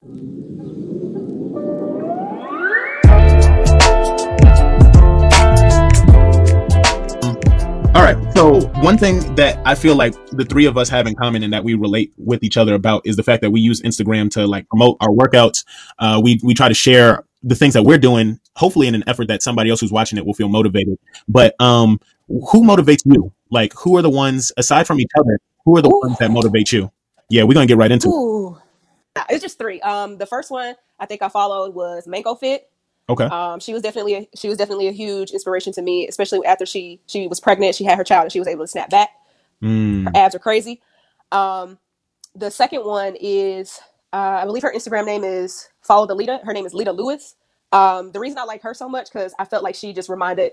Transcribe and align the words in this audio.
All 0.00 0.10
right. 8.04 8.16
So 8.34 8.60
one 8.80 8.96
thing 8.96 9.34
that 9.34 9.60
I 9.64 9.74
feel 9.74 9.96
like 9.96 10.14
the 10.28 10.44
three 10.44 10.66
of 10.66 10.78
us 10.78 10.88
have 10.88 11.08
in 11.08 11.16
common 11.16 11.42
and 11.42 11.52
that 11.52 11.64
we 11.64 11.74
relate 11.74 12.12
with 12.16 12.44
each 12.44 12.56
other 12.56 12.74
about 12.74 13.02
is 13.06 13.16
the 13.16 13.24
fact 13.24 13.42
that 13.42 13.50
we 13.50 13.60
use 13.60 13.82
Instagram 13.82 14.30
to 14.34 14.46
like 14.46 14.68
promote 14.68 14.98
our 15.00 15.08
workouts. 15.08 15.64
Uh, 15.98 16.20
we 16.22 16.38
we 16.44 16.54
try 16.54 16.68
to 16.68 16.74
share 16.74 17.24
the 17.42 17.56
things 17.56 17.74
that 17.74 17.82
we're 17.82 17.98
doing, 17.98 18.38
hopefully 18.54 18.86
in 18.86 18.94
an 18.94 19.02
effort 19.08 19.26
that 19.26 19.42
somebody 19.42 19.68
else 19.68 19.80
who's 19.80 19.90
watching 19.90 20.16
it 20.16 20.24
will 20.24 20.34
feel 20.34 20.48
motivated. 20.48 20.96
But 21.26 21.60
um, 21.60 21.98
who 22.28 22.62
motivates 22.62 23.02
you? 23.04 23.32
Like, 23.50 23.72
who 23.72 23.96
are 23.96 24.02
the 24.02 24.10
ones 24.10 24.52
aside 24.56 24.86
from 24.86 25.00
each 25.00 25.10
other? 25.18 25.40
Who 25.64 25.76
are 25.76 25.82
the 25.82 25.88
Ooh. 25.88 26.00
ones 26.04 26.18
that 26.18 26.30
motivate 26.30 26.70
you? 26.70 26.92
Yeah, 27.30 27.42
we're 27.42 27.54
gonna 27.54 27.66
get 27.66 27.78
right 27.78 27.90
into 27.90 28.08
it. 28.08 28.67
It's 29.28 29.42
just 29.42 29.58
three. 29.58 29.80
Um, 29.80 30.18
the 30.18 30.26
first 30.26 30.50
one 30.50 30.74
I 30.98 31.06
think 31.06 31.22
I 31.22 31.28
followed 31.28 31.74
was 31.74 32.06
MankoFit. 32.06 32.60
Okay. 33.10 33.24
Um, 33.24 33.58
she 33.58 33.72
was 33.72 33.82
definitely 33.82 34.14
a, 34.14 34.28
she 34.36 34.48
was 34.48 34.58
definitely 34.58 34.88
a 34.88 34.92
huge 34.92 35.30
inspiration 35.30 35.72
to 35.74 35.82
me, 35.82 36.06
especially 36.06 36.44
after 36.46 36.66
she 36.66 37.00
she 37.06 37.26
was 37.26 37.40
pregnant. 37.40 37.74
She 37.74 37.84
had 37.84 37.96
her 37.98 38.04
child 38.04 38.24
and 38.24 38.32
she 38.32 38.38
was 38.38 38.48
able 38.48 38.64
to 38.64 38.68
snap 38.68 38.90
back. 38.90 39.10
Mm, 39.62 40.04
Her 40.04 40.12
abs 40.14 40.34
are 40.34 40.38
crazy. 40.40 40.80
Um, 41.32 41.78
the 42.34 42.50
second 42.50 42.84
one 42.84 43.16
is 43.20 43.80
uh, 44.12 44.40
I 44.42 44.44
believe 44.44 44.62
her 44.62 44.72
Instagram 44.72 45.06
name 45.06 45.24
is 45.24 45.68
Follow 45.80 46.06
the 46.06 46.14
Lita. 46.14 46.40
Her 46.44 46.52
name 46.52 46.66
is 46.66 46.74
Lita 46.74 46.92
Lewis. 46.92 47.34
Um, 47.72 48.12
the 48.12 48.20
reason 48.20 48.38
I 48.38 48.44
like 48.44 48.62
her 48.62 48.72
so 48.74 48.88
much 48.88 49.12
because 49.12 49.34
I 49.38 49.44
felt 49.44 49.62
like 49.62 49.74
she 49.74 49.92
just 49.92 50.08
reminded 50.08 50.52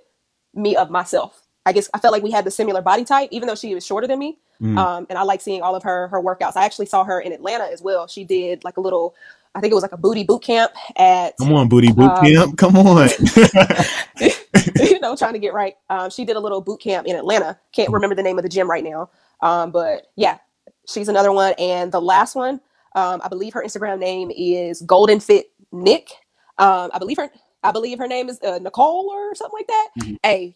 me 0.53 0.75
of 0.75 0.89
myself. 0.89 1.45
I 1.65 1.71
guess 1.73 1.89
I 1.93 1.99
felt 1.99 2.11
like 2.11 2.23
we 2.23 2.31
had 2.31 2.45
the 2.45 2.51
similar 2.51 2.81
body 2.81 3.03
type, 3.05 3.29
even 3.31 3.47
though 3.47 3.55
she 3.55 3.73
was 3.73 3.85
shorter 3.85 4.07
than 4.07 4.19
me. 4.19 4.39
Mm. 4.61 4.77
Um, 4.77 5.05
and 5.09 5.17
I 5.17 5.23
like 5.23 5.41
seeing 5.41 5.61
all 5.61 5.75
of 5.75 5.83
her 5.83 6.07
her 6.09 6.21
workouts. 6.21 6.55
I 6.55 6.65
actually 6.65 6.85
saw 6.87 7.03
her 7.03 7.19
in 7.19 7.31
Atlanta 7.31 7.65
as 7.65 7.81
well. 7.81 8.07
She 8.07 8.23
did 8.23 8.63
like 8.63 8.77
a 8.77 8.81
little, 8.81 9.15
I 9.53 9.61
think 9.61 9.71
it 9.71 9.75
was 9.75 9.83
like 9.83 9.91
a 9.91 9.97
booty 9.97 10.23
boot 10.23 10.43
camp 10.43 10.71
at, 10.97 11.37
Come 11.37 11.53
on, 11.53 11.69
booty 11.69 11.91
boot 11.91 12.11
um, 12.11 12.25
camp. 12.25 12.57
Come 12.57 12.77
on. 12.77 13.09
you 14.75 14.99
know, 14.99 15.15
trying 15.15 15.33
to 15.33 15.39
get 15.39 15.53
right. 15.53 15.75
Um, 15.89 16.09
she 16.09 16.25
did 16.25 16.35
a 16.35 16.39
little 16.39 16.61
boot 16.61 16.81
camp 16.81 17.07
in 17.07 17.15
Atlanta. 17.15 17.59
Can't 17.71 17.91
remember 17.91 18.15
the 18.15 18.23
name 18.23 18.37
of 18.37 18.43
the 18.43 18.49
gym 18.49 18.69
right 18.69 18.83
now. 18.83 19.09
Um, 19.41 19.71
but 19.71 20.07
yeah, 20.15 20.39
she's 20.87 21.07
another 21.07 21.31
one. 21.31 21.53
And 21.57 21.91
the 21.91 22.01
last 22.01 22.35
one, 22.35 22.61
um, 22.95 23.21
I 23.23 23.27
believe 23.27 23.53
her 23.53 23.63
Instagram 23.63 23.99
name 23.99 24.31
is 24.31 24.81
Golden 24.81 25.19
Fit 25.19 25.51
Nick. 25.71 26.09
Um, 26.57 26.89
I 26.93 26.99
believe 26.99 27.17
her. 27.17 27.29
I 27.63 27.71
believe 27.71 27.97
her 27.97 28.07
name 28.07 28.29
is 28.29 28.39
uh, 28.41 28.59
Nicole 28.59 29.09
or 29.09 29.35
something 29.35 29.57
like 29.57 29.67
that. 29.67 29.87
Mhm. 29.99 30.17
Hey, 30.23 30.55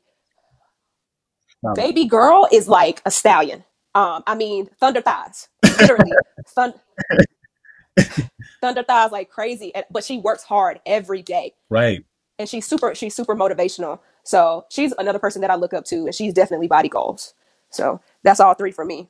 baby 1.73 2.06
girl 2.06 2.47
is 2.52 2.67
like 2.67 3.02
a 3.06 3.11
stallion. 3.11 3.63
Um, 4.00 4.23
I 4.28 4.36
mean, 4.36 4.67
thunder 4.80 5.02
thighs, 5.02 5.50
literally, 5.81 6.11
thun- 6.47 6.73
thunder 8.61 8.83
thighs 8.83 9.11
like 9.11 9.30
crazy. 9.30 9.73
And, 9.75 9.86
but 9.91 10.03
she 10.03 10.17
works 10.19 10.44
hard 10.44 10.80
every 10.86 11.22
day, 11.22 11.53
Right. 11.69 12.03
and 12.38 12.47
she's 12.47 12.66
super. 12.66 12.95
She's 12.95 13.16
super 13.16 13.36
motivational. 13.36 14.00
So 14.23 14.66
she's 14.69 14.94
another 14.97 15.19
person 15.19 15.41
that 15.41 15.52
I 15.52 15.56
look 15.56 15.73
up 15.73 15.86
to, 15.86 16.06
and 16.06 16.16
she's 16.16 16.33
definitely 16.33 16.67
body 16.67 16.89
goals. 16.89 17.33
So 17.72 18.00
that's 18.23 18.39
all 18.39 18.53
three 18.53 18.72
for 18.72 18.86
me. 18.86 19.09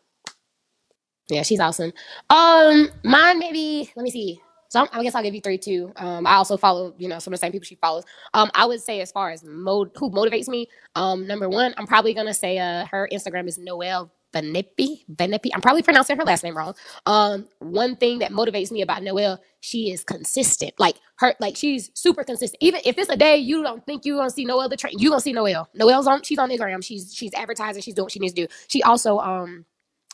Yeah, 1.30 1.44
she's 1.44 1.60
awesome. 1.60 1.94
Um, 2.30 2.90
mine 3.04 3.38
maybe. 3.40 3.92
Let 3.96 4.04
me 4.04 4.12
see. 4.12 4.42
So 4.70 4.82
I'm, 4.82 4.88
I 4.92 5.04
guess 5.04 5.16
I'll 5.16 5.24
give 5.24 5.34
you 5.36 5.42
three 5.42 5.58
too. 5.58 5.92
Um, 5.96 6.26
I 6.28 6.34
also 6.36 6.56
follow, 6.58 6.94
you 6.98 7.08
know, 7.08 7.18
some 7.20 7.34
of 7.34 7.40
the 7.40 7.44
same 7.46 7.52
people 7.52 7.66
she 7.66 7.76
follows. 7.76 8.04
Um, 8.34 8.50
I 8.54 8.66
would 8.66 8.82
say 8.82 9.02
as 9.02 9.12
far 9.12 9.32
as 9.32 9.44
mode, 9.44 9.92
who 9.96 10.10
motivates 10.12 10.48
me. 10.48 10.68
Um, 10.96 11.26
number 11.28 11.50
one, 11.50 11.74
I'm 11.78 11.88
probably 11.88 12.14
gonna 12.14 12.34
say 12.34 12.58
uh 12.60 12.86
her 12.86 13.08
Instagram 13.12 13.48
is 13.48 13.58
Noelle 13.58 14.12
Benepe. 14.34 15.06
Benepe. 15.14 15.50
I'm 15.54 15.62
probably 15.62 15.82
pronouncing 15.82 16.18
her 16.18 16.24
last 16.24 16.44
name 16.44 16.58
wrong. 16.58 16.76
Um, 17.06 17.48
one 17.60 17.96
thing 17.96 18.20
that 18.20 18.32
motivates 18.32 18.72
me 18.72 18.82
about 18.82 19.04
Noelle, 19.04 19.42
she 19.62 19.92
is 19.92 20.04
consistent. 20.04 20.74
Like 20.80 20.96
her, 21.18 21.36
like 21.40 21.56
she's 21.56 21.92
super 21.94 22.24
consistent. 22.24 22.58
Even 22.62 22.82
if 22.86 22.98
it's 22.98 23.10
a 23.10 23.18
day 23.18 23.38
you 23.38 23.64
don't 23.64 23.86
think 23.86 24.06
you're 24.06 24.18
gonna 24.18 24.30
see 24.30 24.46
no 24.46 24.60
other 24.60 24.76
train, 24.76 24.94
you 24.98 25.10
gonna 25.10 25.22
see 25.22 25.34
Noelle. 25.34 25.70
Noelle's 25.74 26.08
on. 26.08 26.24
She's 26.24 26.40
on 26.40 26.50
Instagram. 26.50 26.84
She's 26.84 27.14
she's 27.14 27.34
advertising. 27.34 27.82
She's 27.82 27.94
doing 27.94 28.06
what 28.06 28.12
she 28.12 28.20
needs 28.20 28.34
to 28.34 28.48
do. 28.48 28.54
She 28.68 28.84
also 28.84 29.20
um 29.20 29.66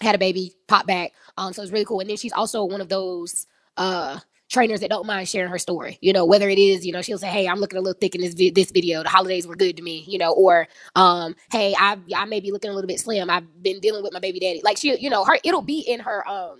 had 0.02 0.16
a 0.16 0.20
baby, 0.20 0.54
pop 0.68 0.88
back. 0.88 1.14
Um, 1.38 1.54
so 1.54 1.62
it's 1.62 1.72
really 1.72 1.86
cool. 1.86 2.00
And 2.00 2.10
then 2.10 2.18
she's 2.18 2.34
also 2.34 2.64
one 2.64 2.82
of 2.82 2.90
those 2.90 3.48
uh 3.78 4.20
trainers 4.50 4.82
that 4.82 4.90
don't 4.90 5.08
mind 5.08 5.28
sharing 5.30 5.52
her 5.52 5.60
story. 5.60 5.98
You 6.02 6.14
know, 6.14 6.26
whether 6.26 6.50
it 6.50 6.60
is, 6.60 6.86
you 6.86 6.92
know, 6.94 7.02
she'll 7.02 7.18
say, 7.18 7.28
"Hey, 7.30 7.48
I'm 7.48 7.60
looking 7.60 7.78
a 7.80 7.82
little 7.82 8.00
thick 8.00 8.16
in 8.16 8.22
this 8.22 8.34
vi- 8.34 8.52
this 8.52 8.72
video. 8.72 9.04
The 9.04 9.10
holidays 9.10 9.48
were 9.48 9.56
good 9.56 9.78
to 9.78 9.84
me," 9.84 10.06
you 10.08 10.18
know, 10.20 10.34
or 10.34 10.68
um, 10.96 11.36
"Hey, 11.52 11.76
I 11.78 11.98
I 12.16 12.26
may 12.26 12.40
be 12.40 12.52
looking 12.52 12.72
a 12.72 12.74
little 12.74 12.88
bit 12.88 13.00
slim. 13.00 13.30
I've 13.30 13.64
been 13.64 13.80
dealing 13.80 14.04
with 14.04 14.14
my 14.14 14.20
baby 14.20 14.40
daddy." 14.40 14.62
Like 14.64 14.78
she, 14.78 14.98
you 15.00 15.10
know, 15.10 15.24
her 15.26 15.38
it'll 15.44 15.62
be 15.62 15.80
in 15.82 16.02
her 16.02 16.28
um 16.28 16.60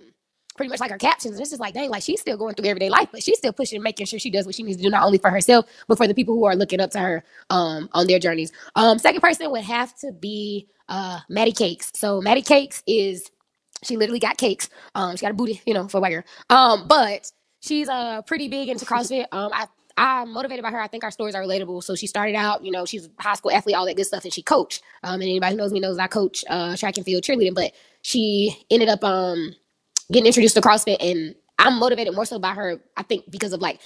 pretty 0.56 0.70
much 0.70 0.80
like 0.80 0.90
her 0.90 0.98
captions. 0.98 1.34
And 1.34 1.42
it's 1.42 1.50
just 1.50 1.60
like, 1.60 1.74
dang, 1.74 1.90
like 1.90 2.02
she's 2.02 2.20
still 2.20 2.36
going 2.36 2.54
through 2.54 2.68
everyday 2.68 2.88
life, 2.90 3.08
but 3.12 3.22
she's 3.22 3.38
still 3.38 3.52
pushing, 3.52 3.82
making 3.82 4.06
sure 4.06 4.18
she 4.18 4.30
does 4.30 4.46
what 4.46 4.54
she 4.54 4.62
needs 4.62 4.78
to 4.78 4.82
do, 4.84 4.90
not 4.90 5.04
only 5.04 5.18
for 5.18 5.30
herself, 5.30 5.66
but 5.88 5.98
for 5.98 6.06
the 6.08 6.14
people 6.14 6.34
who 6.34 6.44
are 6.46 6.56
looking 6.56 6.80
up 6.80 6.90
to 6.92 6.98
her 7.00 7.24
um 7.50 7.88
on 7.92 8.06
their 8.06 8.18
journeys. 8.18 8.52
Um, 8.74 8.98
second 8.98 9.20
person 9.20 9.50
would 9.50 9.64
have 9.64 9.96
to 10.00 10.12
be 10.12 10.68
uh 10.88 11.20
Maddie 11.28 11.52
Cakes. 11.52 11.92
So 11.94 12.20
Maddie 12.20 12.42
Cakes 12.42 12.82
is 12.86 13.30
she 13.84 13.96
literally 13.96 14.20
got 14.20 14.38
cakes. 14.38 14.68
Um, 14.94 15.16
she 15.16 15.22
got 15.22 15.32
a 15.32 15.34
booty, 15.34 15.60
you 15.66 15.74
know, 15.74 15.88
for 15.88 16.04
a 16.04 16.10
girl. 16.10 16.24
Um, 16.50 16.88
but 16.88 17.30
she's 17.60 17.88
uh 17.88 18.22
pretty 18.22 18.48
big 18.48 18.68
into 18.68 18.84
CrossFit. 18.84 19.26
Um, 19.32 19.50
I 19.52 19.66
I'm 19.98 20.32
motivated 20.32 20.62
by 20.62 20.70
her. 20.70 20.80
I 20.80 20.88
think 20.88 21.04
our 21.04 21.10
stories 21.10 21.34
are 21.34 21.42
relatable. 21.42 21.82
So 21.82 21.94
she 21.94 22.06
started 22.06 22.34
out, 22.36 22.64
you 22.64 22.70
know, 22.70 22.84
she's 22.84 23.06
a 23.06 23.22
high 23.22 23.34
school 23.34 23.52
athlete, 23.52 23.76
all 23.76 23.86
that 23.86 23.96
good 23.96 24.06
stuff, 24.06 24.24
and 24.24 24.32
she 24.32 24.42
coached. 24.42 24.82
Um, 25.02 25.14
and 25.14 25.24
anybody 25.24 25.52
who 25.52 25.58
knows 25.58 25.72
me 25.72 25.80
knows 25.80 25.98
I 25.98 26.06
coach 26.06 26.44
uh 26.48 26.76
track 26.76 26.96
and 26.96 27.06
field 27.06 27.22
cheerleading. 27.24 27.54
But 27.54 27.72
she 28.02 28.56
ended 28.70 28.88
up 28.88 29.02
um 29.04 29.54
getting 30.12 30.26
introduced 30.26 30.56
to 30.56 30.60
CrossFit, 30.60 30.98
and 31.00 31.34
I'm 31.58 31.78
motivated 31.78 32.14
more 32.14 32.26
so 32.26 32.38
by 32.38 32.54
her. 32.54 32.80
I 32.96 33.02
think 33.02 33.30
because 33.30 33.52
of 33.52 33.60
like 33.60 33.80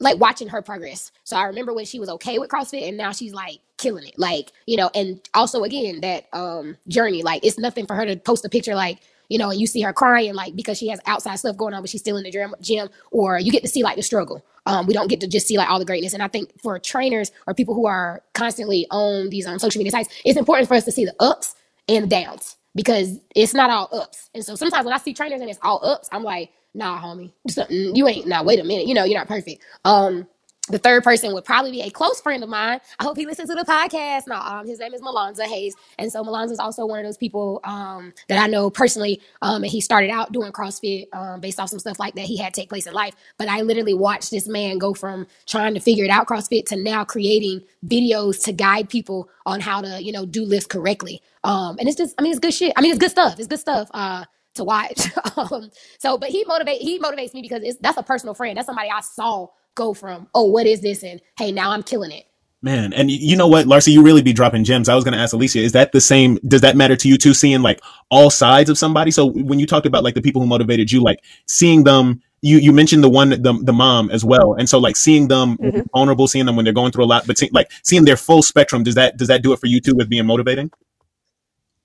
like 0.00 0.18
watching 0.20 0.48
her 0.48 0.62
progress. 0.62 1.12
So 1.24 1.36
I 1.36 1.44
remember 1.44 1.74
when 1.74 1.86
she 1.86 1.98
was 2.00 2.08
okay 2.10 2.38
with 2.38 2.50
CrossFit, 2.50 2.88
and 2.88 2.96
now 2.96 3.12
she's 3.12 3.34
like 3.34 3.60
killing 3.78 4.06
it. 4.06 4.18
Like 4.18 4.52
you 4.66 4.76
know, 4.76 4.90
and 4.94 5.20
also 5.34 5.64
again 5.64 6.00
that 6.02 6.26
um 6.32 6.76
journey. 6.88 7.22
Like 7.22 7.44
it's 7.44 7.58
nothing 7.58 7.86
for 7.86 7.94
her 7.96 8.06
to 8.06 8.16
post 8.16 8.44
a 8.44 8.48
picture 8.48 8.74
like 8.74 9.00
you 9.28 9.38
know, 9.38 9.50
and 9.50 9.60
you 9.60 9.66
see 9.66 9.82
her 9.82 9.92
crying 9.92 10.34
like 10.34 10.56
because 10.56 10.78
she 10.78 10.88
has 10.88 11.00
outside 11.06 11.36
stuff 11.36 11.56
going 11.56 11.74
on, 11.74 11.82
but 11.82 11.90
she's 11.90 12.00
still 12.00 12.16
in 12.16 12.24
the 12.24 12.30
gym, 12.30 12.54
gym 12.60 12.88
or 13.10 13.38
you 13.38 13.52
get 13.52 13.62
to 13.62 13.68
see 13.68 13.82
like 13.82 13.96
the 13.96 14.02
struggle. 14.02 14.44
Um, 14.66 14.86
we 14.86 14.94
don't 14.94 15.08
get 15.08 15.20
to 15.20 15.28
just 15.28 15.46
see 15.46 15.56
like 15.58 15.70
all 15.70 15.78
the 15.78 15.84
greatness. 15.84 16.12
And 16.12 16.22
I 16.22 16.28
think 16.28 16.50
for 16.60 16.78
trainers 16.78 17.30
or 17.46 17.54
people 17.54 17.74
who 17.74 17.86
are 17.86 18.22
constantly 18.34 18.86
on 18.90 19.30
these 19.30 19.46
um, 19.46 19.58
social 19.58 19.78
media 19.78 19.92
sites, 19.92 20.08
it's 20.24 20.38
important 20.38 20.68
for 20.68 20.74
us 20.74 20.84
to 20.84 20.92
see 20.92 21.04
the 21.04 21.14
ups 21.20 21.54
and 21.88 22.04
the 22.04 22.08
downs 22.08 22.56
because 22.74 23.18
it's 23.34 23.54
not 23.54 23.70
all 23.70 23.88
ups. 23.92 24.28
And 24.34 24.44
so 24.44 24.54
sometimes 24.56 24.84
when 24.84 24.94
I 24.94 24.98
see 24.98 25.14
trainers 25.14 25.40
and 25.40 25.48
it's 25.48 25.58
all 25.62 25.84
ups, 25.84 26.08
I'm 26.12 26.24
like, 26.24 26.50
nah, 26.74 27.00
homie, 27.00 27.32
something 27.48 27.76
you 27.96 28.08
ain't. 28.08 28.26
Nah, 28.26 28.42
wait 28.42 28.60
a 28.60 28.64
minute, 28.64 28.86
you 28.86 28.94
know, 28.94 29.04
you're 29.04 29.18
not 29.18 29.28
perfect. 29.28 29.62
Um, 29.84 30.26
the 30.68 30.78
third 30.78 31.04
person 31.04 31.32
would 31.34 31.44
probably 31.44 31.70
be 31.70 31.82
a 31.82 31.90
close 31.90 32.20
friend 32.20 32.42
of 32.42 32.48
mine. 32.48 32.80
I 32.98 33.04
hope 33.04 33.16
he 33.16 33.26
listens 33.26 33.48
to 33.50 33.54
the 33.54 33.64
podcast. 33.64 34.22
No, 34.26 34.36
um, 34.36 34.66
his 34.66 34.78
name 34.78 34.94
is 34.94 35.00
Malonza 35.00 35.44
Hayes, 35.44 35.74
and 35.98 36.10
so 36.10 36.24
Malonza 36.24 36.52
is 36.52 36.58
also 36.58 36.86
one 36.86 36.98
of 36.98 37.04
those 37.04 37.16
people 37.16 37.60
um, 37.64 38.12
that 38.28 38.42
I 38.42 38.46
know 38.46 38.70
personally. 38.70 39.20
Um, 39.42 39.62
and 39.62 39.70
he 39.70 39.80
started 39.80 40.10
out 40.10 40.32
doing 40.32 40.52
CrossFit 40.52 41.06
um, 41.14 41.40
based 41.40 41.60
off 41.60 41.70
some 41.70 41.78
stuff 41.78 41.98
like 41.98 42.14
that 42.14 42.24
he 42.24 42.36
had 42.36 42.54
take 42.54 42.68
place 42.68 42.86
in 42.86 42.94
life. 42.94 43.14
But 43.38 43.48
I 43.48 43.62
literally 43.62 43.94
watched 43.94 44.30
this 44.30 44.48
man 44.48 44.78
go 44.78 44.94
from 44.94 45.26
trying 45.46 45.74
to 45.74 45.80
figure 45.80 46.04
it 46.04 46.10
out 46.10 46.26
CrossFit 46.26 46.66
to 46.66 46.76
now 46.76 47.04
creating 47.04 47.62
videos 47.86 48.42
to 48.44 48.52
guide 48.52 48.88
people 48.88 49.28
on 49.44 49.60
how 49.60 49.80
to, 49.80 50.02
you 50.02 50.12
know, 50.12 50.26
do 50.26 50.44
lifts 50.44 50.66
correctly. 50.66 51.22
Um, 51.44 51.76
and 51.78 51.88
it's 51.88 51.96
just, 51.96 52.14
I 52.18 52.22
mean, 52.22 52.32
it's 52.32 52.40
good 52.40 52.54
shit. 52.54 52.72
I 52.76 52.80
mean, 52.80 52.90
it's 52.90 53.00
good 53.00 53.10
stuff. 53.10 53.38
It's 53.38 53.48
good 53.48 53.60
stuff. 53.60 53.88
Uh, 53.92 54.24
to 54.54 54.64
watch. 54.64 55.08
um, 55.36 55.70
so, 55.98 56.18
but 56.18 56.30
he 56.30 56.44
motivate 56.46 56.80
he 56.80 56.98
motivates 56.98 57.34
me 57.34 57.42
because 57.42 57.62
it's 57.62 57.78
that's 57.80 57.98
a 57.98 58.02
personal 58.02 58.34
friend. 58.34 58.56
That's 58.56 58.66
somebody 58.66 58.88
I 58.90 59.00
saw 59.00 59.48
go 59.76 59.94
from 59.94 60.28
oh 60.34 60.46
what 60.46 60.66
is 60.66 60.80
this 60.80 61.04
and 61.04 61.20
hey 61.38 61.52
now 61.52 61.70
I'm 61.70 61.84
killing 61.84 62.10
it. 62.10 62.24
Man, 62.62 62.92
and 62.94 63.10
you 63.10 63.36
know 63.36 63.46
what, 63.46 63.66
Larcy, 63.68 63.92
you 63.92 64.02
really 64.02 64.22
be 64.22 64.32
dropping 64.32 64.64
gems. 64.64 64.88
I 64.88 64.96
was 64.96 65.04
going 65.04 65.12
to 65.14 65.20
ask 65.20 65.32
Alyssia, 65.36 65.62
is 65.62 65.72
that 65.72 65.92
the 65.92 66.00
same? 66.00 66.36
Does 66.48 66.62
that 66.62 66.74
matter 66.74 66.96
to 66.96 67.08
you 67.08 67.16
too? 67.16 67.32
Seeing 67.34 67.62
like 67.62 67.80
all 68.10 68.30
sides 68.30 68.68
of 68.70 68.76
somebody. 68.78 69.12
So 69.12 69.26
when 69.26 69.60
you 69.60 69.66
talked 69.66 69.86
about 69.86 70.02
like 70.02 70.14
the 70.14 70.22
people 70.22 70.40
who 70.40 70.48
motivated 70.48 70.90
you, 70.90 71.00
like 71.00 71.20
seeing 71.46 71.84
them, 71.84 72.22
you 72.42 72.58
you 72.58 72.72
mentioned 72.72 73.04
the 73.04 73.10
one 73.10 73.30
the 73.30 73.60
the 73.62 73.72
mom 73.72 74.10
as 74.10 74.24
well, 74.24 74.54
and 74.54 74.68
so 74.68 74.78
like 74.78 74.96
seeing 74.96 75.28
them 75.28 75.58
Mhm. 75.58 75.84
vulnerable, 75.94 76.26
seeing 76.26 76.46
them 76.46 76.56
when 76.56 76.64
they're 76.64 76.74
going 76.74 76.92
through 76.92 77.04
a 77.04 77.06
lot, 77.06 77.26
but 77.26 77.38
see, 77.38 77.50
like 77.52 77.70
seeing 77.84 78.04
their 78.04 78.16
full 78.16 78.42
spectrum. 78.42 78.82
Does 78.82 78.96
that 78.96 79.16
does 79.16 79.28
that 79.28 79.42
do 79.42 79.52
it 79.52 79.60
for 79.60 79.66
you 79.66 79.80
too 79.80 79.94
with 79.94 80.08
being 80.08 80.26
motivating? 80.26 80.70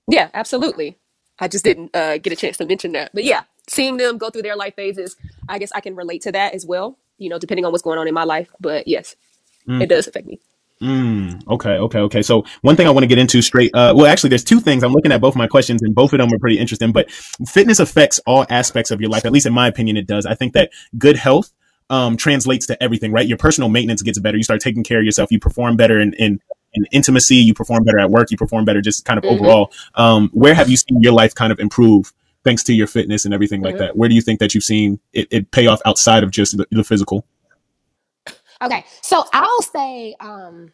Yeah, 0.07 0.29
absolutely. 0.33 0.97
I 1.39 1.47
just 1.47 1.63
didn't 1.63 1.95
uh, 1.95 2.17
get 2.17 2.33
a 2.33 2.35
chance 2.35 2.57
to 2.57 2.65
mention 2.65 2.91
that, 2.93 3.11
but 3.13 3.23
yeah, 3.23 3.41
seeing 3.67 3.97
them 3.97 4.17
go 4.17 4.29
through 4.29 4.43
their 4.43 4.55
life 4.55 4.75
phases, 4.75 5.15
I 5.49 5.59
guess 5.59 5.71
I 5.73 5.81
can 5.81 5.95
relate 5.95 6.21
to 6.23 6.31
that 6.31 6.53
as 6.53 6.65
well. 6.65 6.97
You 7.21 7.29
know, 7.29 7.39
depending 7.39 7.65
on 7.65 7.71
what's 7.71 7.83
going 7.83 7.99
on 7.99 8.07
in 8.07 8.13
my 8.13 8.23
life. 8.25 8.49
But 8.59 8.87
yes, 8.87 9.15
Mm. 9.67 9.81
it 9.83 9.89
does 9.89 10.07
affect 10.07 10.25
me. 10.25 10.39
Mm, 10.81 11.47
okay, 11.47 11.73
okay, 11.77 11.99
okay. 11.99 12.21
So 12.23 12.43
one 12.61 12.75
thing 12.75 12.87
I 12.87 12.89
want 12.89 13.03
to 13.03 13.07
get 13.07 13.19
into 13.19 13.39
straight, 13.43 13.69
uh, 13.75 13.93
well, 13.95 14.07
actually, 14.07 14.29
there's 14.31 14.43
two 14.43 14.59
things. 14.59 14.83
I'm 14.83 14.91
looking 14.93 15.11
at 15.11 15.21
both 15.21 15.33
of 15.35 15.37
my 15.37 15.45
questions, 15.45 15.83
and 15.83 15.93
both 15.93 16.11
of 16.13 16.17
them 16.17 16.33
are 16.33 16.39
pretty 16.39 16.57
interesting. 16.57 16.91
But 16.91 17.11
fitness 17.11 17.79
affects 17.79 18.19
all 18.25 18.47
aspects 18.49 18.89
of 18.89 18.99
your 18.99 19.11
life. 19.11 19.23
At 19.23 19.31
least 19.31 19.45
in 19.45 19.53
my 19.53 19.67
opinion, 19.67 19.97
it 19.97 20.07
does. 20.07 20.25
I 20.25 20.33
think 20.33 20.53
that 20.53 20.71
good 20.97 21.15
health 21.17 21.51
um, 21.91 22.17
translates 22.17 22.65
to 22.67 22.81
everything, 22.81 23.11
right? 23.11 23.27
Your 23.27 23.37
personal 23.37 23.69
maintenance 23.69 24.01
gets 24.01 24.17
better. 24.17 24.37
You 24.37 24.43
start 24.43 24.61
taking 24.61 24.83
care 24.83 24.97
of 24.99 25.05
yourself. 25.05 25.31
You 25.31 25.39
perform 25.39 25.75
better 25.77 25.99
in 25.99 26.13
in, 26.13 26.39
in 26.73 26.85
intimacy. 26.91 27.35
You 27.35 27.53
perform 27.53 27.83
better 27.83 27.99
at 27.99 28.09
work. 28.09 28.31
You 28.31 28.37
perform 28.37 28.65
better 28.65 28.81
just 28.81 29.05
kind 29.05 29.19
of 29.19 29.23
Mhm. 29.25 29.31
overall. 29.33 29.71
Um, 29.93 30.29
where 30.33 30.55
have 30.55 30.69
you 30.69 30.77
seen 30.77 31.01
your 31.01 31.13
life 31.13 31.35
kind 31.35 31.51
of 31.51 31.59
improve 31.59 32.11
thanks 32.43 32.63
to 32.63 32.73
your 32.73 32.87
fitness 32.87 33.25
and 33.25 33.33
everything 33.33 33.61
like 33.61 33.75
Mm-hmm. 33.75 33.83
that? 33.85 33.97
Where 33.97 34.09
do 34.09 34.15
you 34.15 34.21
think 34.21 34.39
that 34.39 34.53
you've 34.55 34.63
seen 34.63 34.99
it, 35.13 35.27
it 35.31 35.51
pay 35.51 35.67
off 35.67 35.81
outside 35.85 36.23
of 36.23 36.31
just 36.31 36.57
the, 36.57 36.67
the 36.71 36.83
physical? 36.83 37.25
Okay, 38.61 38.85
so 39.01 39.23
I'll 39.33 39.61
say 39.63 40.15
um, 40.19 40.71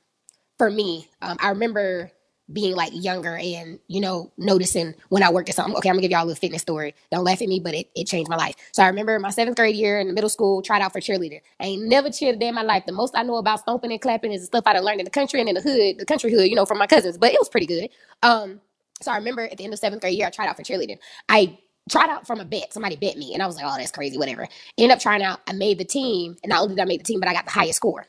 for 0.58 0.70
me, 0.70 1.10
um, 1.22 1.38
I 1.40 1.50
remember 1.50 2.12
being 2.54 2.76
like 2.76 2.92
younger 2.94 3.36
and 3.36 3.78
you 3.88 4.00
know 4.00 4.32
noticing 4.38 4.94
when 5.10 5.22
I 5.22 5.32
worked 5.32 5.50
at 5.50 5.56
something. 5.56 5.76
Okay, 5.78 5.90
I'm 5.90 5.96
gonna 5.96 6.02
give 6.02 6.12
y'all 6.12 6.24
a 6.24 6.28
little 6.28 6.40
fitness 6.40 6.62
story. 6.62 6.96
Don't 7.12 7.24
laugh 7.26 7.42
at 7.42 7.48
me, 7.48 7.60
but 7.60 7.74
it, 7.74 7.90
it 7.96 8.08
changed 8.08 8.30
my 8.30 8.38
life. 8.38 8.56
So 8.72 8.84
I 8.84 8.88
remember 8.88 9.20
my 9.20 9.32
seventh 9.32 9.58
grade 9.58 9.76
year 9.76 10.00
in 10.00 10.08
the 10.08 10.14
middle 10.14 10.30
school, 10.30 10.62
tried 10.62 10.82
out 10.82 10.94
for 10.94 11.00
cheerleader. 11.02 11.42
I 11.60 11.66
ain't 11.66 11.84
never 11.84 12.10
cheered 12.10 12.36
a 12.36 12.40
day 12.40 12.48
in 12.48 12.56
my 12.56 12.62
life. 12.62 12.86
The 12.86 12.94
most 12.94 13.16
I 13.18 13.24
know 13.24 13.36
about 13.36 13.60
stomping 13.60 13.92
and 13.92 14.02
clapping 14.02 14.32
is 14.32 14.42
the 14.42 14.48
stuff 14.48 14.64
I 14.66 14.80
learned 14.80 15.02
in 15.02 15.06
the 15.06 15.12
country 15.12 15.40
and 15.42 15.50
in 15.50 15.56
the 15.56 15.62
hood, 15.62 15.98
the 16.00 16.06
country 16.06 16.32
hood, 16.32 16.50
you 16.50 16.56
know, 16.56 16.66
from 16.66 16.78
my 16.78 16.88
cousins. 16.88 17.18
But 17.18 17.34
it 17.34 17.40
was 17.40 17.50
pretty 17.50 17.68
good. 17.68 17.90
Um, 18.24 18.62
so 19.02 19.12
I 19.12 19.18
remember 19.18 19.44
at 19.44 19.58
the 19.58 19.64
end 19.66 19.74
of 19.74 19.80
seventh 19.80 20.02
grade 20.02 20.18
year, 20.18 20.28
I 20.28 20.32
tried 20.32 20.48
out 20.48 20.58
for 20.58 20.64
cheerleading. 20.64 20.98
I 21.30 21.58
tried 21.90 22.10
out 22.10 22.28
from 22.28 22.40
a 22.40 22.46
bet. 22.46 22.74
Somebody 22.74 22.96
bet 22.98 23.18
me, 23.18 23.34
and 23.34 23.44
I 23.44 23.48
was 23.48 23.56
like, 23.58 23.66
"Oh, 23.68 23.76
that's 23.78 23.92
crazy." 23.92 24.18
Whatever. 24.18 24.48
End 24.78 24.92
up 24.92 25.00
trying 25.00 25.24
out. 25.24 25.42
I 25.48 25.54
made 25.54 25.80
the 25.80 25.86
team, 25.86 26.38
and 26.44 26.50
not 26.52 26.64
only 26.64 26.76
did 26.76 26.82
I 26.82 26.86
make 26.86 27.00
the 27.02 27.06
team, 27.06 27.20
but 27.20 27.30
I 27.30 27.34
got 27.34 27.46
the 27.46 27.52
highest 27.52 27.78
score. 27.78 28.06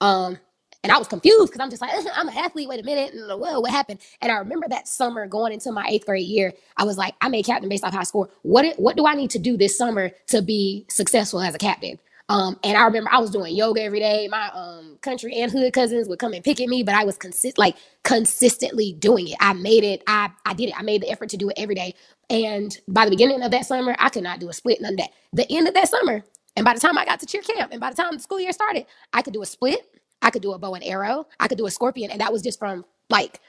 Um, 0.00 0.38
and 0.84 0.92
I 0.92 0.98
was 0.98 1.08
confused 1.08 1.52
because 1.52 1.60
I'm 1.64 1.70
just 1.70 1.82
like, 1.82 1.92
I'm 2.16 2.28
an 2.28 2.36
athlete. 2.38 2.68
Wait 2.68 2.80
a 2.80 2.84
minute. 2.84 3.14
And, 3.14 3.28
Whoa, 3.40 3.60
what 3.60 3.72
happened? 3.72 4.00
And 4.22 4.32
I 4.32 4.36
remember 4.36 4.68
that 4.68 4.88
summer 4.88 5.26
going 5.28 5.52
into 5.52 5.72
my 5.72 5.86
eighth 5.88 6.06
grade 6.06 6.26
year, 6.26 6.54
I 6.76 6.84
was 6.84 6.98
like, 6.98 7.14
I 7.20 7.28
made 7.28 7.46
captain 7.46 7.68
based 7.68 7.84
off 7.84 7.94
high 7.94 8.04
score. 8.04 8.30
What 8.42 8.78
what 8.78 8.96
do 8.96 9.06
I 9.06 9.14
need 9.14 9.30
to 9.32 9.40
do 9.40 9.56
this 9.58 9.78
summer 9.78 10.12
to 10.28 10.42
be 10.42 10.86
successful 10.90 11.40
as 11.42 11.54
a 11.54 11.58
captain? 11.58 11.98
Um, 12.28 12.58
and 12.64 12.76
I 12.76 12.84
remember 12.84 13.10
I 13.12 13.20
was 13.20 13.30
doing 13.30 13.54
yoga 13.54 13.82
every 13.82 14.00
day. 14.00 14.28
My 14.30 14.50
um 14.54 14.98
country 15.02 15.34
and 15.36 15.52
hood 15.52 15.72
cousins 15.72 16.08
would 16.08 16.18
come 16.18 16.32
and 16.34 16.44
pick 16.44 16.60
at 16.60 16.68
me, 16.68 16.82
but 16.82 16.94
I 16.94 17.04
was 17.04 17.18
consist 17.18 17.58
like 17.58 17.76
consistently 18.04 18.94
doing 18.94 19.28
it. 19.28 19.36
I 19.40 19.52
made 19.54 19.84
it. 19.84 20.02
I 20.08 20.30
I 20.44 20.54
did 20.54 20.70
it. 20.70 20.78
I 20.78 20.82
made 20.82 21.02
the 21.02 21.10
effort 21.10 21.30
to 21.30 21.36
do 21.36 21.50
it 21.50 21.54
every 21.58 21.76
day. 21.76 21.94
And 22.30 22.76
by 22.88 23.04
the 23.04 23.12
beginning 23.12 23.42
of 23.42 23.52
that 23.52 23.66
summer, 23.66 23.96
I 23.98 24.08
could 24.10 24.24
not 24.24 24.40
do 24.40 24.48
a 24.48 24.52
split, 24.54 24.80
none 24.80 24.94
of 24.94 24.98
that. 24.98 25.10
The 25.32 25.50
end 25.52 25.68
of 25.68 25.74
that 25.74 25.88
summer, 25.88 26.24
and 26.56 26.64
by 26.64 26.74
the 26.74 26.80
time 26.80 26.98
I 26.98 27.04
got 27.04 27.20
to 27.20 27.26
cheer 27.26 27.42
camp, 27.42 27.70
and 27.72 27.80
by 27.80 27.90
the 27.90 27.96
time 27.96 28.14
the 28.14 28.20
school 28.20 28.40
year 28.40 28.52
started, 28.52 28.86
I 29.12 29.22
could 29.22 29.34
do 29.34 29.42
a 29.42 29.46
split. 29.46 29.80
I 30.22 30.30
could 30.30 30.42
do 30.42 30.52
a 30.52 30.58
bow 30.58 30.74
and 30.74 30.84
arrow. 30.84 31.28
I 31.38 31.48
could 31.48 31.58
do 31.58 31.66
a 31.66 31.70
scorpion, 31.70 32.10
and 32.10 32.20
that 32.20 32.32
was 32.32 32.42
just 32.42 32.58
from 32.58 32.84
like 33.10 33.40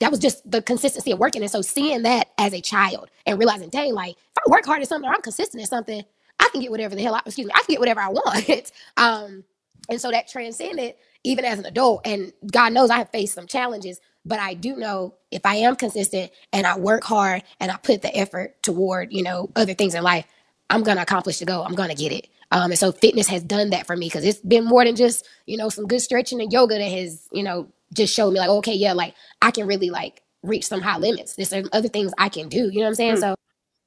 that 0.00 0.10
was 0.10 0.20
just 0.20 0.48
the 0.50 0.62
consistency 0.62 1.12
of 1.12 1.18
working. 1.18 1.42
And 1.42 1.50
so 1.50 1.62
seeing 1.62 2.02
that 2.02 2.28
as 2.38 2.52
a 2.52 2.60
child 2.60 3.10
and 3.26 3.38
realizing, 3.38 3.70
dang, 3.70 3.94
like 3.94 4.12
if 4.16 4.38
I 4.38 4.50
work 4.50 4.66
hard 4.66 4.82
at 4.82 4.88
something 4.88 5.08
or 5.08 5.14
I'm 5.14 5.22
consistent 5.22 5.62
at 5.62 5.68
something, 5.70 6.04
can 6.50 6.60
get 6.60 6.70
whatever 6.70 6.94
the 6.94 7.02
hell 7.02 7.14
I 7.14 7.22
excuse 7.24 7.46
me, 7.46 7.52
I 7.54 7.60
can 7.60 7.74
get 7.74 7.80
whatever 7.80 8.00
I 8.00 8.08
want. 8.08 8.72
um, 8.96 9.44
and 9.88 10.00
so 10.00 10.10
that 10.10 10.28
transcended 10.28 10.94
even 11.24 11.44
as 11.44 11.58
an 11.58 11.66
adult. 11.66 12.06
And 12.06 12.32
God 12.50 12.72
knows 12.72 12.90
I 12.90 12.98
have 12.98 13.10
faced 13.10 13.34
some 13.34 13.46
challenges, 13.46 14.00
but 14.24 14.38
I 14.38 14.54
do 14.54 14.76
know 14.76 15.14
if 15.30 15.44
I 15.44 15.56
am 15.56 15.76
consistent 15.76 16.30
and 16.52 16.66
I 16.66 16.78
work 16.78 17.04
hard 17.04 17.42
and 17.58 17.70
I 17.70 17.76
put 17.76 18.02
the 18.02 18.14
effort 18.16 18.62
toward, 18.62 19.12
you 19.12 19.22
know, 19.22 19.50
other 19.56 19.74
things 19.74 19.94
in 19.94 20.02
life, 20.02 20.26
I'm 20.68 20.82
gonna 20.82 21.02
accomplish 21.02 21.38
the 21.38 21.46
goal. 21.46 21.64
I'm 21.64 21.74
gonna 21.74 21.94
get 21.94 22.12
it. 22.12 22.28
Um, 22.52 22.70
and 22.70 22.78
so 22.78 22.90
fitness 22.92 23.28
has 23.28 23.42
done 23.42 23.70
that 23.70 23.86
for 23.86 23.96
me 23.96 24.06
because 24.06 24.24
it's 24.24 24.40
been 24.40 24.64
more 24.64 24.84
than 24.84 24.96
just, 24.96 25.26
you 25.46 25.56
know, 25.56 25.68
some 25.68 25.86
good 25.86 26.00
stretching 26.00 26.40
and 26.40 26.52
yoga 26.52 26.78
that 26.78 26.90
has, 26.90 27.28
you 27.32 27.42
know, 27.42 27.68
just 27.92 28.14
showed 28.14 28.32
me 28.32 28.40
like, 28.40 28.48
okay, 28.48 28.74
yeah, 28.74 28.92
like 28.92 29.14
I 29.42 29.50
can 29.50 29.66
really 29.66 29.90
like 29.90 30.22
reach 30.42 30.66
some 30.66 30.80
high 30.80 30.98
limits. 30.98 31.36
There's 31.36 31.50
certain 31.50 31.70
other 31.72 31.88
things 31.88 32.12
I 32.18 32.28
can 32.28 32.48
do. 32.48 32.70
You 32.70 32.78
know 32.78 32.82
what 32.82 32.88
I'm 32.88 32.94
saying? 32.94 33.16
Mm. 33.16 33.20
So 33.20 33.34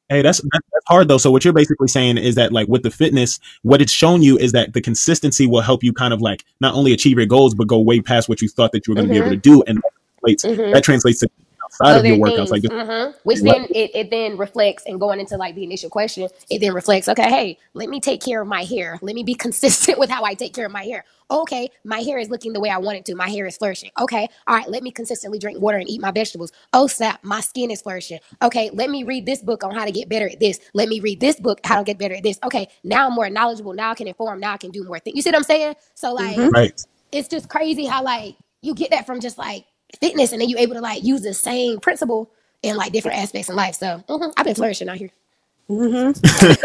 Hey, 0.09 0.21
that's 0.21 0.41
that's 0.51 0.85
hard 0.87 1.07
though. 1.07 1.17
So 1.17 1.31
what 1.31 1.43
you're 1.45 1.53
basically 1.53 1.87
saying 1.87 2.17
is 2.17 2.35
that 2.35 2.51
like 2.51 2.67
with 2.67 2.83
the 2.83 2.91
fitness, 2.91 3.39
what 3.61 3.81
it's 3.81 3.91
shown 3.91 4.21
you 4.21 4.37
is 4.37 4.51
that 4.51 4.73
the 4.73 4.81
consistency 4.81 5.47
will 5.47 5.61
help 5.61 5.83
you 5.83 5.93
kind 5.93 6.13
of 6.13 6.21
like 6.21 6.43
not 6.59 6.75
only 6.75 6.91
achieve 6.93 7.17
your 7.17 7.25
goals, 7.25 7.55
but 7.55 7.67
go 7.67 7.79
way 7.79 8.01
past 8.01 8.27
what 8.27 8.41
you 8.41 8.49
thought 8.49 8.73
that 8.73 8.85
you 8.85 8.91
were 8.91 8.95
going 8.95 9.07
to 9.07 9.13
be 9.13 9.17
able 9.19 9.29
to 9.29 9.37
do, 9.37 9.63
and 9.63 9.77
that 9.77 9.83
translates, 10.19 10.45
Mhm. 10.45 10.73
that 10.73 10.83
translates 10.83 11.19
to 11.21 11.29
outside 11.81 11.97
of 11.97 12.05
your 12.05 12.17
other 12.25 12.31
workouts. 12.31 12.51
Like 12.51 12.63
things. 12.63 12.71
hmm 12.71 13.11
which 13.23 13.41
then 13.43 13.65
it, 13.73 13.91
it 13.95 14.11
then 14.11 14.37
reflects 14.37 14.83
and 14.85 14.99
going 14.99 15.19
into 15.19 15.37
like 15.37 15.55
the 15.55 15.63
initial 15.63 15.89
question, 15.89 16.29
it 16.49 16.59
then 16.59 16.73
reflects, 16.73 17.09
okay, 17.09 17.29
hey, 17.29 17.59
let 17.73 17.89
me 17.89 17.99
take 17.99 18.21
care 18.23 18.41
of 18.41 18.47
my 18.47 18.63
hair. 18.63 18.99
Let 19.01 19.15
me 19.15 19.23
be 19.23 19.35
consistent 19.45 19.99
with 19.99 20.09
how 20.09 20.23
I 20.25 20.35
take 20.35 20.53
care 20.53 20.65
of 20.65 20.71
my 20.71 20.83
hair. 20.83 21.05
Okay, 21.31 21.69
my 21.85 21.99
hair 21.99 22.19
is 22.19 22.29
looking 22.29 22.53
the 22.53 22.59
way 22.59 22.69
I 22.69 22.77
want 22.77 22.97
it 22.97 23.05
to. 23.05 23.15
My 23.15 23.29
hair 23.29 23.47
is 23.47 23.57
flourishing. 23.57 23.91
Okay, 23.99 24.27
all 24.47 24.55
right, 24.57 24.69
let 24.69 24.83
me 24.83 24.91
consistently 24.91 25.39
drink 25.39 25.61
water 25.61 25.77
and 25.77 25.89
eat 25.89 26.01
my 26.01 26.11
vegetables. 26.11 26.51
Oh, 26.73 26.87
snap, 26.87 27.21
my 27.23 27.41
skin 27.41 27.71
is 27.71 27.81
flourishing. 27.81 28.19
Okay, 28.43 28.69
let 28.73 28.89
me 28.89 29.03
read 29.03 29.25
this 29.25 29.41
book 29.41 29.63
on 29.63 29.75
how 29.75 29.85
to 29.85 29.91
get 29.91 30.09
better 30.09 30.29
at 30.29 30.39
this. 30.39 30.59
Let 30.73 30.89
me 30.89 30.99
read 31.01 31.19
this 31.21 31.39
book, 31.39 31.59
how 31.65 31.77
to 31.79 31.83
get 31.85 31.99
better 31.99 32.15
at 32.15 32.23
this. 32.23 32.39
Okay, 32.43 32.67
now 32.83 33.07
I'm 33.07 33.13
more 33.15 33.29
knowledgeable. 33.29 33.73
Now 33.73 33.91
I 33.91 33.95
can 33.95 34.07
inform. 34.07 34.39
Now 34.41 34.53
I 34.53 34.57
can 34.57 34.71
do 34.71 34.83
more 34.83 34.99
things. 34.99 35.15
You 35.15 35.21
see 35.23 35.29
what 35.29 35.37
I'm 35.37 35.43
saying? 35.43 35.75
So, 35.95 36.13
like, 36.13 36.37
Mhm. 36.37 36.51
right. 36.53 36.73
it's 37.11 37.29
just 37.29 37.49
crazy 37.49 37.85
how 37.85 38.03
like 38.03 38.37
you 38.61 38.75
get 38.75 38.91
that 38.91 39.07
from 39.07 39.21
just 39.21 39.39
like 39.39 39.65
fitness 39.99 40.31
and 40.31 40.41
then 40.41 40.49
you 40.49 40.57
able 40.57 40.75
to 40.75 40.81
like 40.81 41.03
use 41.03 41.21
the 41.21 41.33
same 41.33 41.79
principle 41.79 42.29
in 42.61 42.75
like 42.77 42.91
different 42.91 43.17
aspects 43.17 43.49
in 43.49 43.55
life. 43.55 43.75
So 43.75 44.03
mhm, 44.09 44.33
I've 44.37 44.45
been 44.45 44.55
flourishing 44.55 44.89
out 44.89 44.97
here. 44.97 45.09
Mhm. 45.69 46.19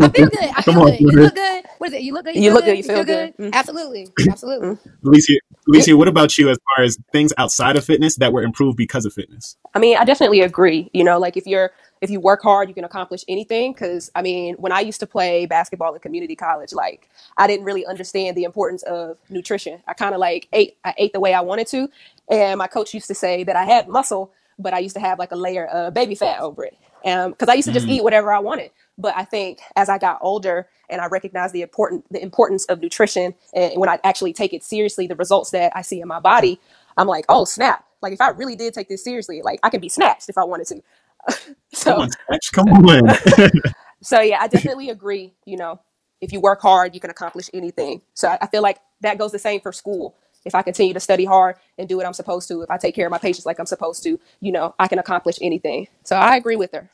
I 0.00 0.08
feel 0.08 0.28
good. 0.28 0.38
I 0.56 0.62
Come 0.62 0.74
feel 0.74 0.82
on, 0.82 0.90
good. 0.90 1.00
You 1.00 1.10
Fleur. 1.10 1.22
look 1.24 1.34
good. 1.34 1.64
What 1.78 1.86
is 1.88 1.94
it? 1.94 2.02
You 2.02 2.14
look 2.14 2.24
good. 2.24 2.36
You, 2.36 2.42
You 2.42 2.50
feel 2.50 2.54
look 2.54 2.64
good. 2.64 2.70
good. 2.70 2.76
You 2.78 2.82
feel 2.82 3.04
good. 3.04 3.34
Mm. 3.38 3.52
Absolutely. 3.52 4.08
Absolutely. 4.30 4.78
Alyssia, 5.04 5.36
Alyssia, 5.68 5.98
what 5.98 6.08
about 6.08 6.38
you 6.38 6.48
as 6.50 6.58
far 6.76 6.84
as 6.84 6.96
things 7.12 7.32
outside 7.38 7.76
of 7.76 7.84
fitness 7.84 8.16
that 8.16 8.32
were 8.32 8.42
improved 8.42 8.76
because 8.76 9.04
of 9.04 9.12
fitness? 9.12 9.56
I 9.74 9.78
mean, 9.78 9.96
I 9.96 10.04
definitely 10.04 10.40
agree. 10.42 10.90
You 10.92 11.04
know, 11.04 11.18
like 11.18 11.36
if 11.36 11.46
you're 11.46 11.72
if 12.04 12.10
you 12.10 12.20
work 12.20 12.42
hard, 12.42 12.68
you 12.68 12.74
can 12.74 12.84
accomplish 12.84 13.24
anything. 13.28 13.72
Because 13.72 14.10
I 14.14 14.22
mean, 14.22 14.54
when 14.56 14.72
I 14.72 14.80
used 14.80 15.00
to 15.00 15.06
play 15.06 15.46
basketball 15.46 15.94
in 15.94 16.00
community 16.00 16.36
college, 16.36 16.72
like 16.72 17.08
I 17.36 17.46
didn't 17.48 17.64
really 17.64 17.86
understand 17.86 18.36
the 18.36 18.44
importance 18.44 18.82
of 18.84 19.18
nutrition. 19.30 19.82
I 19.88 19.94
kind 19.94 20.14
of 20.14 20.20
like 20.20 20.48
ate 20.52 20.76
I 20.84 20.94
ate 20.98 21.12
the 21.12 21.20
way 21.20 21.34
I 21.34 21.40
wanted 21.40 21.66
to, 21.68 21.88
and 22.30 22.58
my 22.58 22.68
coach 22.68 22.94
used 22.94 23.08
to 23.08 23.14
say 23.14 23.44
that 23.44 23.56
I 23.56 23.64
had 23.64 23.88
muscle, 23.88 24.32
but 24.58 24.74
I 24.74 24.78
used 24.78 24.94
to 24.94 25.00
have 25.00 25.18
like 25.18 25.32
a 25.32 25.36
layer 25.36 25.66
of 25.66 25.94
baby 25.94 26.14
fat 26.14 26.40
over 26.40 26.64
it. 26.64 26.76
Because 27.02 27.48
I 27.50 27.54
used 27.54 27.68
to 27.68 27.72
just 27.74 27.86
Mm. 27.86 27.90
eat 27.92 28.04
whatever 28.04 28.32
I 28.32 28.38
wanted. 28.38 28.70
But 28.96 29.14
I 29.16 29.24
think 29.24 29.60
as 29.76 29.88
I 29.90 29.98
got 29.98 30.18
older 30.22 30.68
and 30.88 31.00
I 31.02 31.06
recognized 31.06 31.52
the 31.54 31.62
important 31.62 32.04
the 32.10 32.22
importance 32.22 32.64
of 32.66 32.80
nutrition, 32.80 33.34
and 33.54 33.78
when 33.80 33.88
I 33.90 33.98
actually 34.04 34.32
take 34.32 34.54
it 34.54 34.64
seriously, 34.64 35.06
the 35.06 35.16
results 35.16 35.50
that 35.50 35.72
I 35.76 35.82
see 35.82 36.00
in 36.00 36.08
my 36.08 36.20
body, 36.20 36.60
I'm 36.96 37.06
like, 37.08 37.26
oh 37.28 37.44
snap! 37.44 37.84
Like 38.02 38.12
if 38.14 38.20
I 38.20 38.28
really 38.30 38.56
did 38.56 38.72
take 38.74 38.88
this 38.88 39.04
seriously, 39.04 39.42
like 39.42 39.60
I 39.62 39.70
can 39.70 39.80
be 39.80 39.88
snatched 39.88 40.28
if 40.28 40.38
I 40.38 40.44
wanted 40.44 40.66
to. 40.68 40.82
Come 41.28 41.54
so 41.72 42.00
on, 42.00 42.10
Satch, 42.30 42.52
come 42.52 42.68
on. 42.68 43.62
so 44.02 44.20
yeah, 44.20 44.38
I 44.40 44.48
definitely 44.48 44.90
agree. 44.90 45.34
You 45.44 45.56
know, 45.56 45.80
if 46.20 46.32
you 46.32 46.40
work 46.40 46.60
hard, 46.60 46.94
you 46.94 47.00
can 47.00 47.10
accomplish 47.10 47.50
anything. 47.52 48.02
So 48.14 48.28
I, 48.28 48.38
I 48.42 48.46
feel 48.46 48.62
like 48.62 48.78
that 49.00 49.18
goes 49.18 49.32
the 49.32 49.38
same 49.38 49.60
for 49.60 49.72
school. 49.72 50.14
If 50.44 50.54
I 50.54 50.62
continue 50.62 50.92
to 50.92 51.00
study 51.00 51.24
hard 51.24 51.56
and 51.78 51.88
do 51.88 51.96
what 51.96 52.06
I'm 52.06 52.12
supposed 52.12 52.48
to, 52.48 52.62
if 52.62 52.70
I 52.70 52.76
take 52.76 52.94
care 52.94 53.06
of 53.06 53.10
my 53.10 53.18
patients 53.18 53.46
like 53.46 53.58
I'm 53.58 53.66
supposed 53.66 54.02
to, 54.02 54.20
you 54.40 54.52
know, 54.52 54.74
I 54.78 54.88
can 54.88 54.98
accomplish 54.98 55.38
anything. 55.40 55.88
So 56.02 56.16
I 56.16 56.36
agree 56.36 56.56
with 56.56 56.72
her. 56.72 56.90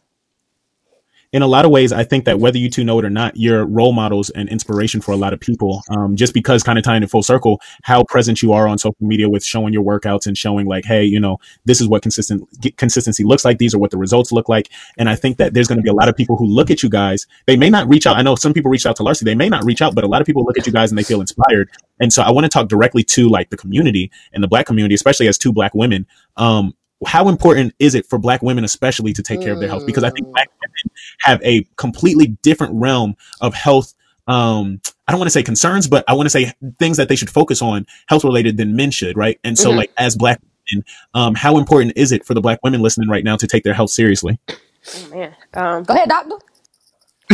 In 1.32 1.42
a 1.42 1.46
lot 1.46 1.64
of 1.64 1.70
ways, 1.70 1.92
I 1.92 2.02
think 2.02 2.24
that 2.24 2.40
whether 2.40 2.58
you 2.58 2.68
two 2.68 2.82
know 2.82 2.98
it 2.98 3.04
or 3.04 3.10
not, 3.10 3.36
you're 3.36 3.64
role 3.64 3.92
models 3.92 4.30
and 4.30 4.48
inspiration 4.48 5.00
for 5.00 5.12
a 5.12 5.16
lot 5.16 5.32
of 5.32 5.38
people. 5.38 5.82
Um, 5.90 6.16
just 6.16 6.34
because 6.34 6.62
kind 6.62 6.76
of 6.78 6.84
tying 6.84 7.02
it 7.02 7.10
full 7.10 7.22
circle, 7.22 7.60
how 7.82 8.02
present 8.04 8.42
you 8.42 8.52
are 8.52 8.66
on 8.66 8.78
social 8.78 8.96
media 9.00 9.28
with 9.28 9.44
showing 9.44 9.72
your 9.72 9.84
workouts 9.84 10.26
and 10.26 10.36
showing 10.36 10.66
like, 10.66 10.84
hey, 10.84 11.04
you 11.04 11.20
know, 11.20 11.38
this 11.66 11.80
is 11.80 11.86
what 11.86 12.02
consistent 12.02 12.42
consistency 12.76 13.22
looks 13.22 13.44
like. 13.44 13.58
These 13.58 13.74
are 13.74 13.78
what 13.78 13.92
the 13.92 13.98
results 13.98 14.32
look 14.32 14.48
like. 14.48 14.70
And 14.98 15.08
I 15.08 15.14
think 15.14 15.36
that 15.36 15.54
there's 15.54 15.68
going 15.68 15.78
to 15.78 15.82
be 15.82 15.90
a 15.90 15.94
lot 15.94 16.08
of 16.08 16.16
people 16.16 16.36
who 16.36 16.46
look 16.46 16.70
at 16.70 16.82
you 16.82 16.88
guys. 16.88 17.26
They 17.46 17.56
may 17.56 17.70
not 17.70 17.88
reach 17.88 18.06
out. 18.06 18.16
I 18.16 18.22
know 18.22 18.34
some 18.34 18.52
people 18.52 18.70
reach 18.70 18.86
out 18.86 18.96
to 18.96 19.04
Larcy. 19.04 19.24
They 19.24 19.36
may 19.36 19.48
not 19.48 19.64
reach 19.64 19.82
out, 19.82 19.94
but 19.94 20.02
a 20.02 20.08
lot 20.08 20.20
of 20.20 20.26
people 20.26 20.44
look 20.44 20.58
at 20.58 20.66
you 20.66 20.72
guys 20.72 20.90
and 20.90 20.98
they 20.98 21.04
feel 21.04 21.20
inspired. 21.20 21.70
And 22.00 22.12
so 22.12 22.22
I 22.22 22.30
want 22.30 22.44
to 22.44 22.48
talk 22.48 22.68
directly 22.68 23.04
to 23.04 23.28
like 23.28 23.50
the 23.50 23.56
community 23.56 24.10
and 24.32 24.42
the 24.42 24.48
black 24.48 24.66
community, 24.66 24.94
especially 24.94 25.28
as 25.28 25.38
two 25.38 25.52
black 25.52 25.74
women. 25.74 26.06
Um, 26.36 26.74
how 27.06 27.28
important 27.28 27.74
is 27.78 27.94
it 27.94 28.04
for 28.06 28.18
black 28.18 28.42
women 28.42 28.64
especially 28.64 29.12
to 29.12 29.22
take 29.22 29.40
care 29.40 29.52
of 29.52 29.60
their 29.60 29.68
health 29.68 29.84
because 29.86 30.04
i 30.04 30.10
think 30.10 30.30
black 30.32 30.48
women 30.60 30.94
have 31.20 31.42
a 31.42 31.64
completely 31.76 32.28
different 32.42 32.72
realm 32.74 33.14
of 33.40 33.54
health 33.54 33.94
um 34.28 34.80
i 35.08 35.12
don't 35.12 35.18
want 35.18 35.26
to 35.26 35.32
say 35.32 35.42
concerns 35.42 35.88
but 35.88 36.04
i 36.08 36.12
want 36.12 36.26
to 36.26 36.30
say 36.30 36.52
things 36.78 36.96
that 36.98 37.08
they 37.08 37.16
should 37.16 37.30
focus 37.30 37.62
on 37.62 37.86
health 38.06 38.22
related 38.24 38.56
than 38.58 38.76
men 38.76 38.90
should 38.90 39.16
right 39.16 39.40
and 39.44 39.58
so 39.58 39.70
Mhm. 39.72 39.76
like 39.76 39.90
as 39.96 40.14
black 40.16 40.40
women 40.72 40.84
um 41.14 41.34
how 41.34 41.56
important 41.56 41.92
is 41.96 42.12
it 42.12 42.24
for 42.24 42.34
the 42.34 42.40
black 42.40 42.58
women 42.62 42.82
listening 42.82 43.08
right 43.08 43.24
now 43.24 43.36
to 43.36 43.46
take 43.46 43.64
their 43.64 43.74
health 43.74 43.90
seriously 43.90 44.38
Oh, 44.96 45.08
man. 45.14 45.36
Um, 45.52 45.82
Go 45.82 45.92
ahead, 45.92 46.08
doctor. 46.08 46.36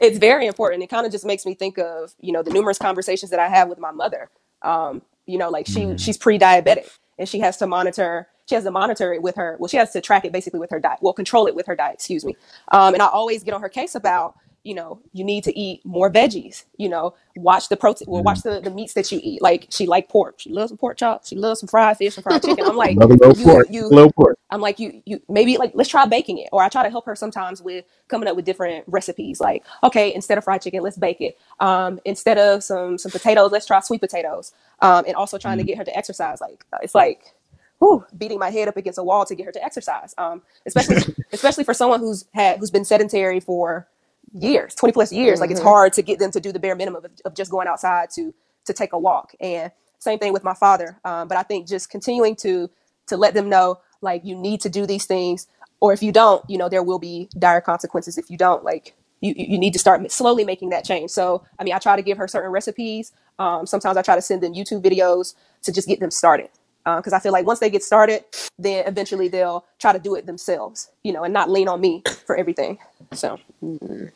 it's 0.00 0.18
very 0.18 0.46
important. 0.46 0.82
It 0.82 0.88
kind 0.88 1.06
of 1.06 1.12
just 1.12 1.24
makes 1.24 1.46
me 1.46 1.54
think 1.54 1.78
of, 1.78 2.12
you 2.20 2.32
know, 2.32 2.42
the 2.42 2.50
numerous 2.50 2.78
conversations 2.78 3.30
that 3.30 3.40
I 3.40 3.48
have 3.48 3.68
with 3.68 3.78
my 3.78 3.90
mother. 3.90 4.28
Um, 4.62 5.02
you 5.26 5.38
know, 5.38 5.48
like 5.48 5.66
she 5.66 5.80
Mhm. 5.80 5.98
she's 5.98 6.18
pre-diabetic 6.18 6.86
and 7.20 7.28
she 7.28 7.38
has 7.38 7.56
to 7.58 7.66
monitor 7.68 8.26
she 8.46 8.56
has 8.56 8.64
to 8.64 8.70
monitor 8.72 9.12
it 9.12 9.22
with 9.22 9.36
her 9.36 9.56
well 9.60 9.68
she 9.68 9.76
has 9.76 9.92
to 9.92 10.00
track 10.00 10.24
it 10.24 10.32
basically 10.32 10.58
with 10.58 10.70
her 10.70 10.80
diet 10.80 10.98
well 11.02 11.12
control 11.12 11.46
it 11.46 11.54
with 11.54 11.66
her 11.66 11.76
diet 11.76 11.94
excuse 11.94 12.24
me. 12.24 12.36
Um, 12.72 12.94
and 12.94 13.02
i 13.02 13.06
always 13.06 13.44
get 13.44 13.54
on 13.54 13.60
her 13.60 13.68
case 13.68 13.94
about 13.94 14.34
you 14.62 14.74
know 14.74 15.00
you 15.12 15.24
need 15.24 15.44
to 15.44 15.58
eat 15.58 15.84
more 15.84 16.10
veggies 16.10 16.64
you 16.76 16.88
know 16.88 17.14
watch 17.36 17.68
the 17.68 17.76
protein 17.76 18.06
well 18.10 18.22
watch 18.22 18.42
the, 18.42 18.60
the 18.60 18.70
meats 18.70 18.94
that 18.94 19.10
you 19.10 19.18
eat 19.22 19.40
like 19.40 19.66
she 19.70 19.86
like 19.86 20.08
pork 20.08 20.34
she 20.38 20.50
loves 20.50 20.70
some 20.70 20.76
pork 20.76 20.98
chop 20.98 21.24
she 21.24 21.34
loves 21.36 21.60
some 21.60 21.66
fried 21.68 21.96
fish 21.96 22.16
and 22.16 22.22
fried 22.22 22.42
chicken 22.42 22.66
i'm 22.66 22.76
like 22.76 22.96
low 22.96 23.06
you 23.34 23.44
pork, 23.44 23.66
you 23.70 23.88
low 23.88 24.10
pork. 24.10 24.36
I'm 24.50 24.60
like, 24.60 24.80
you, 24.80 25.02
you 25.06 25.22
maybe 25.28 25.56
like 25.58 25.72
let's 25.74 25.88
try 25.88 26.06
baking 26.06 26.38
it, 26.38 26.48
or 26.52 26.62
I 26.62 26.68
try 26.68 26.82
to 26.82 26.90
help 26.90 27.06
her 27.06 27.14
sometimes 27.14 27.62
with 27.62 27.84
coming 28.08 28.28
up 28.28 28.34
with 28.36 28.44
different 28.44 28.84
recipes. 28.88 29.40
Like, 29.40 29.64
okay, 29.84 30.12
instead 30.12 30.38
of 30.38 30.44
fried 30.44 30.62
chicken, 30.62 30.82
let's 30.82 30.98
bake 30.98 31.20
it. 31.20 31.38
Um, 31.60 32.00
instead 32.04 32.36
of 32.36 32.64
some 32.64 32.98
some 32.98 33.12
potatoes, 33.12 33.52
let's 33.52 33.66
try 33.66 33.80
sweet 33.80 34.00
potatoes. 34.00 34.52
Um, 34.80 35.04
and 35.06 35.14
also 35.14 35.38
trying 35.38 35.58
to 35.58 35.64
Mm. 35.64 35.68
get 35.68 35.78
her 35.78 35.84
to 35.84 35.96
exercise. 35.96 36.40
Like, 36.40 36.64
it's 36.82 36.94
like 36.94 37.34
whew, 37.78 38.04
beating 38.18 38.38
my 38.38 38.50
head 38.50 38.68
up 38.68 38.76
against 38.76 38.98
a 38.98 39.02
wall 39.02 39.24
to 39.24 39.34
get 39.34 39.46
her 39.46 39.52
to 39.52 39.64
exercise. 39.64 40.14
Um, 40.18 40.42
especially 40.66 41.14
especially 41.32 41.64
for 41.64 41.74
someone 41.74 42.00
who's 42.00 42.24
had 42.32 42.58
who's 42.58 42.70
been 42.70 42.84
sedentary 42.84 43.40
for 43.40 43.86
years, 44.32 44.74
20 44.74 44.92
plus 44.92 45.12
years. 45.12 45.34
Mm-hmm. 45.34 45.40
Like 45.40 45.50
it's 45.50 45.60
hard 45.60 45.92
to 45.94 46.02
get 46.02 46.18
them 46.18 46.30
to 46.32 46.40
do 46.40 46.52
the 46.52 46.58
bare 46.58 46.76
minimum 46.76 47.04
of, 47.04 47.10
of, 47.24 47.34
just 47.34 47.50
going 47.50 47.68
outside 47.68 48.10
to 48.14 48.34
to 48.66 48.72
take 48.72 48.92
a 48.92 48.98
walk. 48.98 49.32
And 49.40 49.72
same 49.98 50.18
thing 50.18 50.32
with 50.32 50.44
my 50.44 50.54
father. 50.54 50.98
Um, 51.04 51.28
but 51.28 51.36
I 51.36 51.42
think 51.42 51.68
just 51.68 51.90
continuing 51.90 52.36
to 52.36 52.70
to 53.08 53.16
let 53.16 53.34
them 53.34 53.48
know 53.48 53.80
like 54.00 54.24
you 54.24 54.36
need 54.36 54.60
to 54.62 54.68
do 54.68 54.86
these 54.86 55.04
things, 55.04 55.46
or 55.80 55.92
if 55.92 56.02
you 56.02 56.12
don't, 56.12 56.48
you 56.48 56.58
know, 56.58 56.68
there 56.68 56.82
will 56.82 56.98
be 56.98 57.28
dire 57.38 57.60
consequences 57.60 58.18
if 58.18 58.30
you 58.30 58.36
don't. 58.36 58.64
Like 58.64 58.94
you 59.20 59.34
you 59.36 59.58
need 59.58 59.72
to 59.72 59.78
start 59.78 60.10
slowly 60.10 60.44
making 60.44 60.70
that 60.70 60.84
change. 60.84 61.10
So 61.10 61.44
I 61.58 61.64
mean, 61.64 61.74
I 61.74 61.78
try 61.78 61.96
to 61.96 62.02
give 62.02 62.18
her 62.18 62.28
certain 62.28 62.50
recipes. 62.50 63.12
Um, 63.38 63.66
sometimes 63.66 63.96
I 63.96 64.02
try 64.02 64.16
to 64.16 64.22
send 64.22 64.42
them 64.42 64.54
YouTube 64.54 64.82
videos 64.82 65.34
to 65.62 65.72
just 65.72 65.88
get 65.88 66.00
them 66.00 66.10
started 66.10 66.50
because 66.84 67.12
uh, 67.12 67.16
I 67.16 67.20
feel 67.20 67.32
like 67.32 67.46
once 67.46 67.58
they 67.58 67.70
get 67.70 67.82
started, 67.82 68.24
then 68.58 68.86
eventually 68.86 69.28
they'll 69.28 69.64
try 69.78 69.92
to 69.92 69.98
do 69.98 70.14
it 70.14 70.26
themselves, 70.26 70.90
you 71.02 71.12
know, 71.12 71.24
and 71.24 71.32
not 71.32 71.50
lean 71.50 71.68
on 71.68 71.80
me 71.80 72.02
for 72.26 72.36
everything. 72.36 72.78
So. 73.12 73.38
Mm-hmm. 73.62 74.06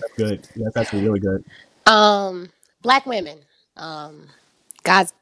That's 0.00 0.12
good. 0.14 0.48
That's 0.56 0.76
actually 0.76 1.02
really 1.04 1.20
good. 1.20 1.44
Um, 1.86 2.50
black 2.82 3.06
women, 3.06 3.38
um, 3.76 4.26
God's 4.82 5.12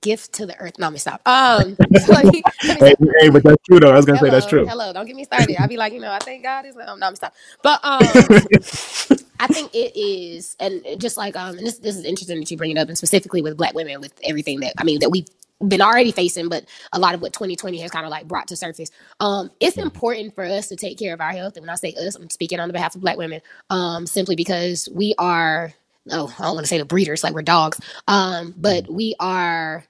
gift 0.00 0.32
to 0.34 0.46
the 0.46 0.56
earth. 0.58 0.78
No, 0.78 0.86
I'm 0.86 0.96
stop. 0.98 1.20
Um, 1.26 1.76
like, 2.08 2.26
hey, 2.60 2.94
hey, 3.20 3.28
but 3.30 3.42
that's 3.42 3.62
true 3.68 3.80
though. 3.80 3.90
I 3.90 3.96
was 3.96 4.04
gonna 4.04 4.18
say 4.18 4.30
that's 4.30 4.46
true. 4.46 4.66
Hello, 4.66 4.92
don't 4.92 5.06
get 5.06 5.16
me 5.16 5.24
started. 5.24 5.56
I'll 5.60 5.68
be 5.68 5.76
like, 5.76 5.92
you 5.92 6.00
know, 6.00 6.12
I 6.12 6.18
think 6.18 6.42
God 6.42 6.66
is. 6.66 6.76
Um, 6.76 7.00
no, 7.00 7.06
I'm 7.06 7.16
stop. 7.16 7.34
But 7.62 7.80
um, 7.84 8.00
I 9.40 9.46
think 9.48 9.74
it 9.74 9.96
is, 9.96 10.56
and 10.60 10.84
just 10.98 11.16
like 11.16 11.36
um, 11.36 11.56
and 11.56 11.66
this 11.66 11.78
this 11.78 11.96
is 11.96 12.04
interesting 12.04 12.40
that 12.40 12.50
you 12.50 12.56
bring 12.56 12.70
it 12.70 12.78
up, 12.78 12.88
and 12.88 12.96
specifically 12.96 13.42
with 13.42 13.56
black 13.56 13.74
women, 13.74 14.00
with 14.00 14.12
everything 14.22 14.60
that 14.60 14.74
I 14.78 14.84
mean 14.84 15.00
that 15.00 15.10
we 15.10 15.26
been 15.60 15.80
already 15.80 16.12
facing, 16.12 16.48
but 16.48 16.64
a 16.92 16.98
lot 16.98 17.14
of 17.14 17.22
what 17.22 17.32
2020 17.32 17.78
has 17.78 17.90
kind 17.90 18.04
of 18.04 18.10
like 18.10 18.26
brought 18.26 18.48
to 18.48 18.56
surface. 18.56 18.90
Um, 19.20 19.50
it's 19.60 19.76
important 19.76 20.34
for 20.34 20.44
us 20.44 20.68
to 20.68 20.76
take 20.76 20.98
care 20.98 21.14
of 21.14 21.20
our 21.20 21.32
health. 21.32 21.56
And 21.56 21.62
when 21.62 21.70
I 21.70 21.76
say 21.76 21.94
us, 21.94 22.16
I'm 22.16 22.30
speaking 22.30 22.60
on 22.60 22.68
the 22.68 22.72
behalf 22.72 22.94
of 22.94 23.00
black 23.00 23.16
women, 23.16 23.40
um, 23.70 24.06
simply 24.06 24.36
because 24.36 24.88
we 24.92 25.14
are, 25.18 25.72
oh, 26.10 26.34
I 26.38 26.42
don't 26.42 26.54
want 26.54 26.64
to 26.64 26.68
say 26.68 26.78
the 26.78 26.84
breeders, 26.84 27.22
like 27.24 27.34
we're 27.34 27.42
dogs. 27.42 27.80
Um, 28.08 28.54
but 28.56 28.90
we 28.90 29.14
are, 29.20 29.84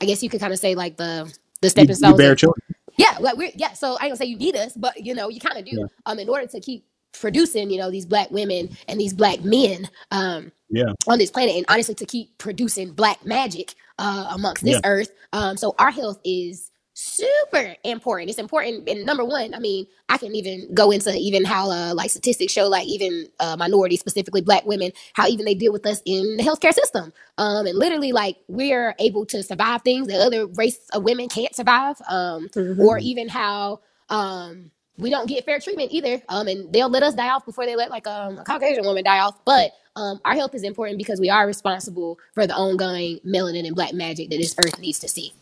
I 0.00 0.04
guess 0.04 0.22
you 0.22 0.28
could 0.28 0.40
kind 0.40 0.52
of 0.52 0.58
say 0.58 0.74
like 0.74 0.96
the, 0.96 1.32
the 1.60 1.70
stepping 1.70 1.94
stones. 1.94 2.16
bear 2.16 2.34
children. 2.34 2.62
Yeah, 2.96 3.16
like 3.20 3.36
we're, 3.36 3.52
yeah. 3.54 3.72
So 3.72 3.96
I 4.00 4.08
don't 4.08 4.16
say 4.16 4.26
you 4.26 4.36
need 4.36 4.56
us, 4.56 4.74
but 4.76 5.04
you 5.04 5.14
know, 5.14 5.28
you 5.28 5.40
kind 5.40 5.58
of 5.58 5.64
do, 5.64 5.78
yeah. 5.78 5.86
um, 6.06 6.18
in 6.18 6.28
order 6.28 6.46
to 6.46 6.60
keep 6.60 6.84
producing, 7.12 7.70
you 7.70 7.78
know, 7.78 7.90
these 7.90 8.06
black 8.06 8.30
women 8.30 8.76
and 8.88 9.00
these 9.00 9.14
black 9.14 9.42
men, 9.42 9.88
um, 10.10 10.52
yeah. 10.72 10.92
on 11.06 11.18
this 11.18 11.30
planet 11.30 11.54
and 11.54 11.66
honestly 11.68 11.94
to 11.94 12.06
keep 12.06 12.36
producing 12.38 12.92
black 12.92 13.24
magic 13.24 13.74
uh, 13.98 14.28
amongst 14.34 14.64
this 14.64 14.74
yeah. 14.74 14.90
earth 14.90 15.12
um, 15.32 15.56
so 15.56 15.74
our 15.78 15.90
health 15.90 16.18
is 16.24 16.70
super 16.94 17.74
important 17.84 18.28
it's 18.28 18.38
important 18.38 18.86
and 18.88 19.06
number 19.06 19.24
one 19.24 19.54
i 19.54 19.58
mean 19.58 19.86
i 20.10 20.18
can 20.18 20.34
even 20.34 20.72
go 20.74 20.90
into 20.90 21.10
even 21.16 21.42
how 21.42 21.70
uh, 21.70 21.94
like 21.94 22.10
statistics 22.10 22.52
show 22.52 22.68
like 22.68 22.86
even 22.86 23.26
uh, 23.40 23.56
minorities 23.56 23.98
specifically 23.98 24.42
black 24.42 24.66
women 24.66 24.92
how 25.14 25.26
even 25.26 25.46
they 25.46 25.54
deal 25.54 25.72
with 25.72 25.86
us 25.86 26.02
in 26.04 26.36
the 26.36 26.42
healthcare 26.42 26.72
system 26.74 27.12
um, 27.38 27.66
and 27.66 27.78
literally 27.78 28.12
like 28.12 28.36
we're 28.46 28.94
able 28.98 29.24
to 29.24 29.42
survive 29.42 29.80
things 29.82 30.06
that 30.08 30.20
other 30.20 30.46
race 30.48 30.78
of 30.92 31.02
women 31.02 31.28
can't 31.28 31.54
survive 31.54 31.96
um, 32.08 32.48
or 32.78 32.98
even 32.98 33.26
how 33.28 33.80
um, 34.10 34.70
we 34.98 35.10
don't 35.10 35.28
get 35.28 35.44
fair 35.44 35.58
treatment 35.58 35.92
either. 35.92 36.22
Um, 36.28 36.48
and 36.48 36.72
they'll 36.72 36.90
let 36.90 37.02
us 37.02 37.14
die 37.14 37.30
off 37.30 37.44
before 37.44 37.66
they 37.66 37.76
let 37.76 37.90
like 37.90 38.06
um, 38.06 38.38
a 38.38 38.44
Caucasian 38.44 38.84
woman 38.84 39.04
die 39.04 39.20
off. 39.20 39.44
But 39.44 39.72
um, 39.96 40.20
our 40.24 40.34
health 40.34 40.54
is 40.54 40.62
important 40.62 40.98
because 40.98 41.20
we 41.20 41.30
are 41.30 41.46
responsible 41.46 42.18
for 42.32 42.46
the 42.46 42.54
ongoing 42.54 43.20
melanin 43.26 43.66
and 43.66 43.74
black 43.74 43.92
magic 43.92 44.30
that 44.30 44.36
this 44.36 44.54
earth 44.58 44.78
needs 44.78 44.98
to 45.00 45.08
see. 45.08 45.32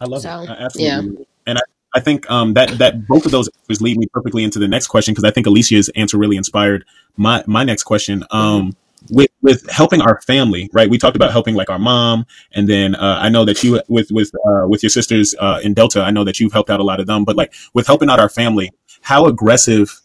I 0.00 0.06
love 0.06 0.22
so, 0.22 0.42
it. 0.42 0.50
I 0.50 0.54
absolutely. 0.54 0.84
Yeah. 0.84 1.24
And 1.46 1.58
I, 1.58 1.62
I 1.94 2.00
think 2.00 2.30
um, 2.30 2.54
that 2.54 2.78
that 2.78 3.06
both 3.06 3.24
of 3.26 3.32
those 3.32 3.48
answers 3.48 3.80
lead 3.80 3.96
me 3.96 4.06
perfectly 4.12 4.44
into 4.44 4.58
the 4.58 4.68
next 4.68 4.88
question 4.88 5.14
because 5.14 5.24
I 5.24 5.30
think 5.30 5.46
Alyssia's 5.46 5.88
answer 5.90 6.18
really 6.18 6.36
inspired 6.36 6.84
my 7.16 7.42
my 7.46 7.64
next 7.64 7.84
question. 7.84 8.24
Um, 8.30 8.72
mm-hmm. 8.72 9.14
with 9.14 9.30
with 9.40 9.70
helping 9.70 10.00
our 10.00 10.20
family, 10.22 10.68
right? 10.72 10.90
We 10.90 10.98
talked 10.98 11.16
about 11.16 11.32
helping 11.32 11.54
like 11.54 11.70
our 11.70 11.78
mom, 11.78 12.26
and 12.52 12.68
then 12.68 12.94
uh, 12.94 13.18
I 13.20 13.28
know 13.28 13.44
that 13.44 13.62
you 13.62 13.80
with 13.88 14.10
with 14.10 14.32
uh, 14.34 14.66
with 14.68 14.82
your 14.82 14.90
sisters 14.90 15.34
uh, 15.38 15.60
in 15.62 15.74
Delta. 15.74 16.02
I 16.02 16.10
know 16.10 16.24
that 16.24 16.38
you've 16.40 16.52
helped 16.52 16.70
out 16.70 16.80
a 16.80 16.84
lot 16.84 17.00
of 17.00 17.06
them, 17.06 17.24
but 17.24 17.36
like 17.36 17.54
with 17.72 17.86
helping 17.86 18.10
out 18.10 18.20
our 18.20 18.28
family, 18.28 18.70
how 19.00 19.26
aggressive 19.26 20.00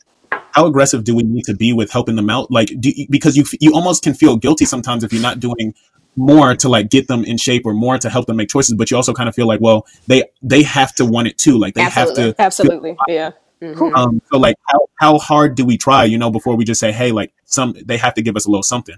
how 0.53 0.67
aggressive 0.67 1.03
do 1.03 1.15
we 1.15 1.23
need 1.23 1.43
to 1.45 1.53
be 1.53 1.73
with 1.73 1.91
helping 1.91 2.15
them 2.15 2.29
out? 2.29 2.51
Like, 2.51 2.71
do, 2.79 2.91
because 3.09 3.35
you 3.35 3.43
you 3.59 3.73
almost 3.73 4.03
can 4.03 4.13
feel 4.13 4.37
guilty 4.37 4.65
sometimes 4.65 5.03
if 5.03 5.11
you're 5.11 5.21
not 5.21 5.39
doing 5.39 5.73
more 6.15 6.55
to 6.55 6.69
like 6.69 6.89
get 6.89 7.07
them 7.07 7.23
in 7.23 7.37
shape 7.37 7.65
or 7.65 7.73
more 7.73 7.97
to 7.97 8.09
help 8.09 8.27
them 8.27 8.37
make 8.37 8.49
choices, 8.49 8.75
but 8.75 8.91
you 8.91 8.97
also 8.97 9.13
kind 9.13 9.27
of 9.27 9.35
feel 9.35 9.47
like, 9.47 9.59
well, 9.61 9.85
they 10.07 10.23
they 10.41 10.63
have 10.63 10.93
to 10.95 11.05
want 11.05 11.27
it 11.27 11.37
too. 11.37 11.57
Like 11.57 11.73
they 11.73 11.81
absolutely. 11.81 12.23
have 12.23 12.35
to 12.35 12.41
absolutely, 12.41 12.97
yeah. 13.07 13.31
Mm-hmm. 13.61 13.95
Um, 13.95 14.21
so 14.31 14.37
like 14.37 14.57
how 14.67 14.87
how 14.99 15.17
hard 15.17 15.55
do 15.55 15.65
we 15.65 15.77
try? 15.77 16.03
You 16.03 16.17
know, 16.17 16.29
before 16.29 16.55
we 16.55 16.65
just 16.65 16.79
say, 16.79 16.91
hey, 16.91 17.11
like 17.11 17.33
some 17.45 17.75
they 17.85 17.97
have 17.97 18.13
to 18.15 18.21
give 18.21 18.35
us 18.35 18.45
a 18.45 18.49
little 18.49 18.63
something. 18.63 18.97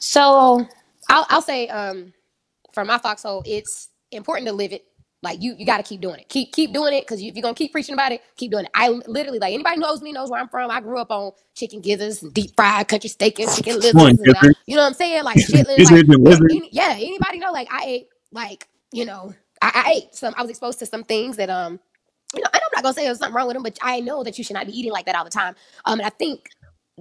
So 0.00 0.66
I'll 1.08 1.26
I'll 1.28 1.42
say 1.42 1.68
um, 1.68 2.12
for 2.72 2.84
my 2.84 2.98
foxhole, 2.98 3.42
it's 3.46 3.88
important 4.10 4.48
to 4.48 4.54
live 4.54 4.72
it 4.72 4.84
like 5.22 5.42
you, 5.42 5.54
you 5.58 5.66
got 5.66 5.78
to 5.78 5.82
keep 5.82 6.00
doing 6.00 6.20
it. 6.20 6.28
Keep 6.28 6.52
keep 6.52 6.72
doing 6.72 6.94
it 6.94 7.02
because 7.02 7.20
you, 7.20 7.28
if 7.28 7.34
you're 7.34 7.42
gonna 7.42 7.54
keep 7.54 7.72
preaching 7.72 7.94
about 7.94 8.12
it, 8.12 8.22
keep 8.36 8.52
doing 8.52 8.66
it. 8.66 8.70
I 8.74 8.88
literally 8.88 9.40
like 9.40 9.52
anybody 9.52 9.78
knows 9.78 10.00
me 10.00 10.12
knows 10.12 10.30
where 10.30 10.40
I'm 10.40 10.48
from. 10.48 10.70
I 10.70 10.80
grew 10.80 10.98
up 10.98 11.10
on 11.10 11.32
chicken 11.54 11.80
gizzards 11.80 12.22
and 12.22 12.32
deep 12.32 12.54
fried 12.54 12.86
country 12.86 13.10
steak 13.10 13.40
and 13.40 13.50
chicken 13.50 13.80
livers. 13.80 13.94
And 13.94 14.36
I, 14.36 14.48
you 14.66 14.76
know 14.76 14.82
what 14.82 14.88
I'm 14.88 14.94
saying? 14.94 15.24
Like 15.24 15.36
chitlins. 15.50 15.90
like, 15.90 16.40
any, 16.50 16.68
yeah, 16.70 16.94
anybody 16.96 17.38
know? 17.40 17.50
Like 17.50 17.68
I 17.70 17.84
ate 17.84 18.08
like 18.30 18.68
you 18.92 19.04
know 19.04 19.34
I, 19.60 19.82
I, 19.86 19.92
ate 19.92 20.14
some. 20.14 20.34
I 20.36 20.42
was 20.42 20.50
exposed 20.50 20.78
to 20.80 20.86
some 20.86 21.02
things 21.02 21.36
that 21.36 21.50
um 21.50 21.80
you 22.34 22.40
know. 22.40 22.48
And 22.52 22.62
I'm 22.62 22.70
not 22.76 22.82
gonna 22.84 22.94
say 22.94 23.04
there's 23.04 23.18
something 23.18 23.34
wrong 23.34 23.48
with 23.48 23.54
them, 23.54 23.64
but 23.64 23.76
I 23.82 24.00
know 24.00 24.22
that 24.22 24.38
you 24.38 24.44
should 24.44 24.54
not 24.54 24.66
be 24.66 24.78
eating 24.78 24.92
like 24.92 25.06
that 25.06 25.16
all 25.16 25.24
the 25.24 25.30
time. 25.30 25.56
Um, 25.84 25.98
and 25.98 26.06
I 26.06 26.10
think 26.10 26.50